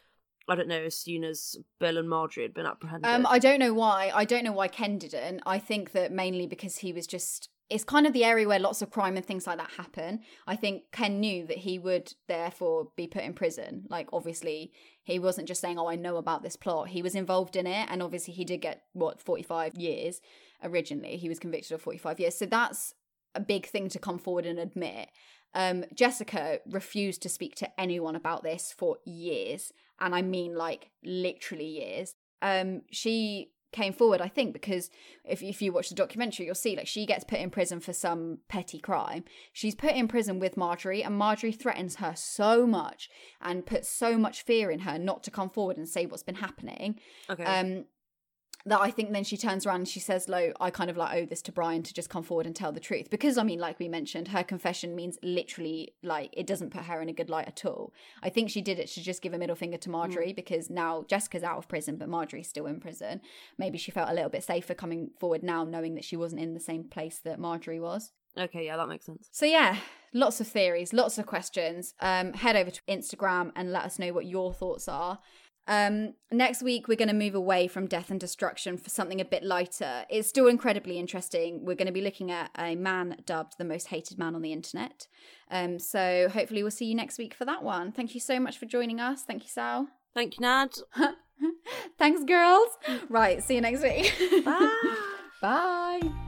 I 0.47 0.55
don't 0.55 0.67
know, 0.67 0.83
as 0.83 0.95
soon 0.95 1.23
as 1.23 1.55
Bill 1.79 1.97
and 1.97 2.09
Marjorie 2.09 2.43
had 2.43 2.53
been 2.53 2.65
apprehended. 2.65 3.09
Um, 3.09 3.25
I 3.27 3.39
don't 3.39 3.59
know 3.59 3.73
why. 3.73 4.11
I 4.13 4.25
don't 4.25 4.43
know 4.43 4.51
why 4.51 4.67
Ken 4.67 4.97
didn't. 4.97 5.41
I 5.45 5.57
think 5.57 5.91
that 5.93 6.11
mainly 6.11 6.47
because 6.47 6.77
he 6.77 6.93
was 6.93 7.07
just. 7.07 7.49
It's 7.69 7.85
kind 7.85 8.05
of 8.05 8.13
the 8.13 8.25
area 8.25 8.47
where 8.47 8.59
lots 8.59 8.81
of 8.81 8.91
crime 8.91 9.15
and 9.15 9.25
things 9.25 9.47
like 9.47 9.57
that 9.57 9.71
happen. 9.77 10.19
I 10.45 10.55
think 10.55 10.83
Ken 10.91 11.19
knew 11.19 11.47
that 11.47 11.59
he 11.59 11.79
would 11.79 12.13
therefore 12.27 12.89
be 12.95 13.07
put 13.07 13.23
in 13.23 13.33
prison. 13.33 13.87
Like, 13.89 14.09
obviously, 14.11 14.73
he 15.01 15.17
wasn't 15.17 15.47
just 15.47 15.61
saying, 15.61 15.79
Oh, 15.79 15.87
I 15.87 15.95
know 15.95 16.17
about 16.17 16.43
this 16.43 16.57
plot. 16.57 16.89
He 16.89 17.01
was 17.01 17.15
involved 17.15 17.55
in 17.55 17.65
it. 17.65 17.87
And 17.89 18.03
obviously, 18.03 18.33
he 18.33 18.43
did 18.43 18.61
get, 18.61 18.83
what, 18.91 19.21
45 19.21 19.75
years 19.75 20.19
originally. 20.61 21.15
He 21.17 21.29
was 21.29 21.39
convicted 21.39 21.71
of 21.71 21.81
45 21.81 22.19
years. 22.19 22.37
So 22.37 22.45
that's 22.45 22.93
a 23.33 23.39
big 23.39 23.65
thing 23.65 23.89
to 23.89 23.99
come 23.99 24.19
forward 24.19 24.45
and 24.45 24.59
admit. 24.59 25.09
Um, 25.55 25.85
Jessica 25.93 26.59
refused 26.69 27.21
to 27.23 27.29
speak 27.29 27.55
to 27.55 27.79
anyone 27.79 28.15
about 28.15 28.43
this 28.43 28.73
for 28.75 28.97
years, 29.05 29.71
and 30.03 30.13
I 30.13 30.21
mean 30.21 30.55
like 30.55 30.91
literally 31.03 31.65
years. 31.65 32.13
Um, 32.41 32.81
she 32.91 33.51
came 33.71 33.93
forward, 33.93 34.21
I 34.21 34.27
think, 34.27 34.53
because 34.53 34.89
if 35.23 35.41
if 35.41 35.61
you 35.61 35.71
watch 35.71 35.89
the 35.89 35.95
documentary, 35.95 36.45
you'll 36.45 36.55
see 36.55 36.75
like 36.75 36.87
she 36.87 37.05
gets 37.05 37.23
put 37.23 37.39
in 37.39 37.49
prison 37.49 37.79
for 37.79 37.93
some 37.93 38.39
petty 38.49 38.79
crime. 38.79 39.23
She's 39.53 39.75
put 39.75 39.93
in 39.93 40.09
prison 40.09 40.39
with 40.39 40.57
Marjorie, 40.57 41.03
and 41.03 41.17
Marjorie 41.17 41.53
threatens 41.53 41.95
her 41.95 42.13
so 42.15 42.67
much 42.67 43.09
and 43.41 43.65
puts 43.65 43.89
so 43.89 44.17
much 44.17 44.43
fear 44.43 44.69
in 44.69 44.79
her 44.79 44.99
not 44.99 45.23
to 45.23 45.31
come 45.31 45.49
forward 45.49 45.77
and 45.77 45.87
say 45.87 46.05
what's 46.05 46.21
been 46.21 46.35
happening. 46.35 46.99
Okay. 47.29 47.43
Um, 47.43 47.85
that 48.65 48.79
I 48.79 48.91
think 48.91 49.11
then 49.11 49.25
she 49.25 49.35
turns 49.35 49.65
around 49.65 49.77
and 49.77 49.87
she 49.87 49.99
says, 49.99 50.29
Lo, 50.29 50.53
I 50.61 50.69
kind 50.69 50.89
of 50.89 50.95
like 50.95 51.15
owe 51.15 51.25
this 51.25 51.41
to 51.43 51.51
Brian 51.51 51.83
to 51.83 51.93
just 51.93 52.09
come 52.09 52.23
forward 52.23 52.45
and 52.45 52.55
tell 52.55 52.71
the 52.71 52.79
truth. 52.79 53.09
Because, 53.09 53.37
I 53.37 53.43
mean, 53.43 53.59
like 53.59 53.77
we 53.77 53.89
mentioned, 53.89 54.29
her 54.29 54.43
confession 54.43 54.95
means 54.95 55.17
literally 55.21 55.93
like 56.01 56.33
it 56.33 56.47
doesn't 56.47 56.71
put 56.71 56.83
her 56.83 57.01
in 57.01 57.09
a 57.09 57.13
good 57.13 57.29
light 57.29 57.47
at 57.47 57.65
all. 57.65 57.93
I 58.21 58.29
think 58.29 58.49
she 58.49 58.61
did 58.61 58.79
it 58.79 58.87
to 58.91 59.01
just 59.01 59.21
give 59.21 59.33
a 59.33 59.37
middle 59.37 59.55
finger 59.55 59.77
to 59.77 59.89
Marjorie 59.89 60.31
mm. 60.31 60.35
because 60.35 60.69
now 60.69 61.03
Jessica's 61.09 61.43
out 61.43 61.57
of 61.57 61.67
prison, 61.67 61.97
but 61.97 62.07
Marjorie's 62.07 62.47
still 62.47 62.67
in 62.67 62.79
prison. 62.79 63.19
Maybe 63.57 63.77
she 63.77 63.91
felt 63.91 64.09
a 64.09 64.13
little 64.13 64.29
bit 64.29 64.43
safer 64.43 64.73
coming 64.73 65.11
forward 65.19 65.43
now, 65.43 65.65
knowing 65.65 65.95
that 65.95 66.05
she 66.05 66.15
wasn't 66.15 66.41
in 66.41 66.53
the 66.53 66.59
same 66.59 66.85
place 66.85 67.19
that 67.25 67.39
Marjorie 67.39 67.81
was. 67.81 68.11
Okay, 68.37 68.65
yeah, 68.65 68.77
that 68.77 68.87
makes 68.87 69.05
sense. 69.05 69.29
So, 69.31 69.45
yeah, 69.45 69.77
lots 70.13 70.41
of 70.41 70.47
theories, 70.47 70.91
lots 70.91 71.17
of 71.17 71.25
questions. 71.25 71.93
Um, 71.99 72.33
head 72.33 72.55
over 72.55 72.71
to 72.71 72.81
Instagram 72.87 73.51
and 73.55 73.71
let 73.71 73.83
us 73.83 73.99
know 73.99 74.11
what 74.13 74.25
your 74.25 74.53
thoughts 74.53 74.87
are. 74.87 75.19
Um, 75.67 76.15
next 76.31 76.61
week, 76.61 76.87
we're 76.87 76.97
going 76.97 77.07
to 77.07 77.13
move 77.13 77.35
away 77.35 77.67
from 77.67 77.87
death 77.87 78.11
and 78.11 78.19
destruction 78.19 78.77
for 78.77 78.89
something 78.89 79.21
a 79.21 79.25
bit 79.25 79.43
lighter. 79.43 80.05
It's 80.09 80.27
still 80.27 80.47
incredibly 80.47 80.99
interesting. 80.99 81.65
We're 81.65 81.75
going 81.75 81.87
to 81.87 81.93
be 81.93 82.01
looking 82.01 82.31
at 82.31 82.51
a 82.57 82.75
man 82.75 83.17
dubbed 83.25 83.57
the 83.57 83.65
most 83.65 83.87
hated 83.87 84.17
man 84.17 84.35
on 84.35 84.41
the 84.41 84.51
internet. 84.51 85.07
Um, 85.49 85.79
so 85.79 86.29
hopefully, 86.31 86.63
we'll 86.63 86.71
see 86.71 86.85
you 86.85 86.95
next 86.95 87.17
week 87.17 87.33
for 87.33 87.45
that 87.45 87.63
one. 87.63 87.91
Thank 87.91 88.13
you 88.13 88.19
so 88.19 88.39
much 88.39 88.57
for 88.57 88.65
joining 88.65 88.99
us. 88.99 89.23
Thank 89.23 89.43
you, 89.43 89.49
Sal. 89.49 89.87
Thank 90.13 90.37
you, 90.37 90.41
Nad. 90.41 90.73
Thanks, 91.97 92.23
girls. 92.23 92.69
Right, 93.09 93.41
see 93.43 93.55
you 93.55 93.61
next 93.61 93.83
week. 93.83 94.13
Bye. 94.45 94.95
Bye. 95.41 96.22